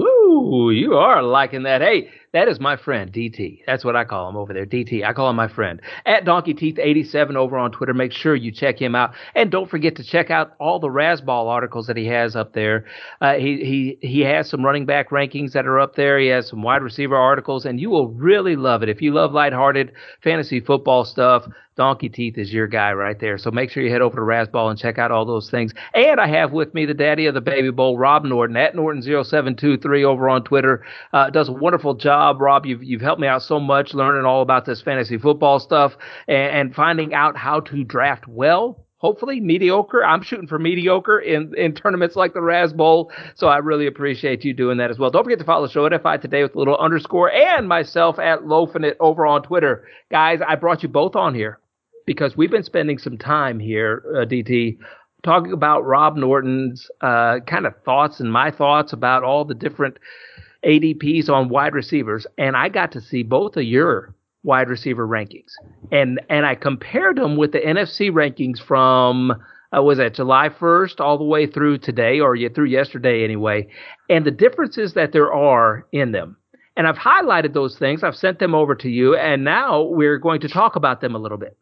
Ooh, 0.02 0.72
you 0.74 0.96
are 0.96 1.22
liking 1.22 1.64
that. 1.64 1.82
Hey, 1.82 2.12
that 2.34 2.48
is 2.48 2.60
my 2.60 2.78
friend 2.78 3.12
DT. 3.12 3.62
That's 3.66 3.84
what 3.84 3.96
I 3.96 4.04
call 4.04 4.30
him 4.30 4.36
over 4.36 4.54
there. 4.54 4.66
DT. 4.66 5.04
I 5.04 5.14
call 5.14 5.30
him 5.30 5.36
my 5.36 5.48
friend 5.48 5.82
at 6.06 6.26
Donkey 6.26 6.54
Teeth 6.54 6.78
87 6.80 7.36
over 7.36 7.58
on 7.58 7.72
Twitter. 7.72 7.94
Make 7.94 8.12
sure 8.12 8.36
you 8.36 8.52
check 8.52 8.80
him 8.80 8.96
out, 8.96 9.14
and 9.36 9.52
don't 9.52 9.70
forget 9.70 9.96
to 9.96 10.04
check 10.04 10.30
out 10.30 10.54
all 10.60 10.80
the 10.80 10.88
Razzball 10.88 11.48
articles 11.48 11.88
that 11.88 11.98
he 11.98 12.06
has 12.08 12.36
up 12.36 12.54
there. 12.54 12.86
Uh, 13.22 13.34
he 13.34 13.98
he 14.00 14.08
he 14.08 14.22
has 14.22 14.50
some 14.50 14.64
running 14.64 14.86
back 14.86 15.10
rankings 15.10 15.54
that 15.54 15.66
are 15.66 15.80
up 15.80 15.96
there. 15.96 16.20
He 16.20 16.28
has 16.28 16.48
some 16.48 16.62
wide 16.62 16.84
receiver 16.84 17.16
articles, 17.16 17.66
and 17.66 17.80
you 17.80 17.90
will 17.90 18.10
really 18.10 18.56
love 18.56 18.84
it 18.84 18.90
if 18.90 19.02
you 19.02 19.14
love 19.14 19.32
lighthearted 19.34 19.92
fantasy 20.22 20.60
football 20.60 21.06
stuff. 21.06 21.48
Donkey 21.80 22.10
Teeth 22.10 22.38
is 22.38 22.52
your 22.52 22.68
guy 22.68 22.92
right 22.92 23.18
there. 23.22 23.38
So 23.38 23.52
make 23.52 23.70
sure 23.72 23.82
you 23.82 23.90
head 23.90 24.02
over 24.02 24.18
to 24.18 24.22
Razzball 24.22 24.70
and 24.70 24.78
check 24.78 24.98
out 24.98 25.12
all 25.12 25.24
those 25.24 25.50
things. 25.50 25.72
And 25.94 26.20
I 26.20 26.28
have 26.28 26.52
with 26.52 26.74
me 26.74 26.86
the 26.86 26.94
daddy 26.94 27.26
of 27.28 27.34
the 27.34 27.40
baby 27.40 27.72
bowl, 27.72 27.98
Rob 27.98 28.26
Norton 28.26 28.58
at 28.58 28.74
Norton0723 28.76 30.04
over 30.04 30.28
on 30.28 30.44
Twitter. 30.44 30.84
Uh, 31.14 31.30
does 31.30 31.48
a 31.48 31.54
wonderful 31.54 31.94
job, 31.94 32.19
Rob. 32.40 32.66
You've 32.66 32.84
you've 32.84 33.02
helped 33.02 33.22
me 33.22 33.28
out 33.28 33.42
so 33.42 33.60
much 33.60 33.94
learning 33.94 34.26
all 34.26 34.42
about 34.42 34.66
this 34.66 34.82
fantasy 34.82 35.18
football 35.18 35.60
stuff 35.60 35.94
and, 36.28 36.58
and 36.58 36.76
finding 36.76 37.14
out 37.14 37.38
how 37.38 37.62
to 37.62 37.84
draft 37.84 38.28
well. 38.28 38.86
Hopefully 38.98 39.40
mediocre. 39.40 40.04
I'm 40.04 40.22
shooting 40.22 40.48
for 40.48 40.60
mediocre 40.60 41.20
in, 41.20 41.54
in 41.56 41.74
tournaments 41.74 42.18
like 42.18 42.34
the 42.34 42.42
Razzball. 42.42 43.10
So 43.36 43.48
I 43.48 43.58
really 43.60 43.88
appreciate 43.88 44.44
you 44.44 44.54
doing 44.54 44.78
that 44.80 44.92
as 44.92 45.00
well. 45.00 45.10
Don't 45.10 45.24
forget 45.24 45.40
to 45.40 45.46
follow 45.46 45.68
the 45.68 45.72
show 45.72 45.86
at 45.86 46.04
FI 46.04 46.18
today 46.18 46.44
with 46.44 46.54
a 46.54 46.60
little 46.60 46.76
underscore 46.78 47.32
and 47.32 47.66
myself 47.68 48.20
at 48.20 48.42
Lofinit 48.42 48.96
over 49.00 49.26
on 49.26 49.44
Twitter. 49.44 49.88
Guys, 50.12 50.42
I 50.46 50.56
brought 50.56 50.84
you 50.84 50.90
both 50.90 51.16
on 51.16 51.34
here 51.34 51.60
because 52.06 52.36
we've 52.36 52.52
been 52.52 52.64
spending 52.64 52.98
some 52.98 53.18
time 53.18 53.58
here, 53.60 54.04
uh, 54.18 54.26
DT, 54.26 54.80
talking 55.24 55.54
about 55.54 55.86
Rob 55.86 56.18
Norton's 56.18 56.90
uh, 57.02 57.40
kind 57.48 57.66
of 57.66 57.74
thoughts 57.86 58.20
and 58.20 58.32
my 58.32 58.52
thoughts 58.52 58.94
about 58.94 59.24
all 59.24 59.46
the 59.46 59.56
different 59.56 59.98
ADPs 60.66 61.30
on 61.30 61.50
wide 61.50 61.74
receivers, 61.74 62.28
and 62.38 62.56
I 62.56 62.70
got 62.70 62.92
to 62.94 63.02
see 63.02 63.24
both 63.24 63.58
of 63.58 63.64
your 63.64 64.14
wide 64.44 64.70
receiver 64.70 65.08
rankings, 65.08 65.52
and 65.92 66.20
and 66.30 66.46
I 66.46 66.56
compared 66.56 67.18
them 67.18 67.38
with 67.38 67.52
the 67.52 67.60
NFFC 67.60 68.12
rankings 68.12 68.60
from 68.60 69.32
uh, 69.76 69.82
was 69.82 70.00
that 70.00 70.16
July 70.16 70.50
1st 70.50 71.00
all 71.00 71.18
the 71.18 71.24
way 71.24 71.46
through 71.46 71.78
today, 71.78 72.20
or 72.20 72.36
through 72.50 72.66
yesterday 72.66 73.24
anyway, 73.24 73.68
and 74.10 74.26
the 74.26 74.32
differences 74.32 74.94
that 74.94 75.12
there 75.12 75.32
are 75.32 75.86
in 75.92 76.12
them. 76.12 76.38
And 76.76 76.88
I've 76.88 76.96
highlighted 76.96 77.54
those 77.54 77.78
things. 77.78 78.04
I've 78.04 78.16
sent 78.16 78.40
them 78.40 78.56
over 78.56 78.74
to 78.76 78.90
you, 78.90 79.16
and 79.16 79.44
now 79.44 79.84
we're 79.84 80.18
going 80.18 80.42
to 80.42 80.50
talk 80.50 80.76
about 80.76 81.02
them 81.02 81.14
a 81.14 81.20
little 81.20 81.38
bit. 81.38 81.58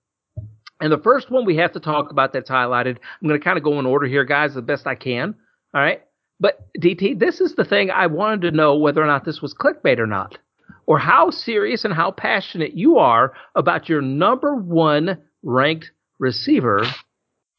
And 0.79 0.91
the 0.91 0.99
first 0.99 1.31
one 1.31 1.45
we 1.45 1.57
have 1.57 1.71
to 1.73 1.79
talk 1.79 2.11
about 2.11 2.33
that's 2.33 2.49
highlighted, 2.49 2.97
I'm 3.21 3.27
going 3.27 3.39
to 3.39 3.43
kind 3.43 3.57
of 3.57 3.63
go 3.63 3.79
in 3.79 3.85
order 3.85 4.05
here, 4.05 4.23
guys, 4.23 4.53
the 4.53 4.61
best 4.61 4.85
I 4.85 4.95
can. 4.95 5.35
All 5.73 5.81
right. 5.81 6.03
But 6.39 6.67
DT, 6.79 7.19
this 7.19 7.41
is 7.41 7.55
the 7.55 7.65
thing 7.65 7.89
I 7.89 8.07
wanted 8.07 8.41
to 8.41 8.51
know 8.51 8.75
whether 8.75 9.01
or 9.01 9.07
not 9.07 9.25
this 9.25 9.41
was 9.41 9.53
clickbait 9.53 9.97
or 9.97 10.07
not, 10.07 10.37
or 10.85 10.99
how 10.99 11.31
serious 11.31 11.83
and 11.83 11.93
how 11.93 12.11
passionate 12.11 12.73
you 12.73 12.97
are 12.97 13.33
about 13.55 13.89
your 13.89 14.01
number 14.01 14.55
one 14.55 15.17
ranked 15.43 15.91
receiver. 16.19 16.85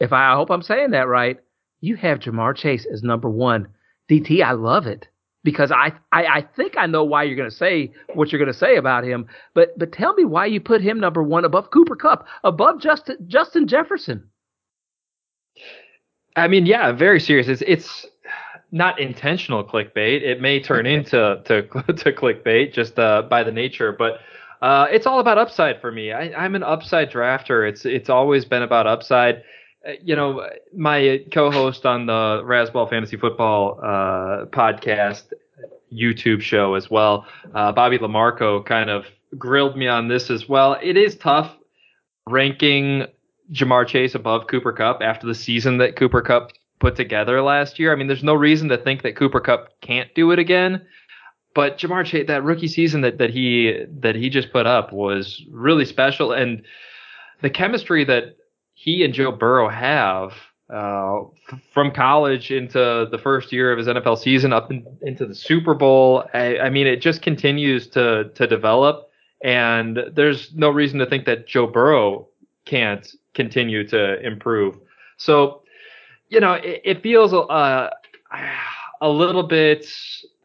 If 0.01 0.13
I, 0.13 0.35
hope 0.35 0.51
I'm 0.51 0.63
saying 0.63 0.93
that 0.93 1.09
right, 1.09 1.41
you 1.81 1.97
have 1.97 2.21
Ja'Marr 2.21 2.57
Chase 2.57 2.87
as 2.93 3.03
number 3.03 3.29
one. 3.29 3.69
DT, 4.09 4.43
I 4.43 4.53
love 4.53 4.87
it 4.87 5.09
because 5.45 5.71
I, 5.71 5.93
I, 6.13 6.25
I 6.27 6.49
think 6.57 6.77
I 6.77 6.87
know 6.87 7.05
why 7.05 7.25
you're 7.25 7.37
going 7.37 7.51
to 7.51 7.55
say 7.55 7.93
what 8.15 8.31
you're 8.31 8.39
going 8.39 8.53
to 8.53 8.59
say 8.59 8.77
about 8.77 9.05
him. 9.05 9.27
But 9.55 9.79
but 9.79 9.93
tell 9.93 10.15
me 10.15 10.25
why 10.25 10.47
you 10.47 10.61
put 10.61 10.81
him 10.81 11.01
number 11.01 11.23
one 11.23 11.45
above 11.45 11.71
Cooper 11.71 11.97
Kupp, 11.97 12.27
above 12.45 12.81
Justin 12.81 13.17
Justin 13.29 13.67
Jefferson. 13.67 14.29
I 16.37 16.49
mean, 16.49 16.67
yeah, 16.67 16.93
very 16.93 17.21
serious. 17.21 17.49
It's 17.49 17.63
it's 17.67 18.07
not 18.71 18.99
intentional 19.01 19.65
clickbait. 19.65 20.23
It 20.23 20.41
may 20.41 20.61
turn 20.61 20.87
into 20.87 21.41
to 21.45 21.63
to 21.63 22.13
clickbait 22.13 22.73
just 22.73 22.99
uh, 22.99 23.23
by 23.23 23.43
the 23.43 23.53
nature, 23.53 23.93
but 23.93 24.21
uh, 24.61 24.87
it's 24.91 25.07
all 25.07 25.21
about 25.21 25.39
upside 25.39 25.81
for 25.81 25.93
me. 25.93 26.13
I, 26.13 26.33
I'm 26.35 26.55
an 26.55 26.63
upside 26.63 27.11
drafter. 27.11 27.69
It's 27.69 27.85
it's 27.85 28.11
always 28.11 28.45
been 28.45 28.63
about 28.63 28.87
upside. 28.87 29.43
Uh, 29.87 29.93
You 30.03 30.17
know, 30.17 30.49
my 30.77 31.25
co-host 31.33 31.87
on 31.87 32.07
the 32.07 32.43
Razzball 32.45 32.89
Fantasy 32.91 33.17
Football 33.17 33.79
uh, 33.83 34.47
podcast 34.47 35.33
YouTube 35.93 36.41
show 36.43 36.75
as 36.75 36.91
well, 36.91 37.27
uh, 37.55 37.73
Bobby 37.73 37.99
Lamarco, 37.99 38.65
kind 38.65 38.91
of 38.91 39.07
grilled 39.39 39.77
me 39.77 39.87
on 39.89 40.09
this 40.09 40.31
as 40.31 40.49
well. 40.49 40.77
It 40.83 40.97
is 40.97 41.17
tough 41.17 41.57
ranking 42.27 43.07
Ja'Marr 43.53 43.87
Chase 43.87 44.15
above 44.15 44.47
Cooper 44.49 44.73
Kupp 44.73 45.01
after 45.03 45.27
the 45.27 45.35
season 45.35 45.79
that 45.79 45.97
Cooper 45.97 46.21
Kupp 46.21 46.51
put 46.79 46.97
together 46.97 47.43
last 47.43 47.79
year. 47.79 47.93
I 47.93 47.97
mean, 47.97 48.07
there's 48.07 48.25
no 48.25 48.35
reason 48.35 48.69
to 48.69 48.79
think 48.79 49.03
that 49.03 49.17
Cooper 49.17 49.41
Kupp 49.41 49.81
can't 49.81 50.15
do 50.15 50.31
it 50.31 50.39
again. 50.39 50.87
But 51.55 51.79
Ja'Marr 51.79 52.05
Chase, 52.05 52.27
that 52.29 52.45
rookie 52.45 52.69
season 52.69 53.01
that, 53.01 53.19
that 53.19 53.31
he 53.31 53.85
that 54.01 54.15
he 54.15 54.31
just 54.31 54.53
put 54.53 54.67
up 54.67 54.93
was 54.93 55.43
really 55.51 55.85
special, 55.85 56.33
and 56.33 56.63
the 57.41 57.51
chemistry 57.51 58.05
that 58.05 58.37
he 58.75 59.03
and 59.05 59.13
Joe 59.13 59.33
Burrow 59.33 59.69
have 59.69 60.35
uh, 60.73 61.23
f- 61.51 61.61
from 61.73 61.91
college 61.91 62.51
into 62.51 63.09
the 63.11 63.19
first 63.19 63.53
year 63.53 63.73
of 63.73 63.79
his 63.79 63.87
NFL 63.87 64.19
season, 64.19 64.53
up 64.53 64.71
in, 64.71 64.87
into 65.03 65.27
the 65.27 65.35
Super 65.35 65.75
Bowl. 65.75 66.25
I, 66.35 66.59
I 66.59 66.71
mean, 66.71 66.87
it 66.87 67.01
just 67.01 67.23
continues 67.23 67.89
to 67.89 68.31
to 68.35 68.47
develop, 68.47 69.09
and 69.43 69.99
there's 70.13 70.55
no 70.55 70.71
reason 70.71 70.99
to 71.01 71.07
think 71.07 71.25
that 71.25 71.49
Joe 71.49 71.67
Burrow 71.67 72.29
can't 72.67 73.11
continue 73.35 73.87
to 73.89 74.21
improve. 74.25 74.79
So, 75.17 75.63
you 76.29 76.41
know, 76.41 76.55
it, 76.55 76.83
it 76.85 77.03
feels 77.03 77.33
uh, 77.33 77.91
a 79.01 79.09
little 79.09 79.45
bit. 79.45 79.87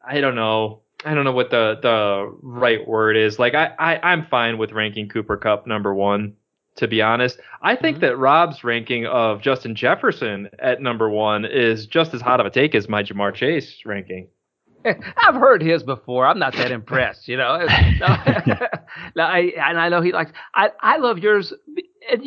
I 0.05 0.21
don't 0.21 0.35
know. 0.35 0.81
I 1.05 1.13
don't 1.13 1.25
know 1.25 1.33
what 1.33 1.49
the 1.49 1.79
the 1.81 2.33
right 2.41 2.87
word 2.87 3.17
is. 3.17 3.39
Like 3.39 3.55
I, 3.55 3.73
I 3.77 4.11
I'm 4.11 4.25
fine 4.27 4.57
with 4.57 4.71
ranking 4.71 5.09
Cooper 5.09 5.37
Kupp 5.37 5.67
number 5.67 5.93
one. 5.93 6.35
to 6.77 6.87
be 6.87 7.01
honest. 7.01 7.39
I 7.61 7.75
think 7.75 7.97
mm-hmm. 7.97 8.05
that 8.05 8.17
Rob's 8.17 8.63
ranking 8.63 9.05
of 9.05 9.41
Justin 9.41 9.75
Jefferson 9.75 10.49
at 10.59 10.81
number 10.81 11.09
one 11.09 11.45
is 11.45 11.85
just 11.85 12.13
as 12.13 12.21
hot 12.21 12.39
of 12.39 12.45
a 12.45 12.49
take 12.49 12.73
as 12.73 12.89
my 12.89 13.03
Ja'Marr 13.03 13.33
Chase 13.35 13.81
ranking. 13.85 14.27
I've 14.85 15.35
heard 15.35 15.61
his 15.61 15.83
before. 15.83 16.25
I'm 16.25 16.39
not 16.39 16.53
that 16.53 16.71
impressed, 16.71 17.27
you 17.27 17.37
know. 17.37 17.57
no, 17.99 18.07
no, 19.15 19.23
I, 19.23 19.51
and 19.57 19.79
I 19.79 19.89
know 19.89 20.01
he 20.01 20.11
likes. 20.11 20.31
I 20.55 20.69
I 20.81 20.97
love 20.97 21.19
yours. 21.19 21.53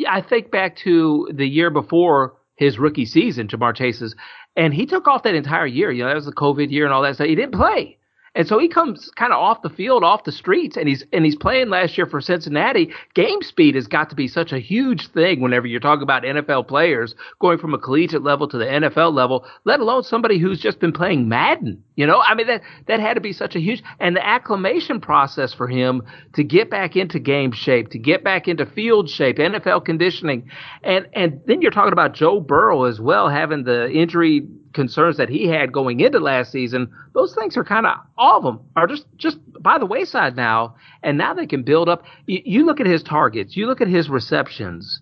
I 0.07 0.21
think 0.21 0.51
back 0.51 0.75
to 0.77 1.29
the 1.33 1.47
year 1.47 1.69
before 1.69 2.36
his 2.57 2.77
rookie 2.77 3.05
season, 3.05 3.47
Ja'Marr 3.47 3.75
Chase's, 3.75 4.15
and 4.55 4.73
he 4.73 4.85
took 4.85 5.07
off 5.07 5.23
that 5.23 5.35
entire 5.35 5.67
year. 5.67 5.91
You 5.91 6.03
know, 6.03 6.09
that 6.09 6.15
was 6.15 6.25
the 6.25 6.33
COVID 6.33 6.69
year 6.71 6.85
and 6.85 6.93
all 6.93 7.03
that 7.03 7.15
stuff. 7.15 7.27
He 7.27 7.35
didn't 7.35 7.53
play. 7.53 7.96
And 8.37 8.47
so 8.47 8.59
he 8.59 8.67
comes 8.67 9.09
kind 9.15 9.33
of 9.33 9.39
off 9.39 9.63
the 9.63 9.69
field, 9.69 10.03
off 10.03 10.23
the 10.23 10.31
streets, 10.31 10.77
and 10.77 10.87
he's 10.87 11.03
and 11.11 11.25
he's 11.25 11.35
playing 11.35 11.69
last 11.69 11.97
year 11.97 12.05
for 12.05 12.21
Cincinnati. 12.21 12.93
Game 13.15 13.41
speed 13.41 13.73
has 13.73 13.87
got 13.87 14.11
to 14.11 14.15
be 14.15 14.27
such 14.27 14.53
a 14.53 14.59
huge 14.59 15.07
thing 15.07 15.41
whenever 15.41 15.65
you're 15.65 15.79
talking 15.79 16.03
about 16.03 16.21
NFL 16.21 16.67
players 16.67 17.15
going 17.39 17.57
from 17.57 17.73
a 17.73 17.79
collegiate 17.79 18.21
level 18.21 18.47
to 18.47 18.59
the 18.59 18.65
NFL 18.65 19.11
level, 19.11 19.43
let 19.63 19.79
alone 19.79 20.03
somebody 20.03 20.37
who's 20.37 20.59
just 20.59 20.79
been 20.79 20.91
playing 20.91 21.27
Madden. 21.27 21.83
You 21.95 22.05
know, 22.05 22.21
I 22.21 22.35
mean 22.35 22.45
that 22.45 22.61
that 22.85 22.99
had 22.99 23.15
to 23.15 23.21
be 23.21 23.33
such 23.33 23.55
a 23.55 23.59
huge 23.59 23.81
and 23.99 24.15
the 24.15 24.23
acclimation 24.23 25.01
process 25.01 25.51
for 25.51 25.67
him 25.67 26.03
to 26.33 26.43
get 26.43 26.69
back 26.69 26.95
into 26.95 27.17
game 27.17 27.51
shape, 27.51 27.89
to 27.89 27.97
get 27.97 28.23
back 28.23 28.47
into 28.47 28.67
field 28.67 29.09
shape, 29.09 29.37
NFL 29.37 29.83
conditioning, 29.83 30.47
and 30.83 31.07
and 31.13 31.41
then 31.47 31.63
you're 31.63 31.71
talking 31.71 31.91
about 31.93 32.13
Joe 32.13 32.39
Burrow 32.39 32.83
as 32.83 33.01
well 33.01 33.29
having 33.29 33.63
the 33.63 33.89
injury 33.89 34.47
concerns 34.77 35.17
that 35.17 35.27
he 35.27 35.47
had 35.47 35.73
going 35.73 35.99
into 35.99 36.19
last 36.19 36.51
season, 36.51 36.89
those 37.13 37.33
things 37.33 37.57
are 37.57 37.63
kind 37.63 37.87
of 37.87 37.97
all 38.15 38.37
of 38.37 38.43
them 38.43 38.59
are 38.75 38.85
just 38.85 39.05
just 39.17 39.39
by 39.59 39.79
the 39.79 39.87
wayside 39.87 40.35
now, 40.35 40.75
and 41.01 41.17
now 41.17 41.33
they 41.33 41.47
can 41.47 41.63
build 41.63 41.89
up. 41.89 42.03
You, 42.27 42.41
you 42.45 42.65
look 42.65 42.79
at 42.79 42.85
his 42.85 43.01
targets, 43.01 43.57
you 43.57 43.65
look 43.65 43.81
at 43.81 43.87
his 43.87 44.07
receptions, 44.07 45.01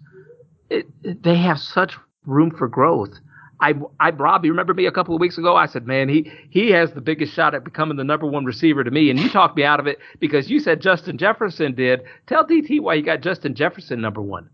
it, 0.69 0.87
they 1.23 1.35
have 1.35 1.59
such 1.59 1.97
room 2.25 2.51
for 2.57 2.69
growth. 2.69 3.11
I, 3.59 3.73
I, 3.99 4.11
Rob, 4.11 4.45
you 4.45 4.51
remember 4.51 4.73
me 4.73 4.85
a 4.85 4.91
couple 4.91 5.13
of 5.13 5.21
weeks 5.21 5.37
ago? 5.37 5.55
I 5.55 5.65
said, 5.65 5.85
man, 5.85 6.07
he 6.07 6.31
he 6.49 6.71
has 6.71 6.93
the 6.93 7.01
biggest 7.01 7.33
shot 7.33 7.53
at 7.53 7.65
becoming 7.65 7.97
the 7.97 8.03
number 8.03 8.25
one 8.25 8.45
receiver 8.45 8.83
to 8.83 8.91
me, 8.91 9.09
and 9.09 9.19
you 9.19 9.29
talked 9.29 9.57
me 9.57 9.63
out 9.63 9.79
of 9.81 9.87
it 9.87 9.99
because 10.19 10.49
you 10.49 10.59
said 10.59 10.81
Justin 10.81 11.17
Jefferson 11.17 11.75
did. 11.75 12.01
Tell 12.27 12.45
DT 12.45 12.81
why 12.81 12.93
you 12.93 13.03
got 13.03 13.21
Justin 13.21 13.55
Jefferson 13.55 13.99
number 14.01 14.21
one. 14.21 14.49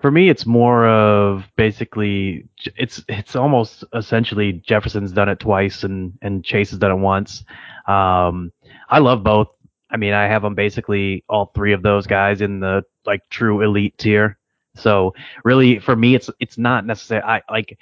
For 0.00 0.10
me, 0.10 0.28
it's 0.28 0.46
more 0.46 0.86
of 0.86 1.44
basically 1.56 2.48
it's 2.76 3.02
it's 3.08 3.36
almost 3.36 3.84
essentially 3.94 4.52
Jefferson's 4.66 5.12
done 5.12 5.28
it 5.28 5.40
twice 5.40 5.84
and 5.84 6.16
and 6.22 6.44
Chase 6.44 6.70
has 6.70 6.78
done 6.78 6.92
it 6.92 6.96
once. 6.96 7.44
Um, 7.86 8.52
I 8.88 8.98
love 8.98 9.22
both. 9.22 9.48
I 9.90 9.96
mean, 9.96 10.12
I 10.12 10.26
have 10.26 10.42
them 10.42 10.54
basically 10.54 11.24
all 11.28 11.46
three 11.54 11.72
of 11.72 11.82
those 11.82 12.06
guys 12.06 12.40
in 12.40 12.60
the 12.60 12.84
like 13.06 13.22
true 13.30 13.62
elite 13.62 13.96
tier. 13.98 14.38
So 14.76 15.14
really, 15.44 15.78
for 15.78 15.96
me, 15.96 16.14
it's 16.14 16.30
it's 16.40 16.58
not 16.58 16.86
necessary. 16.86 17.22
I 17.22 17.42
like 17.50 17.78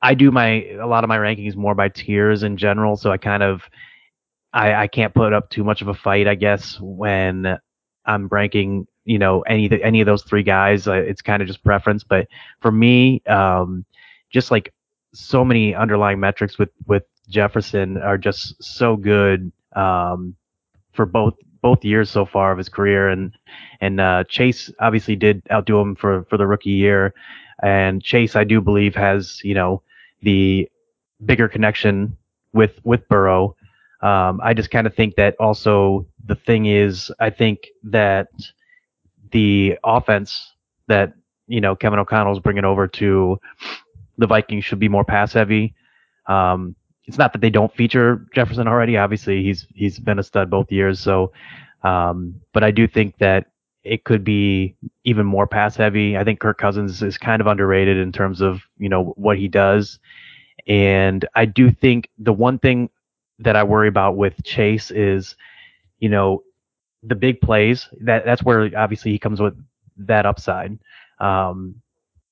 I 0.00 0.14
do 0.14 0.30
my 0.30 0.64
a 0.80 0.86
lot 0.86 1.04
of 1.04 1.08
my 1.08 1.18
rankings 1.18 1.56
more 1.56 1.74
by 1.74 1.88
tiers 1.88 2.42
in 2.42 2.56
general. 2.56 2.96
So 2.96 3.10
I 3.10 3.18
kind 3.18 3.42
of 3.42 3.62
I 4.52 4.74
I 4.74 4.86
can't 4.86 5.14
put 5.14 5.32
up 5.32 5.50
too 5.50 5.64
much 5.64 5.82
of 5.82 5.88
a 5.88 5.94
fight, 5.94 6.28
I 6.28 6.34
guess, 6.34 6.78
when 6.80 7.58
I'm 8.06 8.28
ranking 8.28 8.86
you 9.04 9.18
know 9.18 9.42
any 9.42 9.70
any 9.82 10.00
of 10.00 10.06
those 10.06 10.22
three 10.22 10.42
guys. 10.42 10.86
Uh, 10.86 10.94
it's 10.94 11.22
kind 11.22 11.42
of 11.42 11.48
just 11.48 11.62
preference, 11.64 12.04
but 12.04 12.28
for 12.60 12.70
me, 12.72 13.22
um, 13.26 13.84
just 14.30 14.50
like 14.50 14.72
so 15.12 15.44
many 15.44 15.74
underlying 15.74 16.20
metrics 16.20 16.58
with 16.58 16.70
with 16.86 17.04
Jefferson 17.28 17.96
are 17.98 18.18
just 18.18 18.62
so 18.62 18.96
good 18.96 19.52
um, 19.74 20.34
for 20.92 21.06
both 21.06 21.34
both 21.62 21.84
years 21.84 22.10
so 22.10 22.26
far 22.26 22.52
of 22.52 22.58
his 22.58 22.68
career, 22.68 23.08
and 23.08 23.32
and 23.80 24.00
uh, 24.00 24.24
Chase 24.28 24.70
obviously 24.80 25.16
did 25.16 25.42
outdo 25.50 25.80
him 25.80 25.94
for 25.94 26.24
for 26.24 26.36
the 26.36 26.46
rookie 26.46 26.70
year, 26.70 27.14
and 27.62 28.02
Chase 28.02 28.36
I 28.36 28.44
do 28.44 28.60
believe 28.60 28.94
has 28.94 29.40
you 29.44 29.54
know 29.54 29.82
the 30.22 30.68
bigger 31.24 31.48
connection 31.48 32.16
with 32.52 32.80
with 32.84 33.08
Burrow. 33.08 33.56
Um, 34.02 34.40
I 34.42 34.52
just 34.52 34.70
kind 34.70 34.86
of 34.86 34.94
think 34.94 35.16
that 35.16 35.34
also 35.40 36.06
the 36.26 36.34
thing 36.34 36.66
is 36.66 37.10
I 37.20 37.30
think 37.30 37.68
that 37.84 38.28
the 39.34 39.76
offense 39.84 40.54
that 40.86 41.12
you 41.46 41.60
know 41.60 41.76
Kevin 41.76 41.98
O'Connell's 41.98 42.40
bringing 42.40 42.64
over 42.64 42.86
to 42.88 43.38
the 44.16 44.26
Vikings 44.26 44.64
should 44.64 44.78
be 44.78 44.88
more 44.88 45.04
pass 45.04 45.34
heavy. 45.34 45.74
Um, 46.26 46.74
it's 47.04 47.18
not 47.18 47.34
that 47.34 47.42
they 47.42 47.50
don't 47.50 47.74
feature 47.74 48.26
Jefferson 48.34 48.66
already. 48.66 48.96
Obviously, 48.96 49.42
he's 49.42 49.66
he's 49.74 49.98
been 49.98 50.18
a 50.18 50.22
stud 50.22 50.48
both 50.48 50.72
years. 50.72 51.00
So, 51.00 51.32
um, 51.82 52.40
but 52.54 52.64
I 52.64 52.70
do 52.70 52.86
think 52.86 53.18
that 53.18 53.46
it 53.82 54.04
could 54.04 54.24
be 54.24 54.76
even 55.02 55.26
more 55.26 55.46
pass 55.46 55.76
heavy. 55.76 56.16
I 56.16 56.24
think 56.24 56.40
Kirk 56.40 56.56
Cousins 56.56 57.02
is 57.02 57.18
kind 57.18 57.42
of 57.42 57.46
underrated 57.48 57.98
in 57.98 58.12
terms 58.12 58.40
of 58.40 58.62
you 58.78 58.88
know 58.88 59.12
what 59.16 59.36
he 59.36 59.48
does, 59.48 59.98
and 60.68 61.26
I 61.34 61.44
do 61.44 61.72
think 61.72 62.08
the 62.18 62.32
one 62.32 62.60
thing 62.60 62.88
that 63.40 63.56
I 63.56 63.64
worry 63.64 63.88
about 63.88 64.16
with 64.16 64.42
Chase 64.44 64.92
is, 64.92 65.34
you 65.98 66.08
know, 66.08 66.44
the 67.06 67.14
big 67.14 67.40
plays, 67.40 67.88
that 68.00 68.24
that's 68.24 68.42
where 68.42 68.70
obviously 68.76 69.10
he 69.12 69.18
comes 69.18 69.40
with 69.40 69.54
that 69.98 70.26
upside. 70.26 70.78
Um, 71.20 71.76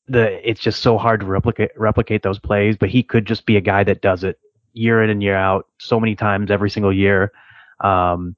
the 0.08 0.48
it's 0.48 0.60
just 0.60 0.82
so 0.82 0.98
hard 0.98 1.20
to 1.20 1.26
replicate 1.26 1.70
replicate 1.76 2.22
those 2.22 2.38
plays, 2.38 2.76
but 2.76 2.88
he 2.88 3.02
could 3.02 3.26
just 3.26 3.46
be 3.46 3.56
a 3.56 3.60
guy 3.60 3.84
that 3.84 4.02
does 4.02 4.24
it 4.24 4.38
year 4.72 5.02
in 5.02 5.10
and 5.10 5.22
year 5.22 5.36
out, 5.36 5.66
so 5.78 6.00
many 6.00 6.14
times 6.14 6.50
every 6.50 6.70
single 6.70 6.92
year. 6.92 7.32
Um, 7.80 8.36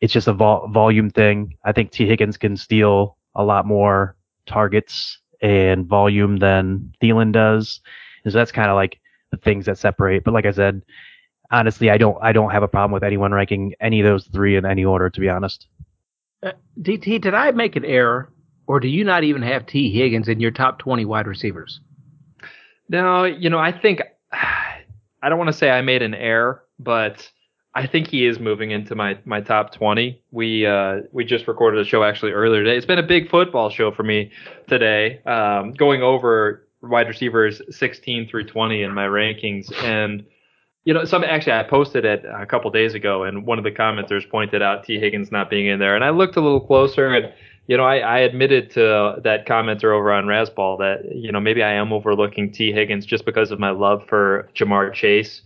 it's 0.00 0.12
just 0.12 0.28
a 0.28 0.32
vol- 0.32 0.68
volume 0.68 1.10
thing. 1.10 1.56
I 1.64 1.72
think 1.72 1.90
Tee 1.90 2.06
Higgins 2.06 2.36
can 2.36 2.56
steal 2.56 3.16
a 3.34 3.44
lot 3.44 3.66
more 3.66 4.16
targets 4.46 5.18
and 5.40 5.86
volume 5.86 6.36
than 6.36 6.92
Thielen 7.02 7.32
does. 7.32 7.80
And 8.24 8.32
so 8.32 8.38
that's 8.38 8.52
kind 8.52 8.68
of 8.70 8.76
like 8.76 9.00
the 9.30 9.36
things 9.38 9.66
that 9.66 9.78
separate. 9.78 10.24
But 10.24 10.34
like 10.34 10.46
I 10.46 10.50
said, 10.50 10.82
honestly, 11.52 11.90
I 11.90 11.98
don't 11.98 12.18
I 12.20 12.32
don't 12.32 12.50
have 12.50 12.62
a 12.62 12.68
problem 12.68 12.92
with 12.92 13.04
anyone 13.04 13.32
ranking 13.32 13.74
any 13.80 14.00
of 14.00 14.06
those 14.06 14.26
three 14.26 14.56
in 14.56 14.66
any 14.66 14.84
order. 14.84 15.08
To 15.08 15.20
be 15.20 15.28
honest. 15.28 15.66
Uh, 16.42 16.52
DT, 16.80 17.20
did 17.20 17.34
I 17.34 17.52
make 17.52 17.76
an 17.76 17.84
error, 17.84 18.32
or 18.66 18.80
do 18.80 18.88
you 18.88 19.04
not 19.04 19.22
even 19.22 19.42
have 19.42 19.66
Tee 19.66 19.92
Higgins 19.92 20.26
in 20.26 20.40
your 20.40 20.50
top 20.50 20.80
twenty 20.80 21.04
wide 21.04 21.28
receivers? 21.28 21.80
No, 22.88 23.24
you 23.24 23.48
know, 23.48 23.58
I 23.58 23.70
think 23.78 24.00
I 24.32 25.28
don't 25.28 25.38
want 25.38 25.48
to 25.48 25.56
say 25.56 25.70
I 25.70 25.82
made 25.82 26.02
an 26.02 26.14
error, 26.14 26.64
but 26.80 27.30
I 27.74 27.86
think 27.86 28.08
he 28.08 28.26
is 28.26 28.38
moving 28.38 28.70
into 28.70 28.94
my 28.94 29.18
my 29.24 29.40
top 29.40 29.72
20. 29.74 30.20
We 30.30 30.66
uh, 30.66 31.02
we 31.12 31.24
just 31.24 31.46
recorded 31.46 31.80
a 31.80 31.88
show 31.88 32.02
actually 32.02 32.32
earlier 32.32 32.64
today. 32.64 32.76
It's 32.76 32.86
been 32.86 32.98
a 32.98 33.04
big 33.04 33.30
football 33.30 33.70
show 33.70 33.92
for 33.92 34.02
me 34.02 34.30
today, 34.68 35.22
um, 35.24 35.72
going 35.72 36.02
over 36.02 36.66
wide 36.82 37.06
receivers 37.06 37.62
16 37.70 38.28
through 38.28 38.46
20 38.48 38.82
in 38.82 38.92
my 38.92 39.06
rankings, 39.06 39.72
and 39.84 40.24
you 40.84 40.92
know, 40.92 41.04
some 41.04 41.22
actually 41.22 41.52
I 41.52 41.62
posted 41.62 42.04
it 42.04 42.24
a 42.24 42.46
couple 42.46 42.70
days 42.70 42.94
ago, 42.94 43.24
and 43.24 43.46
one 43.46 43.58
of 43.58 43.64
the 43.64 43.70
commenters 43.70 44.28
pointed 44.28 44.62
out 44.62 44.84
Tee 44.84 44.98
Higgins 44.98 45.30
not 45.30 45.48
being 45.48 45.66
in 45.66 45.78
there, 45.78 45.94
and 45.94 46.04
I 46.04 46.10
looked 46.10 46.36
a 46.36 46.40
little 46.40 46.60
closer, 46.60 47.14
and 47.14 47.32
you 47.68 47.76
know, 47.76 47.84
I, 47.84 47.98
I 47.98 48.18
admitted 48.18 48.70
to 48.72 49.20
that 49.22 49.46
commenter 49.46 49.94
over 49.96 50.12
on 50.12 50.24
Razzball 50.24 50.78
that 50.78 51.14
you 51.14 51.30
know 51.30 51.40
maybe 51.40 51.62
I 51.62 51.72
am 51.72 51.92
overlooking 51.92 52.50
Tee 52.50 52.72
Higgins 52.72 53.06
just 53.06 53.24
because 53.24 53.50
of 53.50 53.60
my 53.60 53.70
love 53.70 54.04
for 54.08 54.48
Ja'Marr 54.54 54.92
Chase. 54.92 55.42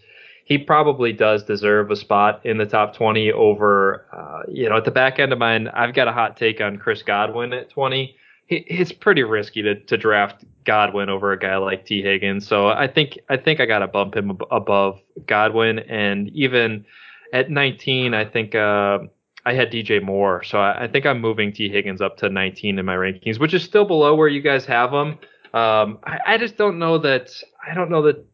He 0.47 0.59
probably 0.59 1.12
does 1.12 1.43
deserve 1.43 1.91
a 1.91 1.97
spot 1.97 2.47
in 2.47 2.57
the 2.57 2.66
top 2.66 2.95
20 2.95 3.32
over, 3.32 4.07
uh, 4.12 4.49
you 4.49 4.68
know, 4.68 4.76
at 4.76 4.84
the 4.84 4.93
back 4.93 5.18
end 5.18 5.32
of 5.32 5.41
mine. 5.41 5.66
I've 5.66 5.93
got 5.93 6.07
a 6.07 6.12
hot 6.12 6.37
take 6.37 6.61
on 6.61 6.78
Chris 6.78 7.03
Godwin 7.03 7.53
at 7.53 7.68
20 7.68 8.16
it's 8.49 8.92
pretty 8.92 9.22
risky 9.22 9.62
to, 9.62 9.74
to 9.74 9.97
draft 9.97 10.44
Godwin 10.64 11.09
over 11.09 11.32
a 11.32 11.38
guy 11.38 11.57
like 11.57 11.84
Tee 11.84 12.03
Higgins. 12.03 12.47
So 12.47 12.68
I 12.68 12.86
think 12.86 13.18
I 13.28 13.36
think 13.36 13.61
I 13.61 13.66
got 13.66 13.80
to 13.80 13.88
bump 13.88 14.16
him 14.16 14.30
ab- 14.30 14.47
above 14.51 15.01
Godwin, 15.26 15.80
and 15.80 16.28
even 16.30 16.84
at 17.32 17.51
19, 17.51 18.14
I 18.14 18.24
think 18.24 18.55
uh, 18.55 18.99
I 19.44 19.53
had 19.55 19.70
DJ 19.72 20.03
Moore. 20.03 20.42
So 20.44 20.59
I, 20.59 20.84
I, 20.84 20.88
think 20.88 21.07
I'm 21.07 21.20
moving 21.20 21.53
Tee 21.53 21.68
Higgins 21.68 22.01
up 22.01 22.16
to 22.18 22.28
19 22.28 22.78
in 22.78 22.84
my 22.84 22.94
rankings, 22.94 23.40
which 23.40 23.55
is 23.55 23.62
still 23.62 23.84
below 23.84 24.14
where 24.14 24.28
you 24.28 24.40
guys 24.40 24.64
have 24.66 24.92
him. 24.92 25.18
Um, 25.55 25.99
I, 26.05 26.18
I 26.26 26.38
just 26.38 26.57
don't 26.57 26.78
know 26.78 26.99
that 26.99 27.30
I 27.68 27.74
don't 27.74 27.90
know 27.90 28.03
that 28.03 28.24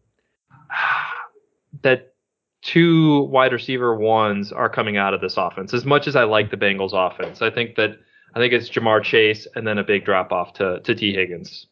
that 1.82 2.14
two 2.62 3.22
wide 3.24 3.52
receiver 3.52 3.96
ones 3.96 4.52
are 4.52 4.68
coming 4.68 4.96
out 4.96 5.14
of 5.14 5.20
this 5.20 5.36
offense. 5.36 5.74
As 5.74 5.84
much 5.84 6.06
as 6.06 6.16
I 6.16 6.24
like 6.24 6.50
the 6.50 6.56
Bengals 6.56 6.92
offense, 6.92 7.42
I 7.42 7.50
think 7.50 7.76
that 7.76 7.98
I 8.34 8.38
think 8.38 8.52
it's 8.52 8.70
Ja'Marr 8.70 9.02
Chase 9.02 9.46
and 9.54 9.66
then 9.66 9.78
a 9.78 9.84
big 9.84 10.04
drop 10.04 10.32
off 10.32 10.54
to 10.54 10.80
to 10.80 10.94
Tee 10.94 11.14
Higgins. 11.14 11.66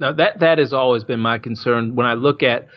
Now 0.00 0.12
that 0.12 0.40
that 0.40 0.58
has 0.58 0.72
always 0.72 1.04
been 1.04 1.20
my 1.20 1.38
concern 1.38 1.94
when 1.94 2.06
I 2.06 2.14
look 2.14 2.42
at 2.42 2.68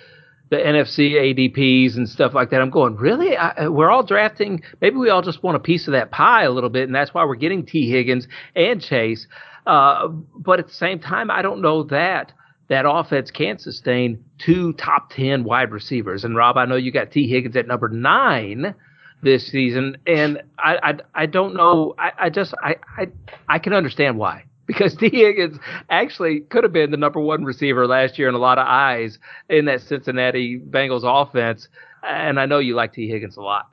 the 0.51 0.57
NFFC 0.57 1.13
ADPs 1.13 1.95
and 1.95 2.07
stuff 2.07 2.33
like 2.33 2.49
that. 2.49 2.61
I'm 2.61 2.69
going, 2.69 2.97
really? 2.97 3.37
I, 3.37 3.69
we're 3.69 3.89
all 3.89 4.03
drafting. 4.03 4.61
Maybe 4.81 4.97
we 4.97 5.09
all 5.09 5.21
just 5.21 5.41
want 5.41 5.55
a 5.55 5.61
piece 5.61 5.87
of 5.87 5.93
that 5.93 6.11
pie 6.11 6.43
a 6.43 6.51
little 6.51 6.69
bit, 6.69 6.83
and 6.83 6.93
that's 6.93 7.13
why 7.13 7.23
we're 7.23 7.35
getting 7.35 7.65
Tee 7.65 7.89
Higgins 7.89 8.27
and 8.53 8.81
Chase. 8.81 9.27
Uh, 9.65 10.09
but 10.09 10.59
at 10.59 10.67
the 10.67 10.73
same 10.73 10.99
time, 10.99 11.31
I 11.31 11.41
don't 11.41 11.61
know 11.61 11.83
that 11.83 12.33
that 12.67 12.85
offense 12.85 13.31
can 13.31 13.59
sustain 13.59 14.25
two 14.39 14.73
top 14.73 15.09
ten 15.09 15.45
wide 15.45 15.71
receivers. 15.71 16.25
And 16.25 16.35
Rob, 16.35 16.57
I 16.57 16.65
know 16.65 16.75
you 16.75 16.91
got 16.91 17.11
Tee 17.11 17.29
Higgins 17.29 17.55
at 17.55 17.65
number 17.65 17.87
nine. 17.87 18.75
This 19.23 19.47
season, 19.47 19.97
and 20.07 20.41
I 20.57 20.77
I, 20.81 21.23
I 21.23 21.25
don't 21.27 21.53
know. 21.53 21.93
I, 21.97 22.11
I 22.17 22.29
just 22.29 22.53
I, 22.63 22.75
I 22.97 23.07
I 23.47 23.59
can 23.59 23.73
understand 23.73 24.17
why 24.17 24.45
because 24.71 24.95
Tee 24.97 25.09
Higgins 25.09 25.57
actually 25.89 26.41
could 26.41 26.63
have 26.63 26.73
been 26.73 26.91
the 26.91 26.97
number 26.97 27.19
one 27.19 27.43
receiver 27.43 27.87
last 27.87 28.17
year 28.17 28.29
in 28.29 28.35
a 28.35 28.39
lot 28.39 28.57
of 28.57 28.65
eyes 28.67 29.19
in 29.49 29.65
that 29.65 29.81
Cincinnati 29.81 30.59
Bengals 30.59 31.03
offense. 31.03 31.67
And 32.03 32.39
I 32.39 32.45
know 32.45 32.59
you 32.59 32.75
like 32.75 32.93
Tee 32.93 33.09
Higgins 33.09 33.37
a 33.37 33.41
lot. 33.41 33.69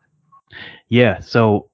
Yeah. 0.88 1.20
So 1.20 1.70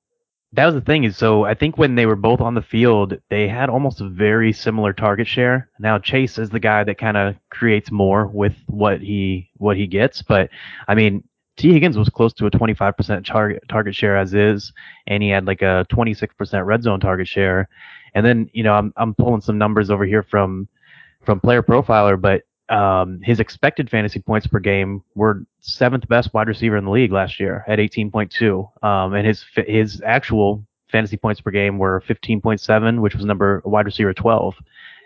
that 0.52 0.66
was 0.66 0.74
the 0.74 0.80
thing 0.80 1.04
is 1.04 1.16
so 1.16 1.44
I 1.44 1.54
think 1.54 1.78
when 1.78 1.94
they 1.96 2.06
were 2.06 2.16
both 2.16 2.40
on 2.40 2.54
the 2.54 2.62
field, 2.62 3.18
they 3.28 3.48
had 3.48 3.68
almost 3.68 4.00
a 4.00 4.08
very 4.08 4.52
similar 4.52 4.92
target 4.92 5.26
share. 5.26 5.68
Now 5.80 5.98
Chase 5.98 6.38
is 6.38 6.50
the 6.50 6.60
guy 6.60 6.84
that 6.84 6.98
kind 6.98 7.16
of 7.16 7.36
creates 7.50 7.90
more 7.90 8.26
with 8.26 8.54
what 8.66 9.00
he 9.00 9.50
what 9.56 9.76
he 9.76 9.86
gets, 9.86 10.22
but 10.22 10.50
I 10.86 10.94
mean 10.94 11.24
Tee 11.56 11.72
Higgins 11.72 11.96
was 11.96 12.08
close 12.08 12.32
to 12.34 12.46
a 12.46 12.50
25% 12.50 13.24
target 13.24 13.62
target 13.68 13.94
share 13.94 14.16
as 14.16 14.34
is, 14.34 14.72
and 15.06 15.22
he 15.22 15.28
had 15.28 15.46
like 15.46 15.62
a 15.62 15.86
26% 15.90 16.66
red 16.66 16.82
zone 16.82 17.00
target 17.00 17.28
share. 17.28 17.68
And 18.14 18.24
then 18.26 18.50
you 18.52 18.62
know 18.62 18.74
I'm 18.74 18.92
I'm 18.96 19.14
pulling 19.14 19.40
some 19.40 19.58
numbers 19.58 19.90
over 19.90 20.04
here 20.04 20.22
from 20.22 20.68
from 21.24 21.40
Player 21.40 21.62
Profiler, 21.62 22.20
but 22.20 22.42
um, 22.74 23.20
his 23.22 23.40
expected 23.40 23.90
fantasy 23.90 24.20
points 24.20 24.46
per 24.46 24.58
game 24.58 25.02
were 25.14 25.44
seventh 25.60 26.08
best 26.08 26.32
wide 26.32 26.48
receiver 26.48 26.76
in 26.76 26.84
the 26.84 26.90
league 26.90 27.12
last 27.12 27.38
year 27.38 27.64
at 27.68 27.78
18.2, 27.78 28.84
um, 28.84 29.14
and 29.14 29.26
his 29.26 29.44
his 29.66 30.02
actual 30.04 30.64
fantasy 30.90 31.16
points 31.16 31.40
per 31.40 31.50
game 31.50 31.78
were 31.78 32.02
15.7, 32.08 33.00
which 33.00 33.14
was 33.14 33.24
number 33.24 33.62
wide 33.64 33.86
receiver 33.86 34.14
12. 34.14 34.54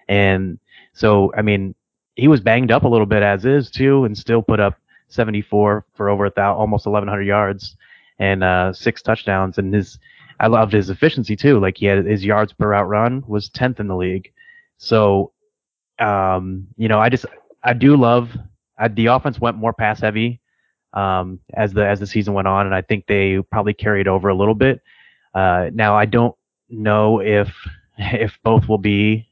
And 0.08 0.58
so 0.92 1.32
I 1.36 1.42
mean 1.42 1.74
he 2.14 2.28
was 2.28 2.40
banged 2.40 2.72
up 2.72 2.84
a 2.84 2.88
little 2.88 3.06
bit 3.06 3.22
as 3.22 3.44
is 3.44 3.70
too, 3.70 4.04
and 4.04 4.16
still 4.16 4.42
put 4.42 4.60
up 4.60 4.78
74 5.08 5.84
for 5.94 6.08
over 6.08 6.26
a 6.26 6.30
thousand, 6.30 6.60
almost 6.60 6.86
1,100 6.86 7.22
yards 7.22 7.76
and 8.18 8.42
uh, 8.42 8.72
six 8.72 9.02
touchdowns. 9.02 9.58
And 9.58 9.72
his, 9.74 9.98
I 10.40 10.46
loved 10.46 10.72
his 10.72 10.90
efficiency 10.90 11.36
too. 11.36 11.60
Like 11.60 11.78
he 11.78 11.86
had 11.86 12.04
his 12.04 12.24
yards 12.24 12.52
per 12.52 12.68
route 12.68 12.88
run 12.88 13.24
was 13.26 13.50
10th 13.50 13.80
in 13.80 13.88
the 13.88 13.96
league. 13.96 14.32
So, 14.76 15.32
um, 15.98 16.68
you 16.76 16.88
know, 16.88 17.00
I 17.00 17.08
just, 17.08 17.26
I 17.62 17.72
do 17.72 17.96
love. 17.96 18.36
I, 18.78 18.88
the 18.88 19.06
offense 19.06 19.40
went 19.40 19.56
more 19.56 19.72
pass 19.72 20.00
heavy 20.00 20.40
um, 20.92 21.40
as 21.54 21.72
the 21.72 21.86
as 21.86 22.00
the 22.00 22.06
season 22.06 22.34
went 22.34 22.48
on, 22.48 22.66
and 22.66 22.74
I 22.74 22.82
think 22.82 23.06
they 23.06 23.40
probably 23.50 23.74
carried 23.74 24.08
over 24.08 24.28
a 24.28 24.34
little 24.34 24.54
bit. 24.54 24.80
Uh, 25.34 25.70
now 25.72 25.96
I 25.96 26.06
don't 26.06 26.34
know 26.68 27.20
if 27.20 27.54
if 27.98 28.38
both 28.42 28.68
will 28.68 28.78
be 28.78 29.28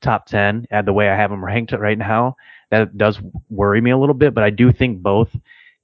top 0.00 0.26
10 0.26 0.66
at 0.70 0.84
the 0.84 0.92
way 0.92 1.08
I 1.08 1.16
have 1.16 1.30
them 1.30 1.44
ranked 1.44 1.72
right 1.78 1.98
now 1.98 2.36
that 2.70 2.96
does 2.96 3.20
worry 3.50 3.80
me 3.80 3.90
a 3.90 3.98
little 3.98 4.14
bit, 4.14 4.34
but 4.34 4.44
I 4.44 4.50
do 4.50 4.72
think 4.72 5.02
both 5.02 5.30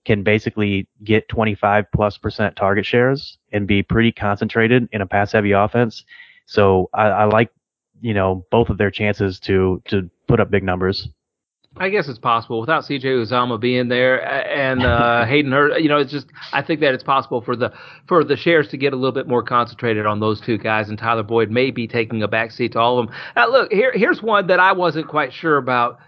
can 0.04 0.22
basically 0.22 0.86
get 1.02 1.28
25 1.28 1.86
plus 1.94 2.18
percent 2.18 2.56
target 2.56 2.84
shares 2.84 3.38
and 3.52 3.66
be 3.66 3.82
pretty 3.82 4.12
concentrated 4.12 4.88
in 4.92 5.00
a 5.00 5.06
pass 5.06 5.32
heavy 5.32 5.52
offense. 5.52 6.04
So 6.46 6.90
I, 6.92 7.06
I 7.06 7.24
like, 7.24 7.50
you 8.00 8.12
know, 8.12 8.44
both 8.50 8.68
of 8.68 8.76
their 8.76 8.90
chances 8.90 9.40
to, 9.40 9.82
to 9.88 10.10
put 10.28 10.40
up 10.40 10.50
big 10.50 10.62
numbers. 10.62 11.08
I 11.76 11.88
guess 11.88 12.08
it's 12.08 12.20
possible 12.20 12.60
without 12.60 12.84
CJ 12.84 13.02
Uzomah 13.02 13.60
being 13.60 13.88
there 13.88 14.24
and 14.24 14.84
uh, 14.84 15.24
Hayden 15.26 15.50
Hurst. 15.50 15.80
You 15.80 15.88
know, 15.88 15.98
it's 15.98 16.12
just 16.12 16.26
I 16.52 16.62
think 16.62 16.80
that 16.80 16.94
it's 16.94 17.02
possible 17.02 17.40
for 17.40 17.56
the 17.56 17.72
for 18.06 18.22
the 18.22 18.36
shares 18.36 18.68
to 18.68 18.76
get 18.76 18.92
a 18.92 18.96
little 18.96 19.12
bit 19.12 19.26
more 19.26 19.42
concentrated 19.42 20.06
on 20.06 20.20
those 20.20 20.40
two 20.40 20.56
guys, 20.56 20.88
and 20.88 20.96
Tyler 20.96 21.24
Boyd 21.24 21.50
may 21.50 21.72
be 21.72 21.88
taking 21.88 22.22
a 22.22 22.28
backseat 22.28 22.72
to 22.72 22.78
all 22.78 23.00
of 23.00 23.06
them. 23.06 23.16
Now, 23.34 23.50
look 23.50 23.72
here. 23.72 23.90
Here's 23.92 24.22
one 24.22 24.46
that 24.46 24.60
I 24.60 24.70
wasn't 24.70 25.08
quite 25.08 25.32
sure 25.32 25.56
about 25.56 25.98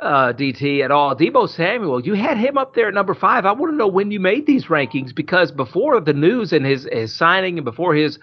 uh, 0.00 0.32
DT 0.32 0.82
at 0.82 0.90
all. 0.90 1.14
Deebo 1.14 1.48
Samuel, 1.48 2.00
you 2.04 2.14
had 2.14 2.38
him 2.38 2.56
up 2.56 2.74
there 2.74 2.88
at 2.88 2.94
number 2.94 3.14
five. 3.14 3.44
I 3.44 3.52
want 3.52 3.72
to 3.72 3.76
know 3.76 3.86
when 3.86 4.10
you 4.10 4.20
made 4.20 4.46
these 4.46 4.66
rankings 4.66 5.14
because 5.14 5.52
before 5.52 6.00
the 6.00 6.12
news 6.12 6.52
and 6.52 6.64
his, 6.64 6.88
his 6.90 7.14
signing 7.14 7.58
and 7.58 7.64
before 7.64 7.94
his 7.94 8.18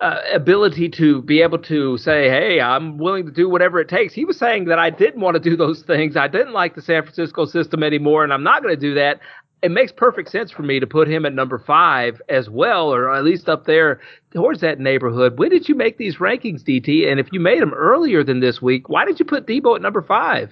uh, 0.00 0.20
ability 0.32 0.88
to 0.88 1.22
be 1.22 1.42
able 1.42 1.58
to 1.58 1.96
say, 1.98 2.28
hey, 2.28 2.60
I'm 2.60 2.98
willing 2.98 3.26
to 3.26 3.32
do 3.32 3.48
whatever 3.48 3.80
it 3.80 3.88
takes, 3.88 4.14
he 4.14 4.24
was 4.24 4.38
saying 4.38 4.66
that 4.66 4.78
I 4.78 4.90
didn't 4.90 5.20
want 5.20 5.34
to 5.34 5.40
do 5.40 5.56
those 5.56 5.82
things. 5.86 6.16
I 6.16 6.28
didn't 6.28 6.52
like 6.52 6.74
the 6.74 6.82
San 6.82 7.02
Francisco 7.02 7.46
system 7.46 7.82
anymore, 7.82 8.24
and 8.24 8.32
I'm 8.32 8.44
not 8.44 8.62
going 8.62 8.74
to 8.74 8.80
do 8.80 8.94
that. 8.94 9.20
It 9.62 9.70
makes 9.70 9.92
perfect 9.92 10.28
sense 10.30 10.50
for 10.50 10.62
me 10.62 10.80
to 10.80 10.88
put 10.88 11.06
him 11.06 11.24
at 11.24 11.34
number 11.34 11.56
five 11.56 12.20
as 12.28 12.50
well, 12.50 12.92
or 12.92 13.14
at 13.14 13.22
least 13.22 13.48
up 13.48 13.64
there 13.64 14.00
towards 14.32 14.60
that 14.60 14.80
neighborhood. 14.80 15.38
When 15.38 15.50
did 15.50 15.68
you 15.68 15.76
make 15.76 15.98
these 15.98 16.16
rankings, 16.16 16.64
DT? 16.64 17.08
And 17.08 17.20
if 17.20 17.28
you 17.30 17.38
made 17.38 17.62
them 17.62 17.72
earlier 17.72 18.24
than 18.24 18.40
this 18.40 18.60
week, 18.60 18.88
why 18.88 19.04
did 19.04 19.20
you 19.20 19.24
put 19.24 19.46
Deebo 19.46 19.76
at 19.76 19.82
number 19.82 20.02
five? 20.02 20.50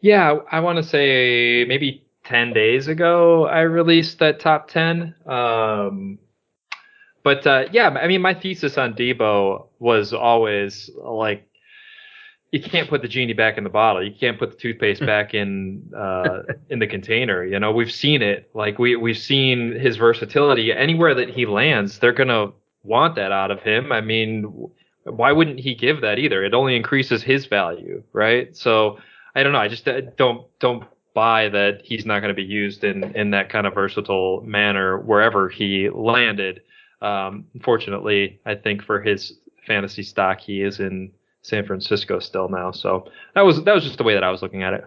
Yeah, 0.00 0.38
I 0.50 0.60
want 0.60 0.78
to 0.78 0.82
say 0.82 1.64
maybe 1.66 2.06
10 2.24 2.52
days 2.52 2.88
ago 2.88 3.46
I 3.46 3.60
released 3.60 4.18
that 4.20 4.40
top 4.40 4.68
10. 4.68 5.14
Um, 5.26 6.18
but 7.22 7.46
uh, 7.46 7.64
yeah, 7.70 7.88
I 7.88 8.06
mean, 8.06 8.22
my 8.22 8.34
thesis 8.34 8.78
on 8.78 8.94
Deebo 8.94 9.66
was 9.78 10.12
always 10.12 10.90
like, 10.96 11.46
you 12.50 12.60
can't 12.60 12.88
put 12.88 13.02
the 13.02 13.08
genie 13.08 13.32
back 13.32 13.58
in 13.58 13.64
the 13.64 13.70
bottle. 13.70 14.02
You 14.02 14.12
can't 14.12 14.38
put 14.38 14.50
the 14.50 14.56
toothpaste 14.56 15.00
back 15.06 15.34
in 15.34 15.92
uh, 15.96 16.42
in 16.68 16.78
the 16.78 16.86
container. 16.86 17.44
You 17.44 17.60
know, 17.60 17.70
we've 17.72 17.92
seen 17.92 18.22
it. 18.22 18.50
Like 18.54 18.78
we 18.78 18.96
we've 18.96 19.18
seen 19.18 19.78
his 19.78 19.96
versatility. 19.96 20.72
Anywhere 20.72 21.14
that 21.14 21.30
he 21.30 21.46
lands, 21.46 21.98
they're 21.98 22.12
gonna 22.12 22.52
want 22.82 23.14
that 23.16 23.30
out 23.30 23.50
of 23.50 23.60
him. 23.62 23.92
I 23.92 24.00
mean, 24.00 24.70
why 25.04 25.32
wouldn't 25.32 25.60
he 25.60 25.74
give 25.74 26.00
that 26.00 26.18
either? 26.18 26.42
It 26.42 26.54
only 26.54 26.74
increases 26.74 27.22
his 27.22 27.46
value, 27.46 28.02
right? 28.12 28.56
So 28.56 28.98
I 29.34 29.42
don't 29.42 29.52
know. 29.52 29.58
I 29.58 29.68
just 29.68 29.86
uh, 29.86 30.00
don't 30.16 30.46
don't 30.58 30.84
buy 31.14 31.48
that 31.48 31.80
he's 31.84 32.06
not 32.06 32.20
going 32.20 32.34
to 32.34 32.34
be 32.34 32.42
used 32.42 32.84
in 32.84 33.04
in 33.16 33.30
that 33.30 33.50
kind 33.50 33.66
of 33.66 33.74
versatile 33.74 34.42
manner 34.42 34.98
wherever 34.98 35.48
he 35.48 35.88
landed. 35.90 36.62
Um, 37.02 37.46
unfortunately, 37.54 38.40
I 38.44 38.54
think 38.54 38.82
for 38.82 39.00
his 39.00 39.32
fantasy 39.66 40.02
stock, 40.02 40.40
he 40.40 40.62
is 40.62 40.80
in 40.80 41.12
San 41.42 41.66
Francisco 41.66 42.18
still 42.18 42.48
now. 42.48 42.70
So 42.72 43.10
that 43.34 43.42
was 43.42 43.62
that 43.64 43.74
was 43.74 43.84
just 43.84 43.98
the 43.98 44.04
way 44.04 44.14
that 44.14 44.24
I 44.24 44.30
was 44.30 44.42
looking 44.42 44.62
at 44.62 44.74
it. 44.74 44.84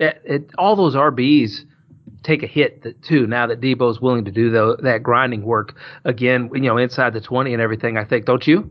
It, 0.00 0.22
it 0.24 0.50
all 0.58 0.76
those 0.76 0.94
RBs 0.94 1.60
take 2.22 2.42
a 2.42 2.46
hit 2.46 2.82
that, 2.82 3.02
too 3.02 3.26
now 3.26 3.46
that 3.46 3.60
Deebo's 3.60 4.00
willing 4.00 4.24
to 4.24 4.30
do 4.30 4.50
the, 4.50 4.76
that 4.82 5.02
grinding 5.02 5.42
work 5.42 5.76
again. 6.04 6.50
You 6.52 6.60
know, 6.60 6.78
inside 6.78 7.12
the 7.14 7.20
twenty 7.20 7.52
and 7.52 7.62
everything. 7.62 7.96
I 7.96 8.04
think, 8.04 8.26
don't 8.26 8.46
you? 8.46 8.70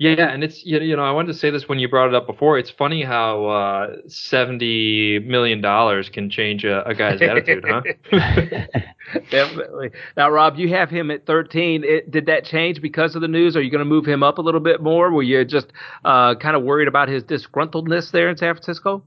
Yeah, 0.00 0.32
and 0.32 0.42
it's 0.42 0.64
you 0.64 0.96
know 0.96 1.04
I 1.04 1.10
wanted 1.10 1.34
to 1.34 1.38
say 1.38 1.50
this 1.50 1.68
when 1.68 1.78
you 1.78 1.86
brought 1.86 2.08
it 2.08 2.14
up 2.14 2.26
before. 2.26 2.56
It's 2.56 2.70
funny 2.70 3.04
how 3.04 3.44
uh, 3.44 3.96
seventy 4.08 5.18
million 5.18 5.60
dollars 5.60 6.08
can 6.08 6.30
change 6.30 6.64
a, 6.64 6.82
a 6.88 6.94
guy's 6.94 7.20
attitude, 7.20 7.66
huh? 7.68 7.82
Definitely. 9.30 9.90
Now, 10.16 10.30
Rob, 10.30 10.56
you 10.56 10.70
have 10.70 10.88
him 10.88 11.10
at 11.10 11.26
thirteen. 11.26 11.84
It, 11.84 12.10
did 12.10 12.24
that 12.26 12.46
change 12.46 12.80
because 12.80 13.14
of 13.14 13.20
the 13.20 13.28
news? 13.28 13.56
Are 13.56 13.60
you 13.60 13.70
going 13.70 13.80
to 13.80 13.84
move 13.84 14.06
him 14.06 14.22
up 14.22 14.38
a 14.38 14.40
little 14.40 14.58
bit 14.58 14.82
more? 14.82 15.12
Were 15.12 15.22
you 15.22 15.44
just 15.44 15.66
uh, 16.02 16.34
kind 16.36 16.56
of 16.56 16.62
worried 16.62 16.88
about 16.88 17.10
his 17.10 17.22
disgruntledness 17.22 18.10
there 18.10 18.30
in 18.30 18.38
San 18.38 18.54
Francisco? 18.54 19.02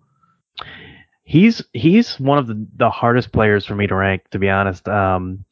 He's 1.23 1.63
he's 1.73 2.19
one 2.19 2.37
of 2.37 2.45
the, 2.45 2.67
the 2.77 2.91
hardest 2.91 3.31
players 3.31 3.65
for 3.65 3.73
me 3.73 3.87
to 3.87 3.95
rank, 3.95 4.29
to 4.29 4.37
be 4.37 4.47
honest. 4.47 4.87
Um, 4.87 5.43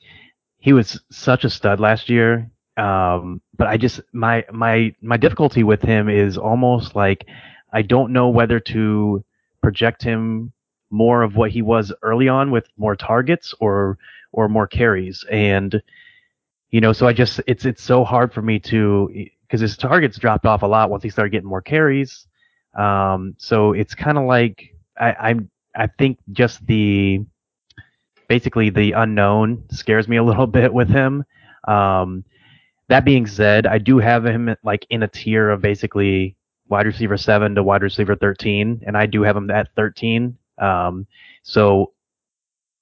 he 0.60 0.72
was 0.72 1.02
such 1.10 1.46
a 1.46 1.50
stud 1.50 1.80
last 1.80 2.12
year. 2.12 2.51
Um, 2.78 3.42
but 3.58 3.68
I 3.68 3.78
just 3.78 4.02
my 4.14 4.46
my 4.52 4.94
my 5.02 5.18
difficulty 5.18 5.64
with 5.64 5.82
him 5.82 6.10
is 6.10 6.38
almost 6.38 6.96
like 6.96 7.28
I 7.74 7.82
don't 7.82 8.14
know 8.14 8.30
whether 8.30 8.60
to 8.60 9.24
project 9.62 10.04
him 10.04 10.52
more 10.90 11.22
of 11.22 11.36
what 11.36 11.52
he 11.52 11.62
was 11.62 11.94
early 12.02 12.28
on 12.28 12.52
with 12.52 12.68
more 12.78 12.96
targets 12.96 13.54
or 13.60 13.98
or 14.32 14.48
more 14.48 14.68
carries. 14.68 15.26
And 15.32 15.82
you 16.70 16.82
know 16.82 16.94
so 16.94 17.08
I 17.08 17.14
just 17.14 17.42
it's 17.48 17.66
it's 17.66 17.84
so 17.84 18.04
hard 18.04 18.34
for 18.34 18.42
me 18.42 18.60
to 18.60 19.12
because 19.44 19.62
his 19.62 19.76
targets 19.78 20.18
dropped 20.18 20.46
off 20.46 20.62
a 20.62 20.68
lot 20.68 20.90
once 20.90 21.04
he 21.04 21.10
started 21.10 21.32
getting 21.32 21.50
more 21.50 21.62
carries. 21.62 22.28
Um, 22.78 23.36
so 23.38 23.74
it's 23.74 23.94
kind 23.94 24.18
of 24.18 24.26
like 24.26 24.74
I, 24.98 25.14
I'm 25.14 25.50
I 25.76 25.88
think 25.88 26.20
just 26.32 26.66
the 26.66 27.26
basically 28.30 28.70
the 28.70 28.94
unknown 28.94 29.66
scares 29.72 30.08
me 30.08 30.16
a 30.18 30.24
little 30.24 30.48
bit 30.60 30.74
with 30.74 30.90
him. 30.90 31.26
Um, 31.68 32.24
that 32.90 33.06
being 33.06 33.26
said, 33.26 33.66
I 33.66 33.78
do 33.78 34.00
have 34.00 34.26
him 34.26 34.56
like 34.64 34.86
in 34.90 35.04
a 35.04 35.08
tier 35.08 35.50
of 35.50 35.62
basically 35.62 36.36
wide 36.68 36.86
receiver 36.86 37.18
seven 37.18 37.56
to 37.56 37.64
wide 37.64 37.84
receiver 37.84 38.16
thirteen, 38.16 38.82
and 38.86 38.98
I 38.98 39.06
do 39.06 39.22
have 39.24 39.38
him 39.38 39.50
at 39.52 39.70
thirteen. 39.76 40.38
Um, 40.58 41.08
so 41.44 41.94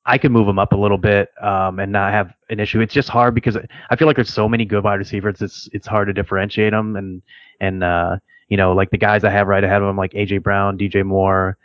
I 0.06 0.18
could 0.18 0.32
move 0.32 0.48
him 0.48 0.58
up 0.58 0.74
a 0.74 0.78
little 0.78 0.98
bit 0.98 1.30
um, 1.42 1.80
and 1.80 1.92
not 1.92 2.12
have 2.12 2.34
an 2.50 2.60
issue. 2.60 2.82
It's 2.82 2.94
just 2.94 3.10
hard 3.10 3.36
because 3.36 3.58
I 3.90 3.96
feel 3.96 4.08
like 4.08 4.16
there's 4.16 4.34
so 4.34 4.50
many 4.50 4.66
good 4.66 4.84
wide 4.84 4.96
receivers. 4.96 5.42
It's 5.42 5.70
it's 5.72 5.88
hard 5.88 6.08
to 6.08 6.14
differentiate 6.14 6.72
them, 6.72 6.96
and 6.96 7.22
and 7.60 7.84
uh, 7.84 8.18
you 8.48 8.58
know 8.58 8.74
like 8.74 8.90
the 8.90 8.98
guys 8.98 9.24
I 9.24 9.30
have 9.30 9.48
right 9.48 9.64
ahead 9.64 9.82
of 9.82 9.90
him, 9.90 9.98
like 9.98 10.14
AJ 10.14 10.42
Brown, 10.42 10.78
DJ 10.78 11.06
Moore, 11.06 11.58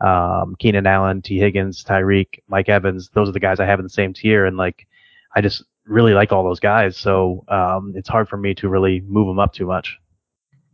um, 0.00 0.54
Keenan 0.60 0.86
Allen, 0.86 1.22
Tee 1.22 1.38
Higgins, 1.38 1.82
Tyreek, 1.82 2.40
Mike 2.46 2.68
Evans. 2.68 3.10
Those 3.14 3.28
are 3.28 3.32
the 3.32 3.40
guys 3.40 3.58
I 3.58 3.66
have 3.66 3.80
in 3.80 3.84
the 3.84 3.90
same 3.90 4.12
tier, 4.12 4.46
and 4.46 4.56
like 4.56 4.86
I 5.34 5.40
just 5.40 5.64
really 5.88 6.12
like 6.12 6.32
all 6.32 6.44
those 6.44 6.60
guys, 6.60 6.96
so 6.96 7.44
um, 7.48 7.92
it's 7.96 8.08
hard 8.08 8.28
for 8.28 8.36
me 8.36 8.54
to 8.54 8.68
really 8.68 9.00
move 9.00 9.26
them 9.26 9.38
up 9.38 9.52
too 9.52 9.66
much. 9.66 9.96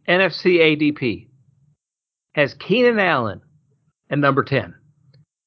NFFC 0.09 0.59
ADP 0.59 1.29
has 2.35 2.55
Keenan 2.55 2.99
Allen 2.99 3.41
at 4.11 4.19
number 4.19 4.43
10. 4.43 4.75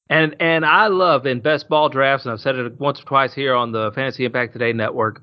And 0.10 0.36
and 0.40 0.66
I 0.66 0.88
love 0.88 1.26
in 1.26 1.42
best 1.42 1.68
ball 1.68 1.90
drafts, 1.90 2.26
and 2.26 2.32
I've 2.32 2.40
said 2.40 2.56
it 2.56 2.80
once 2.80 3.02
or 3.02 3.04
twice 3.04 3.34
here 3.34 3.54
on 3.54 3.74
the 3.74 3.92
Fantasy 3.94 4.24
Impact 4.24 4.54
Today 4.54 4.72
network. 4.72 5.22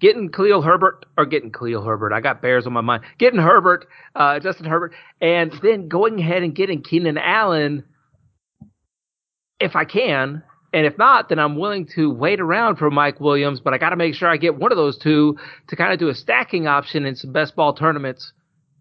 Getting 0.00 0.30
Khalil 0.30 0.62
Herbert 0.62 1.06
or 1.16 1.26
getting 1.26 1.50
Khalil 1.52 1.82
Herbert, 1.82 2.12
I 2.12 2.20
got 2.20 2.40
Bears 2.40 2.66
on 2.66 2.72
my 2.72 2.80
mind. 2.80 3.02
Getting 3.18 3.40
Herbert, 3.40 3.86
uh, 4.14 4.38
Justin 4.38 4.66
Herbert, 4.66 4.92
and 5.20 5.52
then 5.62 5.88
going 5.88 6.20
ahead 6.20 6.42
and 6.42 6.54
getting 6.54 6.82
Keenan 6.82 7.18
Allen, 7.18 7.84
if 9.60 9.74
I 9.74 9.84
can, 9.84 10.42
and 10.72 10.86
if 10.86 10.96
not, 10.96 11.28
then 11.28 11.38
I'm 11.38 11.56
willing 11.56 11.86
to 11.94 12.10
wait 12.10 12.40
around 12.40 12.76
for 12.76 12.90
Mike 12.90 13.20
Williams. 13.20 13.60
But 13.60 13.74
I 13.74 13.78
got 13.78 13.90
to 13.90 13.96
make 13.96 14.14
sure 14.14 14.28
I 14.28 14.36
get 14.36 14.56
one 14.56 14.72
of 14.72 14.78
those 14.78 14.96
two 14.98 15.36
to 15.68 15.76
kind 15.76 15.92
of 15.92 15.98
do 15.98 16.08
a 16.08 16.14
stacking 16.14 16.66
option 16.66 17.04
in 17.04 17.14
some 17.14 17.32
best 17.32 17.54
ball 17.54 17.74
tournaments. 17.74 18.32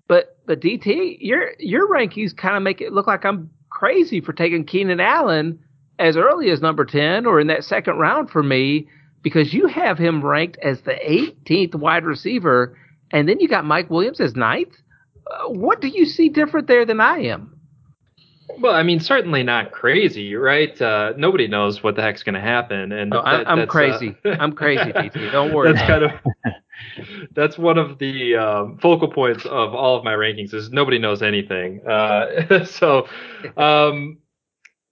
But 0.08 0.38
but 0.46 0.62
DT, 0.62 1.18
your 1.20 1.52
your 1.60 1.90
rankings 1.90 2.36
kind 2.36 2.56
of 2.56 2.64
make 2.64 2.82
it 2.82 2.94
look 2.94 3.08
like 3.08 3.26
I'm 3.26 3.50
crazy 3.70 4.22
for 4.22 4.34
taking 4.34 4.66
Keenan 4.66 5.00
Allen 5.00 5.60
as 6.00 6.18
early 6.18 6.50
as 6.50 6.62
number 6.62 6.84
10 6.84 7.26
or 7.26 7.40
in 7.40 7.48
that 7.48 7.64
second 7.64 7.98
round 7.98 8.30
for 8.30 8.42
me 8.42 8.88
because 9.22 9.54
you 9.54 9.68
have 9.68 9.98
him 9.98 10.26
ranked 10.26 10.58
as 10.64 10.82
the 10.82 10.94
18th 10.94 11.76
wide 11.76 12.06
receiver 12.06 12.78
and 13.12 13.30
then 13.30 13.40
you 13.40 13.48
got 13.48 13.66
Mike 13.66 13.90
Williams 13.90 14.20
as 14.20 14.36
ninth. 14.36 14.74
Uh, 15.30 15.50
what 15.50 15.82
do 15.82 15.88
you 15.88 16.06
see 16.06 16.30
different 16.30 16.68
there 16.68 16.86
than 16.86 17.00
I 17.00 17.20
am? 17.26 17.61
Well, 18.60 18.74
I 18.74 18.84
mean, 18.84 19.00
certainly 19.00 19.44
not 19.44 19.72
crazy, 19.72 20.36
right? 20.36 20.80
Uh, 20.82 21.14
nobody 21.18 21.48
knows 21.48 21.84
what 21.84 21.96
the 21.96 22.02
heck's 22.02 22.24
going 22.24 22.36
to 22.36 22.42
happen, 22.42 22.92
and 22.92 23.12
no, 23.12 23.24
that, 23.24 23.50
I'm 23.50 23.60
uh, 23.60 23.66
crazy. 23.66 24.16
Uh, 24.26 24.32
I'm 24.40 24.54
crazy, 24.54 24.84
DT. 24.94 25.32
Don't 25.32 25.54
worry. 25.54 25.74
That's 25.74 25.88
kind 25.88 26.04
of 26.04 26.12
that's 27.34 27.58
one 27.58 27.78
of 27.78 28.00
the 28.00 28.36
um, 28.36 28.78
focal 28.78 29.08
points 29.08 29.46
of 29.46 29.74
all 29.74 29.98
of 29.98 30.04
my 30.04 30.14
rankings 30.14 30.54
is 30.54 30.72
nobody 30.72 31.00
knows 31.00 31.22
anything. 31.22 31.86
Uh, 31.88 32.64
so, 32.66 33.08
um, 33.58 34.18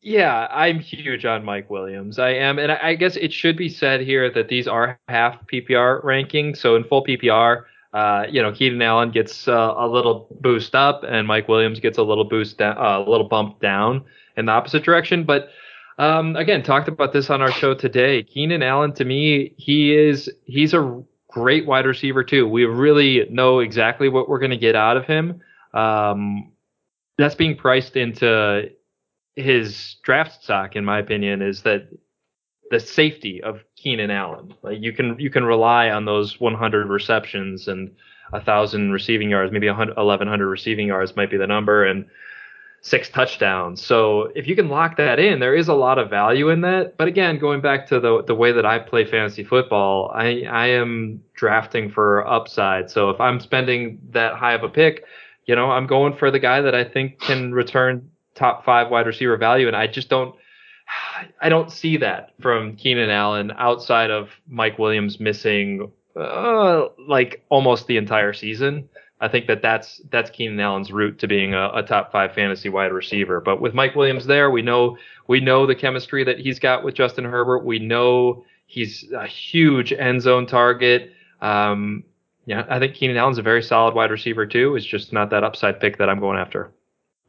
yeah, 0.01 0.47
I'm 0.49 0.79
huge 0.79 1.25
on 1.25 1.43
Mike 1.43 1.69
Williams. 1.69 2.19
I 2.19 2.29
am, 2.29 2.59
and 2.59 2.71
I, 2.71 2.79
I, 2.81 2.95
guess 2.95 3.17
it 3.17 3.33
should 3.33 3.57
be 3.57 3.67
said 3.67 4.01
here 4.01 4.31
that 4.31 4.47
these 4.47 4.67
are 4.67 4.97
half 5.09 5.45
PPR 5.47 6.03
rankings. 6.03 6.57
So 6.57 6.75
in 6.75 6.85
full 6.85 7.03
PPR, 7.03 7.63
uh, 7.93 8.25
you 8.29 8.41
know, 8.41 8.51
Keenan 8.51 8.81
Allen 8.81 9.11
gets 9.11 9.47
uh, 9.47 9.73
a 9.77 9.87
little 9.87 10.27
boost 10.41 10.75
up, 10.75 11.03
and 11.07 11.27
Mike 11.27 11.47
Williams 11.47 11.79
gets 11.79 11.97
a 11.97 12.03
little 12.03 12.23
boost 12.23 12.57
down, 12.57 12.77
uh, 12.77 12.99
a 12.99 13.09
little 13.09 13.27
bump 13.27 13.59
down 13.59 14.05
in 14.37 14.45
the 14.45 14.51
opposite 14.51 14.83
direction. 14.83 15.23
But 15.23 15.49
um, 15.97 16.35
again, 16.35 16.63
talked 16.63 16.87
about 16.87 17.13
this 17.13 17.29
on 17.29 17.41
our 17.41 17.51
show 17.51 17.73
today. 17.73 18.23
Keenan 18.23 18.63
Allen, 18.63 18.93
to 18.93 19.05
me, 19.05 19.53
he 19.57 19.95
is 19.95 20.29
he's 20.45 20.73
a 20.73 21.03
great 21.29 21.65
wide 21.65 21.85
receiver 21.85 22.23
too. 22.23 22.47
We 22.47 22.65
really 22.65 23.27
know 23.29 23.59
exactly 23.59 24.07
what 24.09 24.29
we're 24.29 24.39
going 24.39 24.51
to 24.51 24.57
get 24.57 24.75
out 24.75 24.97
of 24.97 25.05
him. 25.05 25.41
Um, 25.73 26.51
that's 27.17 27.35
being 27.35 27.55
priced 27.55 27.95
into 27.95 28.69
his 29.35 29.97
draft 30.03 30.43
stock, 30.43 30.75
in 30.75 30.85
my 30.85 30.99
opinion, 30.99 31.41
is 31.41 31.63
that 31.63 31.89
the 32.71 32.79
safety 32.79 33.41
of 33.41 33.61
Keenan 33.75 34.11
Allen. 34.11 34.53
Like 34.61 34.77
you 34.81 34.93
can 34.93 35.19
you 35.19 35.29
can 35.29 35.43
rely 35.43 35.89
on 35.89 36.05
those 36.05 36.39
100 36.39 36.87
receptions 36.87 37.67
and 37.67 37.91
a 38.31 38.41
thousand 38.41 38.91
receiving 38.91 39.29
yards, 39.29 39.51
maybe 39.51 39.67
1100 39.67 40.47
receiving 40.47 40.87
yards 40.87 41.15
might 41.15 41.31
be 41.31 41.37
the 41.37 41.47
number, 41.47 41.85
and 41.85 42.05
six 42.81 43.09
touchdowns. 43.09 43.83
So 43.83 44.31
if 44.35 44.47
you 44.47 44.55
can 44.55 44.69
lock 44.69 44.97
that 44.97 45.19
in, 45.19 45.39
there 45.39 45.55
is 45.55 45.67
a 45.67 45.73
lot 45.73 45.97
of 45.97 46.09
value 46.09 46.49
in 46.49 46.61
that. 46.61 46.95
But 46.97 47.07
again, 47.07 47.39
going 47.39 47.61
back 47.61 47.87
to 47.87 47.99
the 47.99 48.23
the 48.23 48.35
way 48.35 48.51
that 48.51 48.65
I 48.65 48.79
play 48.79 49.05
fantasy 49.05 49.43
football, 49.43 50.11
I 50.13 50.43
I 50.49 50.67
am 50.67 51.23
drafting 51.33 51.89
for 51.89 52.27
upside. 52.27 52.89
So 52.89 53.09
if 53.09 53.19
I'm 53.19 53.39
spending 53.39 53.99
that 54.11 54.35
high 54.35 54.53
of 54.53 54.63
a 54.63 54.69
pick, 54.69 55.03
you 55.45 55.55
know, 55.55 55.71
I'm 55.71 55.87
going 55.87 56.15
for 56.15 56.31
the 56.31 56.39
guy 56.39 56.61
that 56.61 56.75
I 56.75 56.83
think 56.83 57.19
can 57.19 57.53
return 57.53 58.09
top 58.35 58.63
five 58.63 58.89
wide 58.89 59.07
receiver 59.07 59.37
value, 59.37 59.67
and 59.67 59.75
I 59.75 59.87
just 59.87 60.09
don't. 60.09 60.35
I 61.41 61.49
don't 61.49 61.71
see 61.71 61.97
that 61.97 62.33
from 62.41 62.75
Keenan 62.75 63.09
Allen 63.09 63.51
outside 63.57 64.11
of 64.11 64.29
Mike 64.47 64.79
Williams 64.79 65.19
missing 65.19 65.91
uh, 66.15 66.87
like 67.07 67.43
almost 67.49 67.87
the 67.87 67.97
entire 67.97 68.33
season. 68.33 68.89
I 69.21 69.27
think 69.27 69.47
that 69.47 69.61
that's 69.61 70.01
that's 70.09 70.29
Keenan 70.29 70.59
Allen's 70.59 70.91
route 70.91 71.19
to 71.19 71.27
being 71.27 71.53
a, 71.53 71.69
a, 71.73 71.83
top 71.83 72.11
five 72.11 72.33
fantasy 72.33 72.69
wide 72.69 72.93
receiver. 72.93 73.41
But 73.41 73.59
with 73.59 73.73
Mike 73.73 73.95
Williams 73.95 74.25
there, 74.25 74.49
we 74.49 74.61
know 74.61 74.97
we 75.27 75.41
know 75.41 75.65
the 75.65 75.75
chemistry 75.75 76.23
that 76.23 76.39
he's 76.39 76.57
got 76.57 76.83
with 76.83 76.95
Justin 76.95 77.25
Herbert. 77.25 77.65
We 77.65 77.79
know 77.79 78.45
he's 78.65 79.11
a 79.11 79.27
huge 79.27 79.91
end 79.91 80.21
zone 80.21 80.45
target. 80.45 81.11
Um, 81.41 82.03
yeah, 82.45 82.65
I 82.69 82.79
think 82.79 82.95
Keenan 82.95 83.17
Allen's 83.17 83.37
a 83.37 83.43
very 83.43 83.61
solid 83.61 83.93
wide 83.93 84.09
receiver 84.09 84.45
too. 84.45 84.75
It's 84.75 84.85
just 84.85 85.11
not 85.11 85.29
that 85.31 85.43
upside 85.43 85.79
pick 85.79 85.97
that 85.97 86.09
I'm 86.09 86.19
going 86.19 86.39
after. 86.39 86.71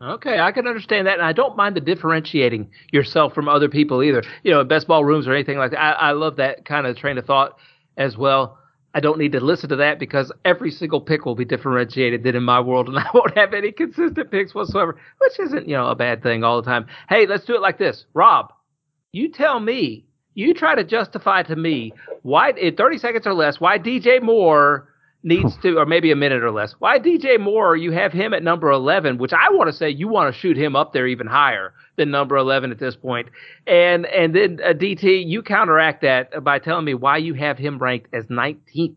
Okay, 0.03 0.41
I 0.41 0.51
can 0.53 0.67
understand 0.67 1.07
that, 1.07 1.19
and 1.19 1.23
I 1.23 1.35
don't 1.35 1.59
mind 1.59 1.77
the 1.77 1.81
differentiating 1.81 2.71
yourself 2.91 3.35
from 3.35 3.49
other 3.51 3.69
people 3.69 4.03
either. 4.03 4.23
You 4.43 4.51
know, 4.51 4.65
best 4.65 4.87
ball 4.87 5.05
rooms 5.05 5.29
or 5.29 5.35
anything 5.35 5.59
like 5.59 5.73
that. 5.73 5.81
I, 5.81 5.91
I 5.93 6.13
love 6.13 6.37
that 6.37 6.65
kind 6.65 6.87
of 6.87 6.97
train 6.97 7.19
of 7.19 7.27
thought 7.27 7.59
as 7.99 8.17
well. 8.17 8.59
I 8.95 9.01
don't 9.01 9.19
need 9.19 9.33
to 9.33 9.41
listen 9.41 9.69
to 9.69 9.77
that 9.77 9.99
because 9.99 10.33
every 10.47 10.71
single 10.71 11.03
pick 11.03 11.27
will 11.27 11.35
be 11.35 11.45
differentiated 11.45 12.23
then 12.23 12.35
in 12.35 12.43
my 12.43 12.61
world, 12.61 12.89
and 12.89 12.99
I 12.99 13.07
won't 13.13 13.37
have 13.37 13.53
any 13.53 13.73
consistent 13.73 14.31
picks 14.31 14.55
whatsoever, 14.55 14.99
which 15.19 15.39
isn't, 15.39 15.69
you 15.69 15.77
know, 15.77 15.89
a 15.89 15.95
bad 15.95 16.23
thing 16.23 16.45
all 16.45 16.63
the 16.63 16.69
time. 16.69 16.87
Hey, 17.11 17.27
let's 17.27 17.45
do 17.45 17.55
it 17.55 17.61
like 17.61 17.79
this. 17.79 18.07
Rob, 18.15 18.55
you 19.13 19.31
tell 19.31 19.61
me, 19.61 20.07
you 20.35 20.55
try 20.55 20.75
to 20.75 20.85
justify 20.85 21.43
to 21.43 21.57
me 21.57 21.93
why, 22.23 22.53
in 22.53 22.75
30 22.75 22.97
seconds 22.97 23.27
or 23.27 23.35
less, 23.35 23.61
why 23.61 23.79
DJ 23.79 24.23
Moore 24.23 24.89
needs 25.23 25.57
to, 25.59 25.79
or 25.79 25.87
maybe 25.87 26.11
a 26.11 26.17
minute 26.17 26.43
or 26.43 26.51
less. 26.51 26.73
Why 26.79 26.99
DJ 26.99 27.39
Moore? 27.39 27.77
You 27.77 27.93
have 27.93 28.13
him 28.13 28.33
at 28.33 28.43
number 28.43 28.71
11, 28.71 29.19
which 29.19 29.33
I 29.33 29.51
want 29.51 29.69
to 29.69 29.73
say 29.73 29.91
you 29.91 30.09
want 30.09 30.35
to 30.35 30.39
shoot 30.39 30.57
him 30.57 30.75
up 30.75 30.93
there 30.93 31.07
even 31.07 31.27
higher 31.27 31.75
than 31.97 32.11
number 32.11 32.37
11 32.37 32.71
at 32.71 32.79
this 32.79 32.97
point. 32.97 33.29
And 33.67 34.07
and 34.07 34.35
then 34.35 34.61
uh, 34.65 34.73
DT, 34.73 35.27
you 35.27 35.43
counteract 35.43 36.03
that 36.03 36.43
by 36.43 36.59
telling 36.59 36.85
me 36.85 36.95
why 36.95 37.19
you 37.19 37.35
have 37.35 37.59
him 37.59 37.79
ranked 37.79 38.09
as 38.15 38.27
19th. 38.27 38.97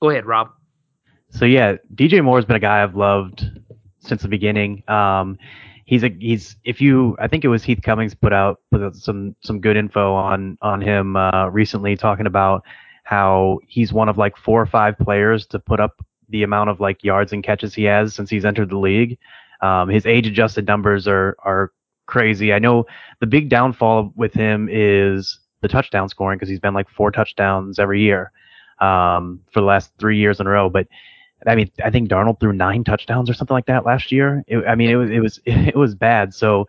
Go 0.00 0.10
ahead, 0.10 0.26
Rob. 0.26 0.50
So 1.30 1.44
yeah, 1.44 1.76
DJ 1.94 2.22
Moore 2.22 2.38
has 2.38 2.44
been 2.44 2.56
a 2.56 2.60
guy 2.60 2.82
I've 2.82 2.96
loved 2.96 3.44
since 4.00 4.22
the 4.22 4.28
beginning. 4.28 4.82
Um, 4.88 5.38
he's 5.86 6.02
a 6.02 6.08
he's 6.20 6.56
if 6.64 6.80
you 6.80 7.16
I 7.18 7.28
think 7.28 7.44
it 7.44 7.48
was 7.48 7.64
Heath 7.64 7.80
Cummings 7.82 8.14
put 8.14 8.32
out 8.32 8.60
put 8.70 8.82
out 8.82 8.96
some 8.96 9.34
some 9.42 9.60
good 9.60 9.76
info 9.76 10.14
on 10.14 10.58
on 10.62 10.80
him 10.80 11.16
uh, 11.16 11.48
recently 11.48 11.96
talking 11.96 12.26
about 12.26 12.64
how 13.02 13.58
he's 13.66 13.92
one 13.92 14.08
of 14.08 14.18
like 14.18 14.36
four 14.36 14.60
or 14.60 14.66
five 14.66 14.96
players 14.98 15.46
to 15.46 15.58
put 15.58 15.80
up 15.80 16.04
the 16.28 16.42
amount 16.42 16.70
of 16.70 16.80
like 16.80 17.04
yards 17.04 17.32
and 17.32 17.44
catches 17.44 17.74
he 17.74 17.84
has 17.84 18.14
since 18.14 18.30
he's 18.30 18.44
entered 18.44 18.70
the 18.70 18.78
league. 18.78 19.18
Um, 19.60 19.88
his 19.88 20.06
age 20.06 20.26
adjusted 20.26 20.66
numbers 20.66 21.06
are 21.06 21.36
are 21.44 21.72
crazy. 22.06 22.52
I 22.52 22.58
know 22.58 22.86
the 23.20 23.26
big 23.26 23.48
downfall 23.48 24.12
with 24.16 24.34
him 24.34 24.68
is 24.70 25.38
the 25.60 25.68
touchdown 25.68 26.08
scoring 26.08 26.38
because 26.38 26.48
he's 26.48 26.60
been 26.60 26.74
like 26.74 26.88
four 26.90 27.10
touchdowns 27.10 27.78
every 27.78 28.02
year 28.02 28.32
um, 28.80 29.40
for 29.52 29.60
the 29.60 29.66
last 29.66 29.92
three 29.98 30.18
years 30.18 30.40
in 30.40 30.46
a 30.46 30.50
row. 30.50 30.68
But 30.68 30.88
I 31.46 31.54
mean, 31.54 31.70
I 31.84 31.90
think 31.90 32.08
Darnold 32.08 32.40
threw 32.40 32.52
nine 32.52 32.84
touchdowns 32.84 33.30
or 33.30 33.34
something 33.34 33.54
like 33.54 33.66
that 33.66 33.84
last 33.84 34.12
year. 34.12 34.44
It, 34.46 34.64
I 34.66 34.74
mean, 34.74 34.90
it 34.90 34.96
was 34.96 35.10
it 35.10 35.20
was 35.20 35.40
it 35.46 35.76
was 35.76 35.94
bad. 35.94 36.34
So 36.34 36.66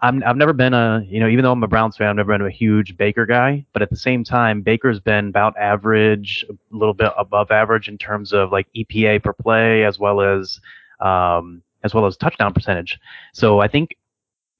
I'm 0.00 0.22
I've 0.24 0.36
never 0.36 0.52
been 0.52 0.74
a 0.74 1.04
you 1.08 1.20
know 1.20 1.28
even 1.28 1.44
though 1.44 1.52
I'm 1.52 1.62
a 1.62 1.68
Browns 1.68 1.96
fan 1.96 2.08
I've 2.08 2.16
never 2.16 2.36
been 2.36 2.46
a 2.46 2.50
huge 2.50 2.96
Baker 2.96 3.26
guy 3.26 3.64
but 3.72 3.82
at 3.82 3.90
the 3.90 3.96
same 3.96 4.24
time 4.24 4.62
Baker's 4.62 5.00
been 5.00 5.28
about 5.28 5.56
average 5.56 6.44
a 6.50 6.76
little 6.76 6.94
bit 6.94 7.12
above 7.16 7.50
average 7.50 7.88
in 7.88 7.96
terms 7.98 8.32
of 8.32 8.52
like 8.52 8.66
EPA 8.76 9.22
per 9.22 9.32
play 9.32 9.84
as 9.84 9.98
well 9.98 10.20
as 10.20 10.60
um, 11.00 11.62
as 11.84 11.94
well 11.94 12.06
as 12.06 12.16
touchdown 12.16 12.52
percentage. 12.52 12.98
So 13.32 13.60
I 13.60 13.68
think 13.68 13.96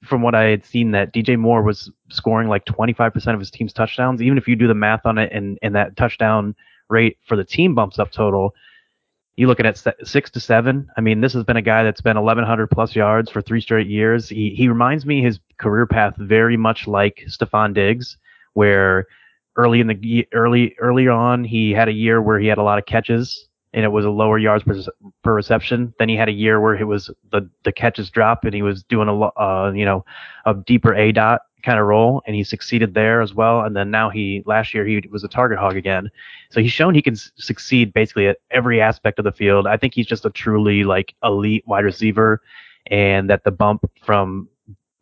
from 0.05 0.23
what 0.23 0.35
I 0.35 0.45
had 0.45 0.65
seen 0.65 0.91
that 0.93 1.13
DJ 1.13 1.39
Moore 1.39 1.63
was 1.63 1.91
scoring 2.11 2.49
like 2.49 2.67
25% 2.67 3.33
of 3.33 3.41
his 3.41 3.51
team's 3.51 3.73
touchdowns. 3.73 4.21
Even 4.21 4.37
if 4.37 4.47
you 4.47 4.55
do 4.55 4.69
the 4.69 4.75
math 4.75 5.07
on 5.07 5.19
it 5.19 5.33
and 5.33 5.59
and 5.63 5.75
that 5.75 5.97
touchdown 5.97 6.55
rate 6.91 7.17
for 7.27 7.37
the 7.37 7.45
team 7.45 7.75
bumps 7.75 7.99
up 7.99 8.11
total 8.13 8.55
you 9.37 9.47
looking 9.47 9.67
at 9.67 9.83
six 10.05 10.31
to 10.31 10.41
seven. 10.41 10.89
I 10.97 11.01
mean, 11.01 11.21
this 11.21 11.33
has 11.33 11.45
been 11.45 11.57
a 11.57 11.63
guy 11.63 11.83
that's 11.83 12.01
been 12.01 12.17
1,100 12.17 12.69
plus 12.69 12.95
yards 12.95 13.31
for 13.31 13.43
three 13.43 13.61
straight 13.61 13.89
years. 13.89 14.29
He 14.29 14.51
he 14.51 14.69
reminds 14.69 15.05
me 15.05 15.23
his 15.23 15.41
career 15.59 15.87
path 15.87 16.15
very 16.17 16.57
much 16.57 16.87
like 16.87 17.25
Stefon 17.29 17.75
Diggs, 17.75 18.17
where 18.53 19.07
early 19.57 19.81
in 19.81 19.89
the 19.89 20.29
early 20.33 20.77
early 20.79 21.09
on 21.09 21.45
he 21.45 21.73
had 21.73 21.89
a 21.89 21.93
year 21.93 22.23
where 22.23 22.39
he 22.39 22.47
had 22.47 22.59
a 22.59 22.63
lot 22.63 22.79
of 22.79 22.87
catches 22.87 23.49
and 23.75 23.85
it 23.85 23.89
was 23.89 24.05
a 24.05 24.11
lower 24.11 24.39
yards 24.39 24.63
per, 24.63 24.81
per 25.23 25.35
reception. 25.35 25.93
Then 25.99 26.09
he 26.09 26.17
had 26.17 26.29
a 26.29 26.33
year 26.33 26.61
where 26.61 26.77
it 26.77 26.85
was 26.85 27.11
the 27.33 27.51
the 27.65 27.73
catches 27.73 28.09
drop 28.09 28.45
and 28.45 28.55
he 28.55 28.63
was 28.63 28.85
doing 28.85 29.09
a 29.09 29.21
uh, 29.21 29.73
you 29.75 29.85
know 29.85 30.05
a 30.47 30.55
deeper 30.55 30.93
aDOT 30.93 31.41
kind 31.65 31.81
of 31.81 31.87
role, 31.87 32.23
and 32.27 32.37
he 32.37 32.45
succeeded 32.45 32.95
there 32.95 33.21
as 33.21 33.35
well. 33.35 33.63
And 33.63 33.75
then 33.75 33.91
now 33.91 34.11
he 34.11 34.43
last 34.47 34.73
year 34.73 34.87
he 34.87 35.03
was 35.11 35.25
a 35.25 35.29
target 35.29 35.59
hog 35.59 35.77
again, 35.77 36.11
so 36.51 36.61
he's 36.61 36.73
shown 36.73 36.95
he 36.95 37.03
can 37.03 37.17
succeed 37.17 37.93
basically 37.93 38.29
at 38.29 38.39
every 38.51 38.81
aspect 38.81 39.19
of 39.19 39.25
the 39.25 39.33
field. 39.33 39.67
I 39.67 39.77
think 39.77 39.93
he's 39.93 40.07
just 40.07 40.25
a 40.25 40.31
truly 40.31 40.85
like 40.85 41.15
elite 41.23 41.67
wide 41.67 41.85
receiver, 41.85 42.41
and 42.87 43.29
that 43.29 43.45
the 43.45 43.51
bump 43.51 43.91
from 44.05 44.49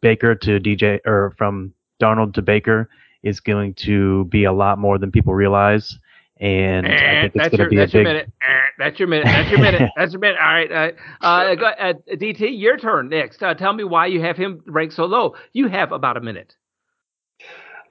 Baker 0.00 0.34
to 0.34 0.58
DJ 0.58 0.98
or 1.04 1.34
from 1.36 1.74
Darnold 2.00 2.34
to 2.34 2.42
Baker 2.42 2.88
is 3.22 3.38
going 3.38 3.74
to 3.74 4.24
be 4.24 4.44
a 4.44 4.52
lot 4.52 4.78
more 4.78 4.98
than 4.98 5.12
people 5.12 5.34
realize. 5.34 5.98
And 6.42 6.86
I 6.86 7.22
think 7.22 7.36
it's 7.36 7.56
going 7.56 7.70
to 7.70 7.70
be 7.70 7.80
a 7.80 7.86
big. 7.86 8.32
That's 8.78 8.98
your 8.98 9.06
minute. 9.08 9.26
That's 9.26 9.48
your 9.50 9.58
minute. 9.60 9.90
That's 9.96 10.12
your 10.12 10.20
minute. 10.20 10.38
All 10.40 10.52
right. 10.52 10.72
Uh, 10.72 11.24
uh, 11.24 11.54
go, 11.54 11.66
uh, 11.66 11.92
DT, 12.16 12.58
your 12.58 12.76
turn 12.78 13.08
next. 13.08 13.42
Uh, 13.42 13.54
tell 13.54 13.72
me 13.72 13.84
why 13.84 14.06
you 14.06 14.20
have 14.20 14.36
him 14.36 14.60
ranked 14.66 14.94
so 14.94 15.04
low. 15.04 15.36
You 15.52 15.68
have 15.68 15.92
about 15.92 16.16
a 16.16 16.20
minute. 16.20 16.56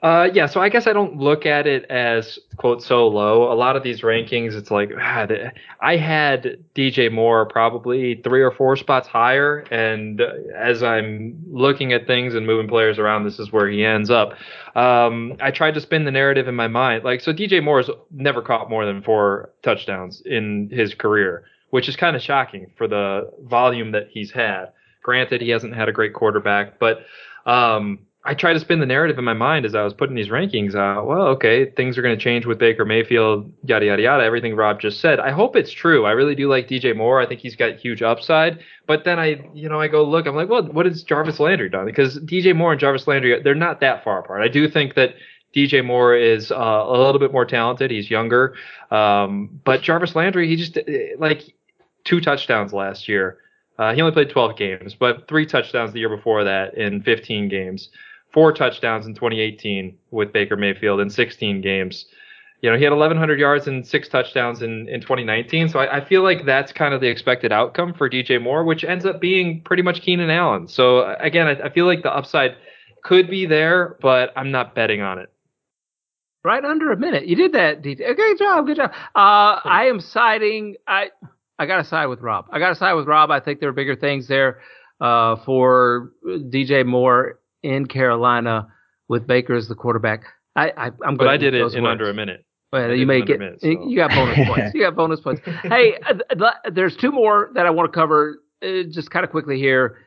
Uh, 0.01 0.27
yeah, 0.33 0.47
so 0.47 0.59
I 0.59 0.69
guess 0.69 0.87
I 0.87 0.93
don't 0.93 1.17
look 1.17 1.45
at 1.45 1.67
it 1.67 1.85
as 1.85 2.39
quote 2.57 2.81
so 2.81 3.07
low. 3.07 3.51
A 3.51 3.53
lot 3.53 3.75
of 3.75 3.83
these 3.83 4.01
rankings, 4.01 4.55
it's 4.55 4.71
like 4.71 4.89
ah, 4.99 5.27
I 5.79 5.95
had 5.97 6.57
DJ 6.73 7.11
Moore 7.11 7.45
probably 7.45 8.19
three 8.23 8.41
or 8.41 8.49
four 8.49 8.75
spots 8.75 9.07
higher, 9.07 9.59
and 9.69 10.19
as 10.57 10.81
I'm 10.81 11.39
looking 11.51 11.93
at 11.93 12.07
things 12.07 12.33
and 12.33 12.47
moving 12.47 12.67
players 12.67 12.97
around, 12.97 13.25
this 13.25 13.37
is 13.37 13.51
where 13.51 13.69
he 13.69 13.85
ends 13.85 14.09
up. 14.09 14.33
Um, 14.75 15.33
I 15.39 15.51
tried 15.51 15.75
to 15.75 15.81
spin 15.81 16.05
the 16.05 16.11
narrative 16.11 16.47
in 16.47 16.55
my 16.55 16.67
mind, 16.67 17.03
like 17.03 17.21
so. 17.21 17.31
DJ 17.31 17.63
Moore 17.63 17.77
has 17.77 17.89
never 18.09 18.41
caught 18.41 18.71
more 18.71 18.87
than 18.87 19.03
four 19.03 19.51
touchdowns 19.61 20.23
in 20.25 20.67
his 20.71 20.95
career, 20.95 21.43
which 21.69 21.87
is 21.87 21.95
kind 21.95 22.15
of 22.15 22.23
shocking 22.23 22.71
for 22.75 22.87
the 22.87 23.31
volume 23.43 23.91
that 23.91 24.07
he's 24.09 24.31
had. 24.31 24.71
Granted, 25.03 25.41
he 25.41 25.49
hasn't 25.49 25.75
had 25.75 25.89
a 25.89 25.91
great 25.91 26.15
quarterback, 26.15 26.79
but 26.79 27.05
um, 27.45 27.99
I 28.23 28.35
try 28.35 28.53
to 28.53 28.59
spin 28.59 28.79
the 28.79 28.85
narrative 28.85 29.17
in 29.17 29.25
my 29.25 29.33
mind 29.33 29.65
as 29.65 29.73
I 29.73 29.81
was 29.81 29.95
putting 29.95 30.15
these 30.15 30.27
rankings 30.29 30.75
out. 30.75 31.07
Well, 31.07 31.23
okay, 31.29 31.65
things 31.71 31.97
are 31.97 32.03
going 32.03 32.15
to 32.15 32.23
change 32.23 32.45
with 32.45 32.59
Baker 32.59 32.85
Mayfield, 32.85 33.51
yada 33.63 33.87
yada 33.87 34.01
yada. 34.03 34.23
Everything 34.23 34.55
Rob 34.55 34.79
just 34.79 34.99
said. 34.99 35.19
I 35.19 35.31
hope 35.31 35.55
it's 35.55 35.71
true. 35.71 36.05
I 36.05 36.11
really 36.11 36.35
do 36.35 36.47
like 36.47 36.67
DJ 36.67 36.95
Moore. 36.95 37.19
I 37.19 37.25
think 37.25 37.39
he's 37.39 37.55
got 37.55 37.77
huge 37.77 38.03
upside. 38.03 38.59
But 38.85 39.05
then 39.05 39.17
I, 39.17 39.49
you 39.55 39.67
know, 39.69 39.81
I 39.81 39.87
go 39.87 40.03
look. 40.03 40.27
I'm 40.27 40.35
like, 40.35 40.49
well, 40.49 40.63
what 40.63 40.85
has 40.85 41.01
Jarvis 41.01 41.39
Landry 41.39 41.67
done? 41.67 41.85
Because 41.85 42.19
DJ 42.19 42.55
Moore 42.55 42.73
and 42.73 42.79
Jarvis 42.79 43.07
Landry, 43.07 43.41
they're 43.41 43.55
not 43.55 43.79
that 43.79 44.03
far 44.03 44.19
apart. 44.19 44.43
I 44.43 44.49
do 44.49 44.69
think 44.69 44.93
that 44.93 45.15
DJ 45.55 45.83
Moore 45.83 46.15
is 46.15 46.51
uh, 46.51 46.55
a 46.55 46.91
little 46.91 47.19
bit 47.19 47.31
more 47.31 47.45
talented. 47.45 47.89
He's 47.89 48.11
younger, 48.11 48.55
um, 48.91 49.59
but 49.63 49.81
Jarvis 49.81 50.15
Landry, 50.15 50.47
he 50.47 50.57
just 50.57 50.77
like 51.17 51.41
two 52.03 52.21
touchdowns 52.21 52.71
last 52.71 53.09
year. 53.09 53.39
Uh, 53.79 53.95
he 53.95 54.01
only 54.01 54.13
played 54.13 54.29
12 54.29 54.57
games, 54.57 54.93
but 54.93 55.27
three 55.27 55.45
touchdowns 55.47 55.91
the 55.91 55.99
year 55.99 56.15
before 56.15 56.43
that 56.43 56.75
in 56.75 57.01
15 57.01 57.49
games 57.49 57.89
four 58.33 58.53
touchdowns 58.53 59.05
in 59.05 59.13
2018 59.13 59.97
with 60.11 60.33
Baker 60.33 60.55
Mayfield 60.55 60.99
in 60.99 61.09
16 61.09 61.61
games. 61.61 62.05
You 62.61 62.69
know, 62.69 62.77
he 62.77 62.83
had 62.83 62.91
1,100 62.91 63.39
yards 63.39 63.67
and 63.67 63.85
six 63.85 64.07
touchdowns 64.07 64.61
in, 64.61 64.87
in 64.87 65.01
2019. 65.01 65.69
So 65.69 65.79
I, 65.79 65.97
I 65.97 66.05
feel 66.05 66.21
like 66.21 66.45
that's 66.45 66.71
kind 66.71 66.93
of 66.93 67.01
the 67.01 67.07
expected 67.07 67.51
outcome 67.51 67.93
for 67.93 68.09
DJ 68.09 68.41
Moore, 68.41 68.63
which 68.63 68.83
ends 68.83 69.05
up 69.05 69.19
being 69.19 69.61
pretty 69.63 69.81
much 69.81 70.01
Keenan 70.01 70.29
Allen. 70.29 70.67
So 70.67 71.15
again, 71.19 71.47
I, 71.47 71.65
I 71.65 71.69
feel 71.69 71.85
like 71.87 72.03
the 72.03 72.15
upside 72.15 72.51
could 73.03 73.29
be 73.29 73.47
there, 73.47 73.97
but 74.01 74.31
I'm 74.35 74.51
not 74.51 74.75
betting 74.75 75.01
on 75.01 75.17
it. 75.17 75.29
Right 76.43 76.63
under 76.63 76.91
a 76.91 76.97
minute. 76.97 77.27
You 77.27 77.35
did 77.35 77.53
that. 77.53 77.81
DJ. 77.81 78.15
Good 78.15 78.37
job. 78.37 78.65
Good 78.65 78.77
job. 78.77 78.91
Uh, 79.15 79.61
I 79.63 79.85
am 79.85 79.99
siding. 79.99 80.75
I 80.87 81.09
I 81.59 81.67
got 81.67 81.77
to 81.77 81.83
side 81.83 82.07
with 82.07 82.21
Rob. 82.21 82.45
I 82.51 82.57
got 82.57 82.69
to 82.69 82.75
side 82.75 82.93
with 82.93 83.05
Rob. 83.05 83.29
I 83.29 83.39
think 83.39 83.59
there 83.59 83.69
are 83.69 83.73
bigger 83.73 83.95
things 83.95 84.27
there 84.27 84.61
uh, 84.99 85.35
for 85.45 86.11
DJ 86.25 86.83
Moore 86.83 87.40
in 87.63 87.85
Carolina 87.85 88.67
with 89.07 89.27
Baker 89.27 89.55
as 89.55 89.67
the 89.67 89.75
quarterback. 89.75 90.23
I, 90.55 90.71
I 90.77 90.85
am 90.87 90.93
going. 91.01 91.17
But 91.17 91.27
I 91.27 91.37
did 91.37 91.53
it 91.53 91.57
in 91.57 91.63
words. 91.63 91.75
under 91.75 92.09
a 92.09 92.13
minute. 92.13 92.45
Well, 92.71 92.93
you 92.93 93.05
may 93.05 93.21
get 93.21 93.39
minute, 93.39 93.59
so. 93.61 93.67
you 93.67 93.97
got 93.97 94.11
bonus 94.11 94.47
points. 94.47 94.73
You 94.73 94.81
got 94.81 94.95
bonus 94.95 95.19
points. 95.19 95.41
Hey, 95.63 95.97
uh, 96.07 96.51
there's 96.71 96.95
two 96.95 97.11
more 97.11 97.51
that 97.53 97.65
I 97.65 97.69
want 97.69 97.91
to 97.91 97.97
cover 97.97 98.41
uh, 98.63 98.83
just 98.89 99.11
kind 99.11 99.25
of 99.25 99.31
quickly 99.31 99.57
here, 99.57 99.97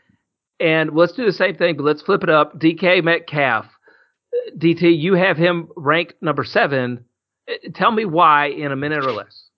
and 0.60 0.94
let's 0.94 1.12
do 1.12 1.26
the 1.26 1.32
same 1.32 1.56
thing, 1.56 1.76
but 1.76 1.82
let's 1.82 2.00
flip 2.00 2.22
it 2.22 2.30
up. 2.30 2.58
DK 2.58 3.04
Metcalf, 3.04 3.66
DT, 4.56 4.98
you 4.98 5.14
have 5.14 5.36
him 5.36 5.68
ranked 5.76 6.14
number 6.22 6.42
seven. 6.42 7.04
Uh, 7.46 7.54
tell 7.74 7.90
me 7.90 8.06
why 8.06 8.46
in 8.46 8.72
a 8.72 8.76
minute 8.76 9.04
or 9.04 9.12
less. 9.12 9.50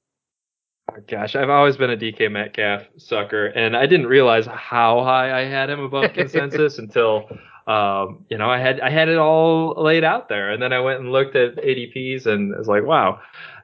Oh, 0.90 0.96
gosh, 1.08 1.36
I've 1.36 1.50
always 1.50 1.76
been 1.76 1.90
a 1.90 1.96
DK 1.96 2.30
Metcalf 2.30 2.82
sucker, 2.96 3.46
and 3.46 3.76
I 3.76 3.86
didn't 3.86 4.06
realize 4.06 4.46
how 4.46 5.04
high 5.04 5.42
I 5.42 5.44
had 5.44 5.70
him 5.70 5.80
above 5.80 6.12
consensus 6.14 6.78
until 6.78 7.28
um, 7.66 8.24
you 8.30 8.38
know, 8.38 8.48
I 8.48 8.58
had 8.58 8.80
I 8.80 8.90
had 8.90 9.08
it 9.08 9.18
all 9.18 9.74
laid 9.76 10.04
out 10.04 10.28
there, 10.28 10.50
and 10.50 10.62
then 10.62 10.72
I 10.72 10.80
went 10.80 11.00
and 11.00 11.10
looked 11.10 11.34
at 11.34 11.56
ADPs, 11.56 12.26
and 12.26 12.54
I 12.54 12.58
was 12.58 12.68
like, 12.68 12.84
wow, 12.84 13.20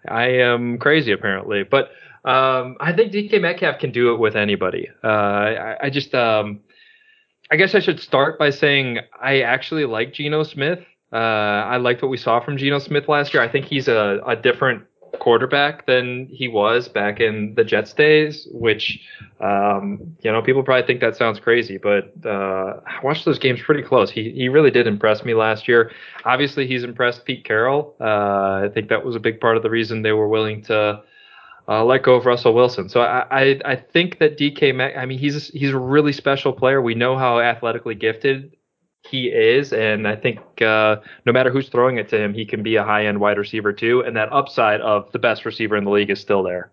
I 0.08 0.24
am 0.24 0.78
crazy 0.78 1.12
apparently. 1.12 1.62
But 1.62 1.90
um, 2.24 2.76
I 2.80 2.92
think 2.92 3.12
DK 3.12 3.40
Metcalf 3.40 3.78
can 3.78 3.90
do 3.90 4.12
it 4.14 4.18
with 4.18 4.36
anybody. 4.36 4.88
Uh, 5.02 5.06
I, 5.06 5.76
I, 5.84 5.90
just, 5.90 6.14
um, 6.14 6.60
I 7.50 7.56
guess 7.56 7.74
I 7.74 7.80
should 7.80 8.00
start 8.00 8.38
by 8.38 8.50
saying 8.50 8.98
I 9.20 9.40
actually 9.40 9.84
like 9.86 10.12
Geno 10.12 10.44
Smith. 10.44 10.80
Uh, 11.12 11.16
I 11.16 11.78
liked 11.78 12.00
what 12.00 12.10
we 12.10 12.16
saw 12.16 12.40
from 12.40 12.56
Geno 12.56 12.78
Smith 12.78 13.08
last 13.08 13.34
year. 13.34 13.42
I 13.42 13.48
think 13.50 13.66
he's 13.66 13.88
a, 13.88 14.20
a 14.26 14.36
different 14.36 14.84
quarterback 15.18 15.86
than 15.86 16.26
he 16.26 16.48
was 16.48 16.88
back 16.88 17.20
in 17.20 17.54
the 17.54 17.64
Jets 17.64 17.92
days, 17.92 18.48
which, 18.50 19.00
um, 19.40 20.16
you 20.20 20.32
know, 20.32 20.42
people 20.42 20.62
probably 20.62 20.86
think 20.86 21.00
that 21.00 21.16
sounds 21.16 21.38
crazy, 21.38 21.78
but 21.78 22.12
uh, 22.24 22.80
I 22.86 22.98
watched 23.02 23.24
those 23.24 23.38
games 23.38 23.60
pretty 23.60 23.82
close. 23.82 24.10
He, 24.10 24.30
he 24.30 24.48
really 24.48 24.70
did 24.70 24.86
impress 24.86 25.24
me 25.24 25.34
last 25.34 25.68
year. 25.68 25.92
Obviously, 26.24 26.66
he's 26.66 26.84
impressed 26.84 27.24
Pete 27.24 27.44
Carroll. 27.44 27.94
Uh, 28.00 28.64
I 28.64 28.70
think 28.72 28.88
that 28.88 29.04
was 29.04 29.16
a 29.16 29.20
big 29.20 29.40
part 29.40 29.56
of 29.56 29.62
the 29.62 29.70
reason 29.70 30.02
they 30.02 30.12
were 30.12 30.28
willing 30.28 30.62
to. 30.64 31.02
Uh, 31.68 31.84
let 31.84 32.02
go 32.02 32.16
of 32.16 32.26
Russell 32.26 32.54
Wilson. 32.54 32.88
So 32.88 33.02
I, 33.02 33.24
I, 33.30 33.60
I 33.64 33.76
think 33.76 34.18
that 34.18 34.36
DK 34.36 34.74
Mac, 34.74 34.96
I 34.96 35.06
mean, 35.06 35.20
he's 35.20 35.46
he's 35.50 35.70
a 35.70 35.78
really 35.78 36.12
special 36.12 36.52
player. 36.52 36.82
We 36.82 36.96
know 36.96 37.16
how 37.16 37.38
athletically 37.38 37.94
gifted 37.94 38.56
he 39.04 39.26
is, 39.26 39.72
and 39.72 40.06
I 40.06 40.16
think 40.16 40.38
uh, 40.62 40.96
no 41.26 41.32
matter 41.32 41.50
who's 41.50 41.68
throwing 41.68 41.98
it 41.98 42.08
to 42.10 42.22
him, 42.22 42.32
he 42.32 42.44
can 42.44 42.62
be 42.62 42.76
a 42.76 42.84
high 42.84 43.06
end 43.06 43.20
wide 43.20 43.38
receiver 43.38 43.72
too, 43.72 44.00
and 44.00 44.16
that 44.16 44.32
upside 44.32 44.80
of 44.80 45.10
the 45.12 45.18
best 45.18 45.44
receiver 45.44 45.76
in 45.76 45.84
the 45.84 45.90
league 45.90 46.10
is 46.10 46.20
still 46.20 46.42
there. 46.42 46.70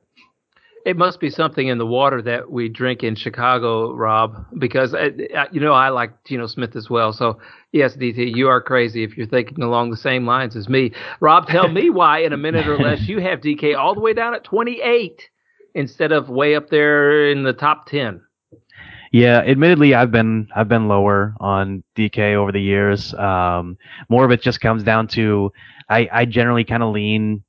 It 0.85 0.95
must 0.95 1.19
be 1.19 1.29
something 1.29 1.67
in 1.67 1.77
the 1.77 1.85
water 1.85 2.21
that 2.21 2.51
we 2.51 2.69
drink 2.69 3.03
in 3.03 3.15
Chicago, 3.15 3.93
Rob, 3.93 4.45
because 4.57 4.93
uh, 4.93 5.09
uh, 5.35 5.45
you 5.51 5.59
know 5.59 5.73
I 5.73 5.89
like 5.89 6.23
Geno 6.23 6.47
Smith 6.47 6.75
as 6.75 6.89
well. 6.89 7.11
So 7.11 7.39
yes, 7.71 7.97
DT, 7.97 8.35
you 8.35 8.47
are 8.47 8.61
crazy 8.61 9.03
if 9.03 9.17
you're 9.17 9.27
thinking 9.27 9.63
along 9.63 9.89
the 9.89 9.97
same 9.97 10.25
lines 10.25 10.55
as 10.55 10.69
me. 10.69 10.93
Rob, 11.19 11.47
tell 11.47 11.67
me 11.67 11.89
why 11.91 12.19
in 12.19 12.31
a 12.31 12.37
minute 12.37 12.67
or 12.67 12.77
less 12.77 13.07
you 13.07 13.19
have 13.19 13.41
DK 13.41 13.77
all 13.77 13.93
the 13.93 14.01
way 14.01 14.13
down 14.13 14.35
at 14.35 14.43
28 14.43 15.29
instead 15.75 16.11
of 16.11 16.29
way 16.29 16.55
up 16.55 16.69
there 16.69 17.29
in 17.29 17.43
the 17.43 17.53
top 17.53 17.87
10. 17.87 18.21
Yeah, 19.11 19.39
admittedly, 19.39 19.95
I've 19.95 20.11
been 20.11 20.49
I've 20.55 20.67
been 20.67 20.87
lower 20.87 21.35
on 21.39 21.83
DK 21.95 22.35
over 22.35 22.51
the 22.51 22.61
years. 22.61 23.13
Um, 23.15 23.77
more 24.07 24.23
of 24.23 24.31
it 24.31 24.41
just 24.41 24.61
comes 24.61 24.83
down 24.83 25.07
to 25.09 25.51
I, 25.89 26.07
I 26.11 26.25
generally 26.25 26.63
kind 26.63 26.83
of 26.83 26.93
lean 26.93 27.43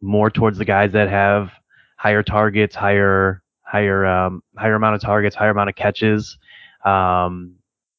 more 0.00 0.30
towards 0.30 0.58
the 0.58 0.64
guys 0.64 0.92
that 0.92 1.08
have 1.08 1.50
higher 1.96 2.22
targets, 2.22 2.74
higher 2.74 3.42
higher 3.62 4.04
um, 4.04 4.42
higher 4.58 4.74
amount 4.74 4.96
of 4.96 5.02
targets, 5.02 5.36
higher 5.36 5.50
amount 5.50 5.68
of 5.70 5.76
catches. 5.76 6.36
Um, 6.84 7.54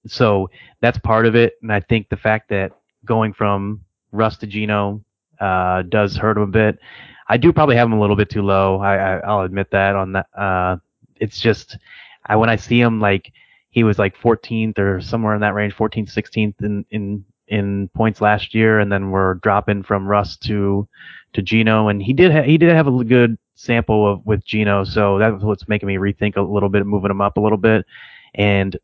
so 0.07 0.49
that's 0.81 0.97
part 0.99 1.25
of 1.25 1.35
it, 1.35 1.53
and 1.61 1.71
I 1.71 1.79
think 1.79 2.09
the 2.09 2.17
fact 2.17 2.49
that 2.49 2.73
going 3.05 3.33
from 3.33 3.81
Russ 4.11 4.37
to 4.37 4.47
Geno 4.47 5.03
uh, 5.39 5.83
does 5.83 6.15
hurt 6.17 6.37
him 6.37 6.43
a 6.43 6.47
bit. 6.47 6.79
I 7.27 7.37
do 7.37 7.51
probably 7.51 7.75
have 7.75 7.87
him 7.87 7.93
a 7.93 7.99
little 7.99 8.15
bit 8.15 8.29
too 8.29 8.43
low. 8.43 8.79
I, 8.81 9.17
I 9.17 9.35
will 9.35 9.41
admit 9.41 9.71
that 9.71 9.95
on 9.95 10.11
that. 10.13 10.27
Uh, 10.37 10.77
it's 11.15 11.39
just 11.39 11.77
I 12.25 12.35
when 12.35 12.49
I 12.49 12.55
see 12.55 12.79
him 12.79 12.99
like 12.99 13.31
he 13.69 13.83
was 13.83 13.99
like 13.99 14.17
14th 14.17 14.79
or 14.79 15.01
somewhere 15.01 15.35
in 15.35 15.41
that 15.41 15.53
range, 15.53 15.75
14th, 15.75 16.13
16th 16.13 16.63
in 16.63 16.85
in 16.91 17.25
in 17.47 17.89
points 17.89 18.21
last 18.21 18.55
year, 18.55 18.79
and 18.79 18.91
then 18.91 19.11
we're 19.11 19.35
dropping 19.35 19.83
from 19.83 20.07
Russ 20.07 20.37
to 20.37 20.87
to 21.33 21.41
Geno, 21.41 21.89
and 21.89 22.01
he 22.01 22.13
did 22.13 22.31
ha- 22.31 22.43
he 22.43 22.57
did 22.57 22.71
have 22.71 22.87
a 22.87 23.03
good 23.03 23.37
sample 23.55 24.11
of 24.11 24.25
with 24.25 24.45
Geno, 24.45 24.83
so 24.83 25.19
that's 25.19 25.43
what's 25.43 25.67
making 25.67 25.87
me 25.87 25.95
rethink 25.97 26.37
a 26.37 26.41
little 26.41 26.69
bit, 26.69 26.85
moving 26.85 27.11
him 27.11 27.21
up 27.21 27.37
a 27.37 27.41
little 27.41 27.57
bit, 27.57 27.85
and 28.33 28.77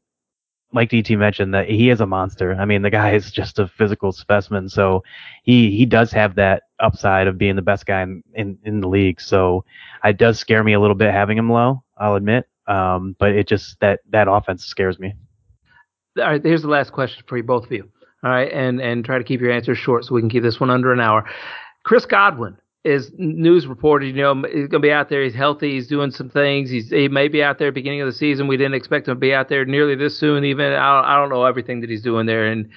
like 0.74 0.90
DT 0.90 1.18
mentioned 1.18 1.54
that 1.54 1.70
he 1.70 1.90
is 1.90 2.02
a 2.02 2.06
monster. 2.06 2.54
I 2.56 2.66
mean, 2.66 2.82
the 2.82 2.90
guy 2.90 3.14
is 3.14 3.32
just 3.32 3.60
a 3.60 3.68
physical 3.68 4.12
specimen. 4.12 4.70
So 4.70 5.04
he 5.44 5.72
he 5.76 5.86
does 5.86 6.12
have 6.12 6.36
that 6.36 6.64
upside 6.80 7.28
of 7.28 7.38
being 7.38 7.56
the 7.56 7.62
best 7.62 7.86
guy 7.86 8.02
in 8.04 8.24
in, 8.34 8.58
in 8.64 8.82
the 8.82 8.88
league. 8.88 9.22
So 9.22 9.66
it 10.04 10.18
does 10.18 10.40
scare 10.40 10.64
me 10.64 10.74
a 10.74 10.80
little 10.80 10.96
bit 10.96 11.12
having 11.12 11.38
him 11.38 11.52
low. 11.52 11.84
I'll 11.98 12.16
admit. 12.16 12.48
Um, 12.68 13.16
but 13.20 13.32
it 13.32 13.48
just 13.48 13.80
that 13.80 14.02
that 14.10 14.28
offense 14.30 14.66
scares 14.66 15.00
me. 15.00 15.14
All 16.18 16.26
right, 16.26 16.44
here's 16.44 16.62
the 16.62 16.68
last 16.68 16.92
question 16.92 17.24
for 17.28 17.38
you, 17.38 17.44
both 17.44 17.66
of 17.66 17.72
you. 17.72 17.90
All 18.24 18.32
right, 18.32 18.52
and 18.52 18.80
and 18.82 19.04
try 19.04 19.18
to 19.18 19.24
keep 19.24 19.42
your 19.42 19.52
answers 19.52 19.78
short 19.78 20.06
so 20.06 20.14
we 20.14 20.22
can 20.22 20.30
keep 20.30 20.44
this 20.44 20.60
one 20.60 20.70
under 20.70 20.94
an 20.94 21.00
hour. 21.00 21.26
Chris 21.84 22.06
Godwin 22.06 22.58
is 22.84 23.12
news 23.18 23.68
reported. 23.68 24.16
You 24.16 24.22
know, 24.22 24.36
he's 24.44 24.68
going 24.68 24.72
to 24.72 24.80
be 24.80 24.92
out 24.92 25.10
there. 25.10 25.24
He's 25.24 25.34
healthy. 25.36 25.74
He's 25.74 25.88
doing 25.88 26.12
some 26.12 26.30
things. 26.30 26.70
He's 26.70 26.90
he 26.90 27.08
may 27.08 27.28
be 27.28 27.44
out 27.44 27.60
there 27.60 27.72
beginning 27.72 28.02
of 28.02 28.08
the 28.08 28.14
season. 28.14 28.48
We 28.48 28.58
didn't 28.58 28.76
expect 28.76 29.08
him 29.08 29.16
to 29.16 29.20
be 29.20 29.34
out 29.34 29.50
there 29.50 29.66
nearly 29.66 29.96
this 29.96 30.18
soon. 30.18 30.44
Even 30.44 30.74
I 30.74 30.96
don't, 30.96 31.06
I 31.06 31.16
don't 31.16 31.30
know 31.30 31.46
everything 31.46 31.82
that 31.82 31.90
he's 31.90 32.02
doing 32.02 32.26
there, 32.26 32.46
and 32.46 32.70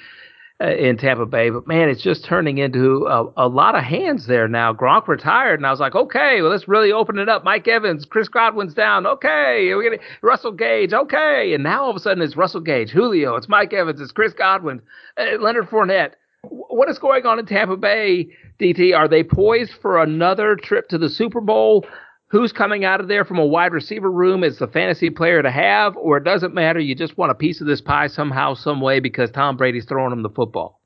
in 0.60 0.96
Tampa 0.96 1.26
Bay. 1.26 1.50
But 1.50 1.66
man, 1.66 1.88
it's 1.88 2.02
just 2.02 2.24
turning 2.24 2.58
into 2.58 3.06
a, 3.06 3.46
a, 3.46 3.48
lot 3.48 3.74
of 3.74 3.82
hands 3.82 4.26
there 4.26 4.46
now. 4.46 4.72
Gronk 4.72 5.08
retired, 5.08 5.58
and 5.58 5.66
I 5.66 5.70
was 5.70 5.80
like, 5.80 5.94
okay, 5.94 6.40
well, 6.40 6.50
let's 6.50 6.68
really 6.68 6.92
open 6.92 7.18
it 7.18 7.28
up. 7.28 7.44
Mike 7.44 7.66
Evans, 7.66 8.04
Chris 8.04 8.28
Godwin's 8.28 8.74
down. 8.74 9.06
Okay, 9.06 9.72
we're 9.74 9.82
getting 9.82 10.06
Russell 10.22 10.52
Gage. 10.52 10.92
Okay, 10.92 11.54
and 11.54 11.64
now 11.64 11.84
all 11.84 11.90
of 11.90 11.96
a 11.96 12.00
sudden 12.00 12.22
it's 12.22 12.36
Russell 12.36 12.60
Gage, 12.60 12.90
Julio, 12.90 13.34
it's 13.36 13.48
Mike 13.48 13.72
Evans, 13.72 14.00
it's 14.00 14.12
Chris 14.12 14.32
Godwin, 14.32 14.80
uh, 15.18 15.40
Leonard 15.40 15.68
Fournette. 15.68 16.12
What 16.42 16.90
is 16.90 16.98
going 16.98 17.26
on 17.26 17.38
in 17.38 17.46
Tampa 17.46 17.76
Bay, 17.76 18.28
DT? 18.60 18.94
Are 18.94 19.08
they 19.08 19.24
poised 19.24 19.72
for 19.80 20.02
another 20.02 20.56
trip 20.56 20.88
to 20.88 20.98
the 20.98 21.08
Super 21.08 21.40
Bowl? 21.40 21.86
Who's 22.34 22.50
coming 22.50 22.84
out 22.84 23.00
of 23.00 23.06
there 23.06 23.24
from 23.24 23.38
a 23.38 23.46
wide 23.46 23.72
receiver 23.72 24.10
room 24.10 24.42
is 24.42 24.58
the 24.58 24.66
fantasy 24.66 25.08
player 25.08 25.40
to 25.40 25.52
have, 25.52 25.96
or 25.96 26.16
it 26.16 26.24
doesn't 26.24 26.52
matter. 26.52 26.80
You 26.80 26.96
just 26.96 27.16
want 27.16 27.30
a 27.30 27.34
piece 27.34 27.60
of 27.60 27.68
this 27.68 27.80
pie 27.80 28.08
somehow, 28.08 28.54
some 28.54 28.80
way, 28.80 28.98
because 28.98 29.30
Tom 29.30 29.56
Brady's 29.56 29.84
throwing 29.84 30.10
him 30.10 30.24
the 30.24 30.30
football. 30.30 30.80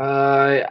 Uh, 0.00 0.62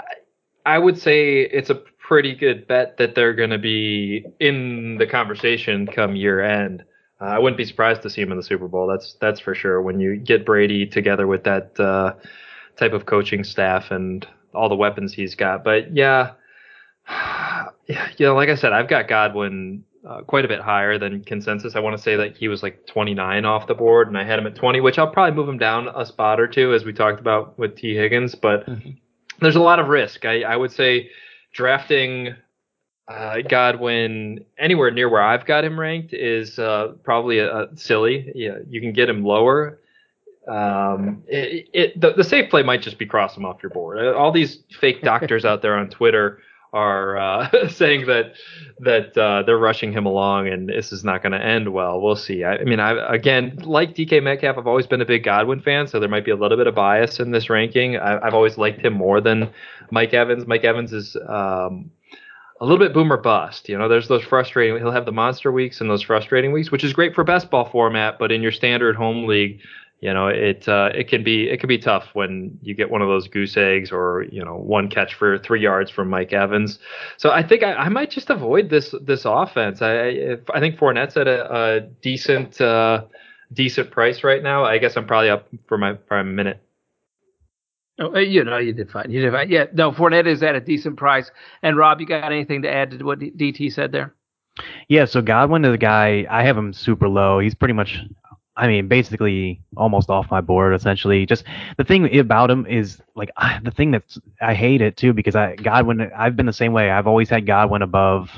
I 0.66 0.78
would 0.78 1.00
say 1.00 1.40
it's 1.40 1.70
a 1.70 1.76
pretty 1.76 2.36
good 2.36 2.68
bet 2.68 2.98
that 2.98 3.16
they're 3.16 3.34
going 3.34 3.52
to 3.52 3.58
be 3.58 4.26
in 4.42 4.98
the 5.00 5.08
conversation 5.08 5.88
come 5.88 6.18
year 6.18 6.42
end. 6.42 6.84
Uh, 7.22 7.28
I 7.28 7.40
wouldn't 7.40 7.58
be 7.58 7.64
surprised 7.64 8.02
to 8.02 8.10
see 8.10 8.22
him 8.22 8.32
in 8.32 8.38
the 8.38 8.44
Super 8.44 8.68
Bowl. 8.68 8.88
That's 8.88 9.16
that's 9.22 9.40
for 9.40 9.56
sure. 9.56 9.82
When 9.82 10.02
you 10.02 10.18
get 10.18 10.46
Brady 10.46 10.86
together 10.86 11.28
with 11.28 11.46
that 11.46 11.80
uh, 11.80 12.16
type 12.76 12.92
of 12.92 13.06
coaching 13.06 13.46
staff 13.46 13.90
and 13.90 14.28
all 14.54 14.68
the 14.68 14.76
weapons 14.76 15.14
he's 15.14 15.34
got, 15.34 15.64
but 15.64 15.96
yeah, 15.96 16.34
you 18.18 18.26
know, 18.26 18.36
like 18.36 18.50
I 18.50 18.56
said, 18.56 18.74
I've 18.74 18.88
got 18.88 19.08
Godwin 19.08 19.84
uh, 20.08 20.22
quite 20.22 20.46
a 20.46 20.48
bit 20.48 20.62
higher 20.62 20.98
than 20.98 21.24
consensus. 21.24 21.76
I 21.76 21.80
want 21.80 21.96
to 21.96 22.02
say 22.02 22.16
that 22.16 22.38
he 22.38 22.48
was 22.48 22.64
like 22.64 22.86
29 22.88 23.46
off 23.46 23.68
the 23.68 23.76
board, 23.76 24.08
and 24.08 24.18
I 24.18 24.24
had 24.24 24.40
him 24.40 24.48
at 24.48 24.56
20, 24.56 24.82
which 24.82 24.98
I'll 24.98 25.12
probably 25.12 25.36
move 25.36 25.48
him 25.48 25.58
down 25.58 25.90
a 25.96 26.06
spot 26.06 26.40
or 26.40 26.48
two, 26.48 26.74
as 26.74 26.84
we 26.84 26.94
talked 26.94 27.20
about 27.20 27.58
with 27.60 27.76
Tee 27.76 27.96
Higgins. 27.96 28.36
But 28.36 28.68
mm-hmm. 28.68 28.92
there's 29.40 29.56
a 29.56 29.62
lot 29.62 29.80
of 29.80 29.88
risk. 29.88 30.26
I, 30.26 30.42
I 30.42 30.56
would 30.56 30.72
say 30.72 31.10
drafting 31.54 32.36
uh, 33.08 33.38
Godwin 33.48 34.46
anywhere 34.58 34.92
near 34.92 35.10
where 35.10 35.22
I've 35.22 35.46
got 35.46 35.64
him 35.64 35.80
ranked 35.80 36.14
is 36.14 36.58
uh, 36.58 36.94
probably 37.04 37.40
a, 37.40 37.64
a 37.64 37.78
silly. 37.78 38.32
Yeah, 38.34 38.60
you 38.68 38.82
can 38.82 38.94
get 38.94 39.10
him 39.10 39.24
lower. 39.24 39.80
Um, 40.48 41.24
it, 41.28 41.70
it 41.74 42.02
the, 42.02 42.14
the 42.14 42.24
safe 42.24 42.50
play 42.50 42.64
might 42.64 42.82
just 42.82 42.98
be 42.98 43.06
cross 43.06 43.38
him 43.38 43.46
off 43.46 43.62
your 43.62 43.70
board. 43.70 44.00
All 44.16 44.32
these 44.32 44.64
fake 44.80 45.04
doctors 45.04 45.46
out 45.46 45.62
there 45.62 45.76
on 45.78 45.90
Twitter 45.90 46.40
are 46.74 47.18
uh, 47.18 47.68
saying 47.70 48.08
that 48.08 48.34
that 48.80 49.18
uh, 49.18 49.44
they're 49.44 49.58
rushing 49.58 49.92
him 49.92 50.06
along 50.06 50.48
and 50.48 50.70
this 50.70 50.92
is 50.92 51.04
not 51.04 51.22
going 51.22 51.34
to 51.34 51.44
end 51.44 51.72
well. 51.74 52.02
We'll 52.02 52.16
see. 52.16 52.44
I, 52.44 52.58
I, 52.58 52.64
mean, 52.64 52.80
I 52.80 53.14
again 53.14 53.60
like 53.64 53.96
DK 53.96 54.24
Metcalf. 54.24 54.58
I've 54.58 54.68
always 54.68 54.88
been 54.88 55.02
a 55.02 55.06
big 55.06 55.24
Godwin 55.24 55.62
fan, 55.62 55.88
so 55.88 56.00
there 56.00 56.10
might 56.10 56.26
be 56.26 56.32
a 56.32 56.36
little 56.36 56.58
bit 56.58 56.68
of 56.68 56.76
bias 56.76 57.20
in 57.20 57.32
this 57.32 57.50
ranking. 57.50 57.98
I, 57.98 58.24
have 58.24 58.34
always 58.34 58.58
liked 58.58 58.84
him 58.84 58.94
more 58.94 59.22
than 59.22 59.52
Mike 59.92 60.14
Evans. 60.14 60.48
Mike 60.48 60.64
Evans 60.64 60.94
is. 60.94 61.16
Um, 61.28 61.92
a 62.60 62.66
little 62.66 62.78
bit 62.78 62.94
boomer 62.94 63.18
bust. 63.18 63.68
You 63.70 63.76
know, 63.76 63.90
there's 63.90 64.08
those 64.08 64.24
frustrating. 64.24 64.78
He'll 64.78 64.92
have 64.92 65.08
the 65.08 65.12
monster 65.12 65.52
weeks 65.52 65.82
and 65.82 65.90
those 65.90 66.04
frustrating 66.04 66.52
weeks, 66.52 66.70
which 66.70 66.84
is 66.84 66.94
great 66.94 67.16
for 67.16 67.24
best 67.24 67.50
ball 67.50 67.68
format. 67.68 68.20
But 68.20 68.32
in 68.32 68.44
your 68.44 68.52
standard 68.52 68.96
home 68.96 69.26
league, 69.26 69.62
you 70.02 70.12
know 70.12 70.28
it 70.28 70.68
uh, 70.68 70.90
it 70.96 71.08
can 71.08 71.24
be 71.24 71.48
it 71.48 71.60
can 71.60 71.68
be 71.68 71.78
tough 71.78 72.08
when 72.14 72.58
you 72.64 72.74
get 72.74 72.90
one 72.90 73.04
of 73.04 73.08
those 73.08 73.28
goose 73.28 73.56
eggs 73.56 73.92
or 73.92 74.26
you 74.32 74.44
know 74.44 74.56
one 74.56 74.90
catch 74.90 75.14
for 75.14 75.38
three 75.38 75.62
yards 75.62 75.92
from 75.92 76.10
Mike 76.10 76.34
Evans. 76.34 76.80
So 77.18 77.30
I 77.30 77.48
think 77.48 77.62
I, 77.62 77.74
I 77.74 77.90
might 77.90 78.10
just 78.10 78.32
avoid 78.32 78.72
this 78.72 78.96
this 79.04 79.26
offense. 79.26 79.82
I 79.82 79.94
if, 79.94 80.40
I 80.52 80.60
think 80.60 80.78
Fournette's 80.78 81.18
at 81.18 81.28
a, 81.28 81.54
a 81.54 81.80
decent 82.02 82.60
uh, 82.60 83.06
decent 83.54 83.92
price 83.92 84.24
right 84.24 84.42
now. 84.42 84.66
I 84.66 84.80
guess 84.80 84.98
I'm 84.98 85.06
probably 85.06 85.30
up 85.30 85.48
for 85.68 85.78
my 85.78 85.94
prime 85.94 86.36
minute. 86.36 86.60
Oh, 88.00 88.16
uh, 88.16 88.20
you 88.20 88.44
know, 88.44 88.58
you 88.58 88.74
did 88.74 88.90
fine. 88.90 89.12
You 89.12 89.22
did 89.22 89.32
fine. 89.32 89.50
Yeah, 89.52 89.66
no, 89.74 89.92
Fournette 89.92 90.26
is 90.26 90.42
at 90.42 90.56
a 90.56 90.60
decent 90.60 90.98
price. 90.98 91.30
And 91.62 91.78
Rob, 91.78 92.02
you 92.02 92.08
got 92.08 92.32
anything 92.32 92.64
to 92.64 92.72
add 92.72 92.90
to 92.92 93.04
what 93.04 93.20
DT 93.20 93.72
said 93.72 93.92
there? 93.92 94.16
Yeah, 94.88 95.06
so 95.06 95.22
Godwin 95.22 95.64
is 95.64 95.76
a 95.76 95.78
guy 95.78 96.26
I 96.30 96.44
have 96.44 96.58
him 96.58 96.74
super 96.74 97.08
low. 97.08 97.40
He's 97.40 97.54
pretty 97.54 97.74
much 97.76 98.00
I 98.56 98.68
mean, 98.68 98.88
basically 98.88 99.62
almost 99.78 100.10
off 100.10 100.30
my 100.30 100.42
board. 100.42 100.74
Essentially, 100.74 101.26
just 101.26 101.46
the 101.78 101.84
thing 101.84 102.18
about 102.20 102.52
him 102.52 102.66
is 102.66 103.02
like 103.16 103.30
I, 103.38 103.60
the 103.64 103.72
thing 103.72 103.92
that's 103.92 104.20
I 104.42 104.54
hate 104.54 104.82
it 104.82 104.98
too 104.98 105.14
because 105.14 105.36
I 105.36 105.56
Godwin. 105.56 106.12
I've 106.16 106.36
been 106.36 106.46
the 106.46 106.54
same 106.54 106.74
way. 106.74 106.92
I've 106.92 107.08
always 107.08 107.30
had 107.30 107.46
Godwin 107.46 107.82
above 107.82 108.30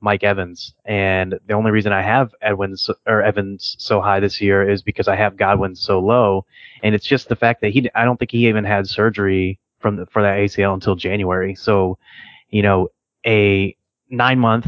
Mike 0.00 0.22
Evans, 0.22 0.74
and 0.84 1.38
the 1.46 1.54
only 1.54 1.70
reason 1.70 1.92
I 1.92 2.02
have 2.02 2.34
Edwin's 2.42 2.90
or 3.06 3.22
Evans 3.22 3.74
so 3.78 4.02
high 4.02 4.20
this 4.20 4.40
year 4.40 4.68
is 4.68 4.82
because 4.82 5.08
I 5.08 5.16
have 5.16 5.38
Godwin 5.38 5.74
so 5.74 5.98
low, 5.98 6.44
and 6.82 6.94
it's 6.94 7.06
just 7.06 7.28
the 7.28 7.36
fact 7.36 7.62
that 7.62 7.70
he. 7.70 7.88
I 7.94 8.04
don't 8.04 8.18
think 8.18 8.32
he 8.32 8.46
even 8.48 8.64
had 8.64 8.86
surgery 8.86 9.58
from 9.84 9.96
the, 9.96 10.06
for 10.06 10.22
that 10.22 10.38
ACL 10.38 10.74
until 10.74 10.94
January. 10.94 11.54
So, 11.54 11.98
you 12.48 12.62
know, 12.62 12.88
a 13.26 13.76
nine 14.10 14.38
month 14.38 14.66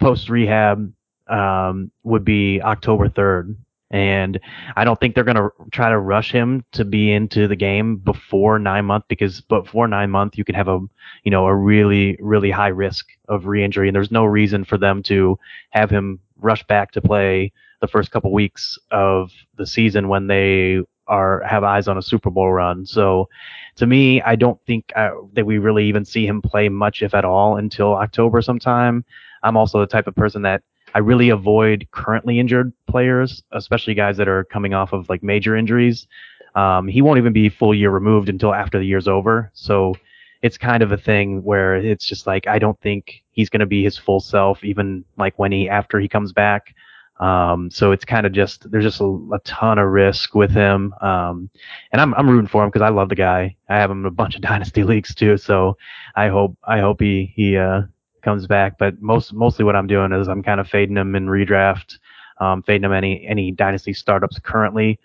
post 0.00 0.28
rehab 0.28 0.92
um, 1.28 1.90
would 2.02 2.24
be 2.24 2.60
October 2.60 3.08
3rd. 3.08 3.56
And 3.92 4.40
I 4.74 4.84
don't 4.84 4.98
think 4.98 5.14
they're 5.14 5.22
going 5.22 5.36
to 5.36 5.50
try 5.70 5.90
to 5.90 5.98
rush 5.98 6.32
him 6.32 6.64
to 6.72 6.84
be 6.84 7.12
into 7.12 7.46
the 7.46 7.56
game 7.56 7.96
before 7.96 8.58
nine 8.58 8.86
month 8.86 9.04
because 9.08 9.42
before 9.42 9.86
nine 9.86 10.10
month 10.10 10.38
you 10.38 10.44
can 10.44 10.54
have 10.54 10.68
a 10.68 10.80
you 11.24 11.30
know 11.30 11.46
a 11.46 11.54
really 11.54 12.16
really 12.18 12.50
high 12.50 12.68
risk 12.68 13.06
of 13.28 13.46
re-injury 13.46 13.88
and 13.88 13.94
there's 13.94 14.10
no 14.10 14.24
reason 14.24 14.64
for 14.64 14.78
them 14.78 15.02
to 15.02 15.38
have 15.70 15.90
him 15.90 16.18
rush 16.38 16.64
back 16.64 16.90
to 16.92 17.02
play 17.02 17.52
the 17.82 17.88
first 17.88 18.10
couple 18.10 18.32
weeks 18.32 18.78
of 18.90 19.30
the 19.56 19.66
season 19.66 20.08
when 20.08 20.26
they 20.26 20.80
are 21.08 21.42
have 21.44 21.64
eyes 21.64 21.88
on 21.88 21.98
a 21.98 22.02
Super 22.02 22.30
Bowl 22.30 22.52
run. 22.52 22.86
So 22.86 23.28
to 23.76 23.86
me, 23.86 24.22
I 24.22 24.36
don't 24.36 24.60
think 24.66 24.92
uh, 24.96 25.10
that 25.34 25.44
we 25.44 25.58
really 25.58 25.86
even 25.86 26.04
see 26.04 26.26
him 26.26 26.40
play 26.40 26.68
much, 26.68 27.02
if 27.02 27.14
at 27.14 27.24
all, 27.24 27.56
until 27.56 27.94
October 27.94 28.40
sometime. 28.40 29.04
I'm 29.42 29.56
also 29.56 29.80
the 29.80 29.86
type 29.86 30.06
of 30.06 30.14
person 30.14 30.42
that 30.42 30.62
I 30.94 30.98
really 30.98 31.30
avoid 31.30 31.88
currently 31.90 32.38
injured 32.38 32.72
players, 32.86 33.42
especially 33.52 33.94
guys 33.94 34.16
that 34.18 34.28
are 34.28 34.44
coming 34.44 34.74
off 34.74 34.92
of 34.92 35.08
like 35.08 35.22
major 35.22 35.56
injuries. 35.56 36.06
Um, 36.54 36.86
he 36.86 37.00
won't 37.00 37.18
even 37.18 37.32
be 37.32 37.48
full 37.48 37.74
year 37.74 37.90
removed 37.90 38.28
until 38.28 38.54
after 38.54 38.78
the 38.78 38.84
year's 38.84 39.08
over. 39.08 39.50
So 39.54 39.94
it's 40.42 40.58
kind 40.58 40.82
of 40.82 40.92
a 40.92 40.96
thing 40.96 41.42
where 41.44 41.76
it's 41.76 42.04
just 42.04 42.26
like 42.26 42.46
I 42.46 42.58
don't 42.58 42.78
think 42.80 43.22
he's 43.30 43.48
going 43.48 43.60
to 43.60 43.66
be 43.66 43.82
his 43.82 43.96
full 43.96 44.20
self, 44.20 44.62
even 44.64 45.04
like 45.16 45.38
when 45.38 45.52
he 45.52 45.68
after 45.68 45.98
he 45.98 46.08
comes 46.08 46.32
back. 46.32 46.74
Um, 47.20 47.70
so 47.70 47.92
it's 47.92 48.04
kind 48.04 48.26
of 48.26 48.32
just 48.32 48.68
there's 48.70 48.84
just 48.84 49.00
a, 49.00 49.28
a, 49.32 49.38
ton 49.44 49.78
of 49.78 49.88
risk 49.88 50.34
with 50.34 50.50
him, 50.50 50.92
um, 51.00 51.50
and 51.92 52.00
I'm 52.00 52.12
I'm 52.14 52.28
rooting 52.28 52.48
for 52.48 52.64
him 52.64 52.70
because 52.70 52.82
I 52.82 52.88
love 52.88 53.10
the 53.10 53.14
guy. 53.14 53.54
I 53.68 53.76
have 53.76 53.90
him 53.90 54.00
in 54.00 54.06
a 54.06 54.10
bunch 54.10 54.34
of 54.34 54.40
dynasty 54.42 54.82
leagues 54.82 55.14
too, 55.14 55.36
so 55.36 55.76
I 56.16 56.28
hope 56.28 56.56
I 56.64 56.80
hope 56.80 57.00
he 57.00 57.32
he 57.36 57.56
uh, 57.56 57.82
comes 58.22 58.46
back. 58.46 58.78
But 58.78 59.00
most 59.02 59.32
mostly 59.32 59.64
what 59.64 59.76
I'm 59.76 59.86
doing 59.86 60.12
is 60.12 60.28
I'm 60.28 60.42
kind 60.42 60.60
of 60.60 60.68
fading 60.68 60.96
him 60.96 61.14
in 61.14 61.26
redraft, 61.26 61.98
um, 62.38 62.62
fading 62.62 62.84
him 62.84 62.92
any 62.92 63.26
any 63.26 63.50
dynasty 63.50 63.92
startups 63.92 64.38
currently, 64.38 64.98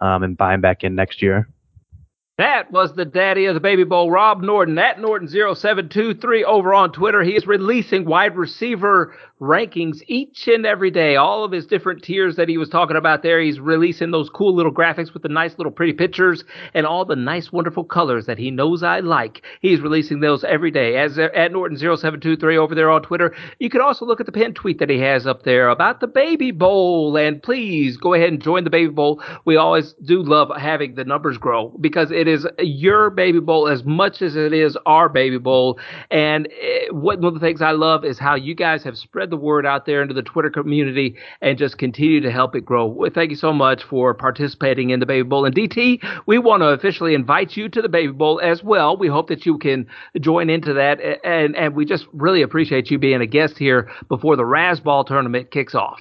um, 0.00 0.22
and 0.22 0.36
buying 0.36 0.60
back 0.60 0.84
in 0.84 0.94
next 0.94 1.22
year. 1.22 1.48
That 2.36 2.72
was 2.72 2.92
the 2.94 3.04
daddy 3.04 3.46
of 3.46 3.54
the 3.54 3.60
Baby 3.60 3.84
Bowl, 3.84 4.10
Rob 4.10 4.42
Norton, 4.42 4.76
at 4.76 4.96
Norton0723 4.98 6.42
over 6.42 6.74
on 6.74 6.90
Twitter. 6.90 7.22
He 7.22 7.36
is 7.36 7.46
releasing 7.46 8.04
wide 8.04 8.36
receiver 8.36 9.14
rankings 9.40 10.02
each 10.06 10.48
and 10.48 10.64
every 10.64 10.90
day. 10.90 11.16
All 11.16 11.44
of 11.44 11.52
his 11.52 11.66
different 11.66 12.02
tiers 12.02 12.36
that 12.36 12.48
he 12.48 12.58
was 12.58 12.68
talking 12.68 12.96
about 12.96 13.22
there. 13.22 13.40
He's 13.40 13.60
releasing 13.60 14.10
those 14.10 14.30
cool 14.30 14.54
little 14.54 14.72
graphics 14.72 15.12
with 15.12 15.22
the 15.22 15.28
nice 15.28 15.58
little 15.58 15.72
pretty 15.72 15.92
pictures 15.92 16.44
and 16.72 16.86
all 16.86 17.04
the 17.04 17.16
nice, 17.16 17.52
wonderful 17.52 17.84
colors 17.84 18.26
that 18.26 18.38
he 18.38 18.50
knows 18.50 18.82
I 18.82 19.00
like. 19.00 19.42
He's 19.60 19.80
releasing 19.80 20.20
those 20.20 20.44
every 20.44 20.70
day. 20.70 20.96
As 20.96 21.18
at 21.18 21.52
Norton0723 21.52 22.56
over 22.56 22.74
there 22.74 22.90
on 22.90 23.02
Twitter. 23.02 23.34
You 23.58 23.70
can 23.70 23.80
also 23.80 24.04
look 24.04 24.20
at 24.20 24.26
the 24.26 24.32
pinned 24.32 24.56
tweet 24.56 24.78
that 24.78 24.90
he 24.90 24.98
has 24.98 25.26
up 25.26 25.42
there 25.42 25.68
about 25.68 26.00
the 26.00 26.06
Baby 26.06 26.50
Bowl. 26.50 27.16
And 27.16 27.42
please 27.42 27.96
go 27.96 28.14
ahead 28.14 28.28
and 28.28 28.42
join 28.42 28.64
the 28.64 28.70
Baby 28.70 28.92
Bowl. 28.92 29.22
We 29.44 29.56
always 29.56 29.94
do 30.04 30.22
love 30.22 30.50
having 30.56 30.94
the 30.94 31.04
numbers 31.04 31.38
grow 31.38 31.76
because 31.80 32.10
it 32.10 32.28
is 32.28 32.46
your 32.58 33.10
baby 33.10 33.40
bowl 33.40 33.68
as 33.68 33.84
much 33.84 34.22
as 34.22 34.36
it 34.36 34.52
is 34.52 34.76
our 34.86 35.08
baby 35.08 35.38
bowl. 35.38 35.78
And 36.10 36.46
it, 36.50 36.90
eh, 36.90 36.92
one 36.92 37.24
of 37.24 37.34
the 37.34 37.40
things 37.40 37.62
I 37.62 37.72
love 37.72 38.04
is 38.04 38.18
how 38.18 38.34
you 38.34 38.54
guys 38.54 38.84
have 38.84 38.96
spread 38.96 39.30
the 39.30 39.33
word 39.36 39.66
out 39.66 39.86
there 39.86 40.02
into 40.02 40.14
the 40.14 40.22
Twitter 40.22 40.50
community 40.50 41.16
and 41.40 41.58
just 41.58 41.78
continue 41.78 42.20
to 42.20 42.30
help 42.30 42.54
it 42.54 42.64
grow. 42.64 42.86
Well, 42.86 43.10
thank 43.14 43.30
you 43.30 43.36
so 43.36 43.52
much 43.52 43.82
for 43.82 44.14
participating 44.14 44.90
in 44.90 45.00
the 45.00 45.06
baby 45.06 45.26
bowl. 45.26 45.44
And 45.44 45.54
DT, 45.54 46.02
we 46.26 46.38
want 46.38 46.62
to 46.62 46.68
officially 46.68 47.14
invite 47.14 47.56
you 47.56 47.68
to 47.68 47.82
the 47.82 47.88
baby 47.88 48.12
bowl 48.12 48.40
as 48.42 48.62
well. 48.62 48.96
We 48.96 49.08
hope 49.08 49.28
that 49.28 49.46
you 49.46 49.58
can 49.58 49.86
join 50.20 50.50
into 50.50 50.72
that. 50.74 51.00
And, 51.24 51.56
and 51.56 51.74
we 51.74 51.84
just 51.84 52.06
really 52.12 52.42
appreciate 52.42 52.90
you 52.90 52.98
being 52.98 53.20
a 53.20 53.26
guest 53.26 53.58
here 53.58 53.90
before 54.08 54.36
the 54.36 54.42
Razzball 54.42 55.06
tournament 55.06 55.50
kicks 55.50 55.74
off. 55.74 56.00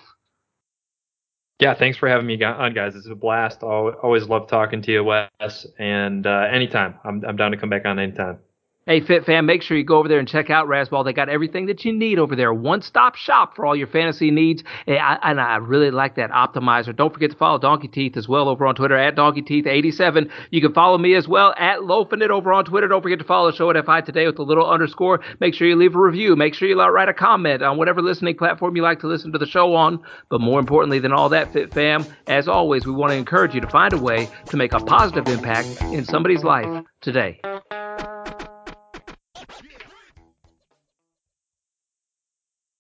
Yeah, 1.60 1.76
thanks 1.76 1.98
for 1.98 2.10
having 2.10 2.26
me 2.26 2.42
on, 2.44 2.74
guys. 2.74 2.96
It's 2.96 3.08
a 3.08 3.16
blast. 3.16 3.64
I 3.64 3.68
always 3.68 4.28
love 4.28 4.48
talking 4.48 4.82
to 4.82 4.92
you, 4.92 5.04
Wes. 5.04 5.66
And 5.80 6.28
uh, 6.28 6.48
anytime, 6.52 6.96
I'm, 7.06 7.24
I'm 7.26 7.38
down 7.38 7.52
to 7.52 7.58
come 7.58 7.70
back 7.70 7.86
on 7.86 8.00
anytime. 8.00 8.40
Hey, 8.86 9.00
Fit 9.00 9.26
Fam, 9.26 9.46
make 9.46 9.62
sure 9.62 9.78
you 9.78 9.86
go 9.86 9.98
over 9.98 10.10
there 10.10 10.20
and 10.20 10.28
check 10.28 10.50
out 10.50 10.68
Razzball. 10.68 11.06
They 11.06 11.14
got 11.14 11.30
everything 11.30 11.68
that 11.68 11.86
you 11.86 11.94
need 11.94 12.20
over 12.20 12.36
there. 12.36 12.54
One 12.54 12.82
stop 12.82 13.16
shop 13.16 13.56
for 13.56 13.66
all 13.66 13.78
your 13.78 13.88
fantasy 13.88 14.30
needs. 14.30 14.62
And 14.86 14.98
I, 14.98 15.18
and 15.24 15.40
I, 15.40 15.56
really 15.56 15.90
like 15.90 16.16
that 16.16 16.32
optimizer. 16.32 16.94
Don't 16.94 17.14
forget 17.14 17.32
to 17.32 17.38
follow 17.38 17.58
Donkey 17.58 17.88
Teeth 17.88 18.18
as 18.18 18.28
well 18.28 18.50
over 18.50 18.66
on 18.66 18.76
Twitter 18.76 18.98
at 18.98 19.16
Donkey 19.16 19.42
Teeth87. 19.42 20.30
You 20.52 20.60
can 20.60 20.74
follow 20.74 20.98
me 20.98 21.16
as 21.16 21.30
well 21.30 21.54
at 21.58 21.86
Loafing 21.86 22.22
It 22.22 22.30
over 22.30 22.52
on 22.52 22.66
Twitter. 22.66 22.90
Don't 22.90 23.02
forget 23.02 23.20
to 23.20 23.26
follow 23.26 23.52
the 23.52 23.56
show 23.56 23.70
at 23.70 23.86
FI 23.86 24.02
Today 24.02 24.26
with 24.26 24.38
a 24.40 24.44
little 24.44 24.70
underscore. 24.70 25.22
Make 25.40 25.54
sure 25.54 25.66
you 25.66 25.78
leave 25.78 25.96
a 25.96 26.02
review. 26.02 26.36
Make 26.36 26.54
sure 26.54 26.68
you 26.68 26.78
write 26.78 27.08
a 27.08 27.14
comment 27.14 27.64
on 27.64 27.78
whatever 27.78 28.02
listening 28.02 28.36
platform 28.36 28.76
you 28.76 28.84
like 28.84 29.00
to 29.00 29.08
listen 29.08 29.32
to 29.32 29.40
the 29.40 29.48
show 29.48 29.76
on. 29.76 30.04
But 30.28 30.42
more 30.42 30.60
importantly 30.60 31.00
than 31.00 31.14
all 31.14 31.30
that, 31.30 31.54
Fit 31.54 31.74
Fam, 31.74 32.06
as 32.28 32.50
always, 32.50 32.86
we 32.86 32.92
want 32.92 33.14
to 33.14 33.18
encourage 33.18 33.56
you 33.56 33.62
to 33.62 33.70
find 33.70 33.94
a 33.94 33.98
way 33.98 34.28
to 34.48 34.58
make 34.58 34.74
a 34.74 34.80
positive 34.80 35.26
impact 35.30 35.82
in 35.84 36.04
somebody's 36.04 36.44
life 36.44 36.84
today. 37.00 37.40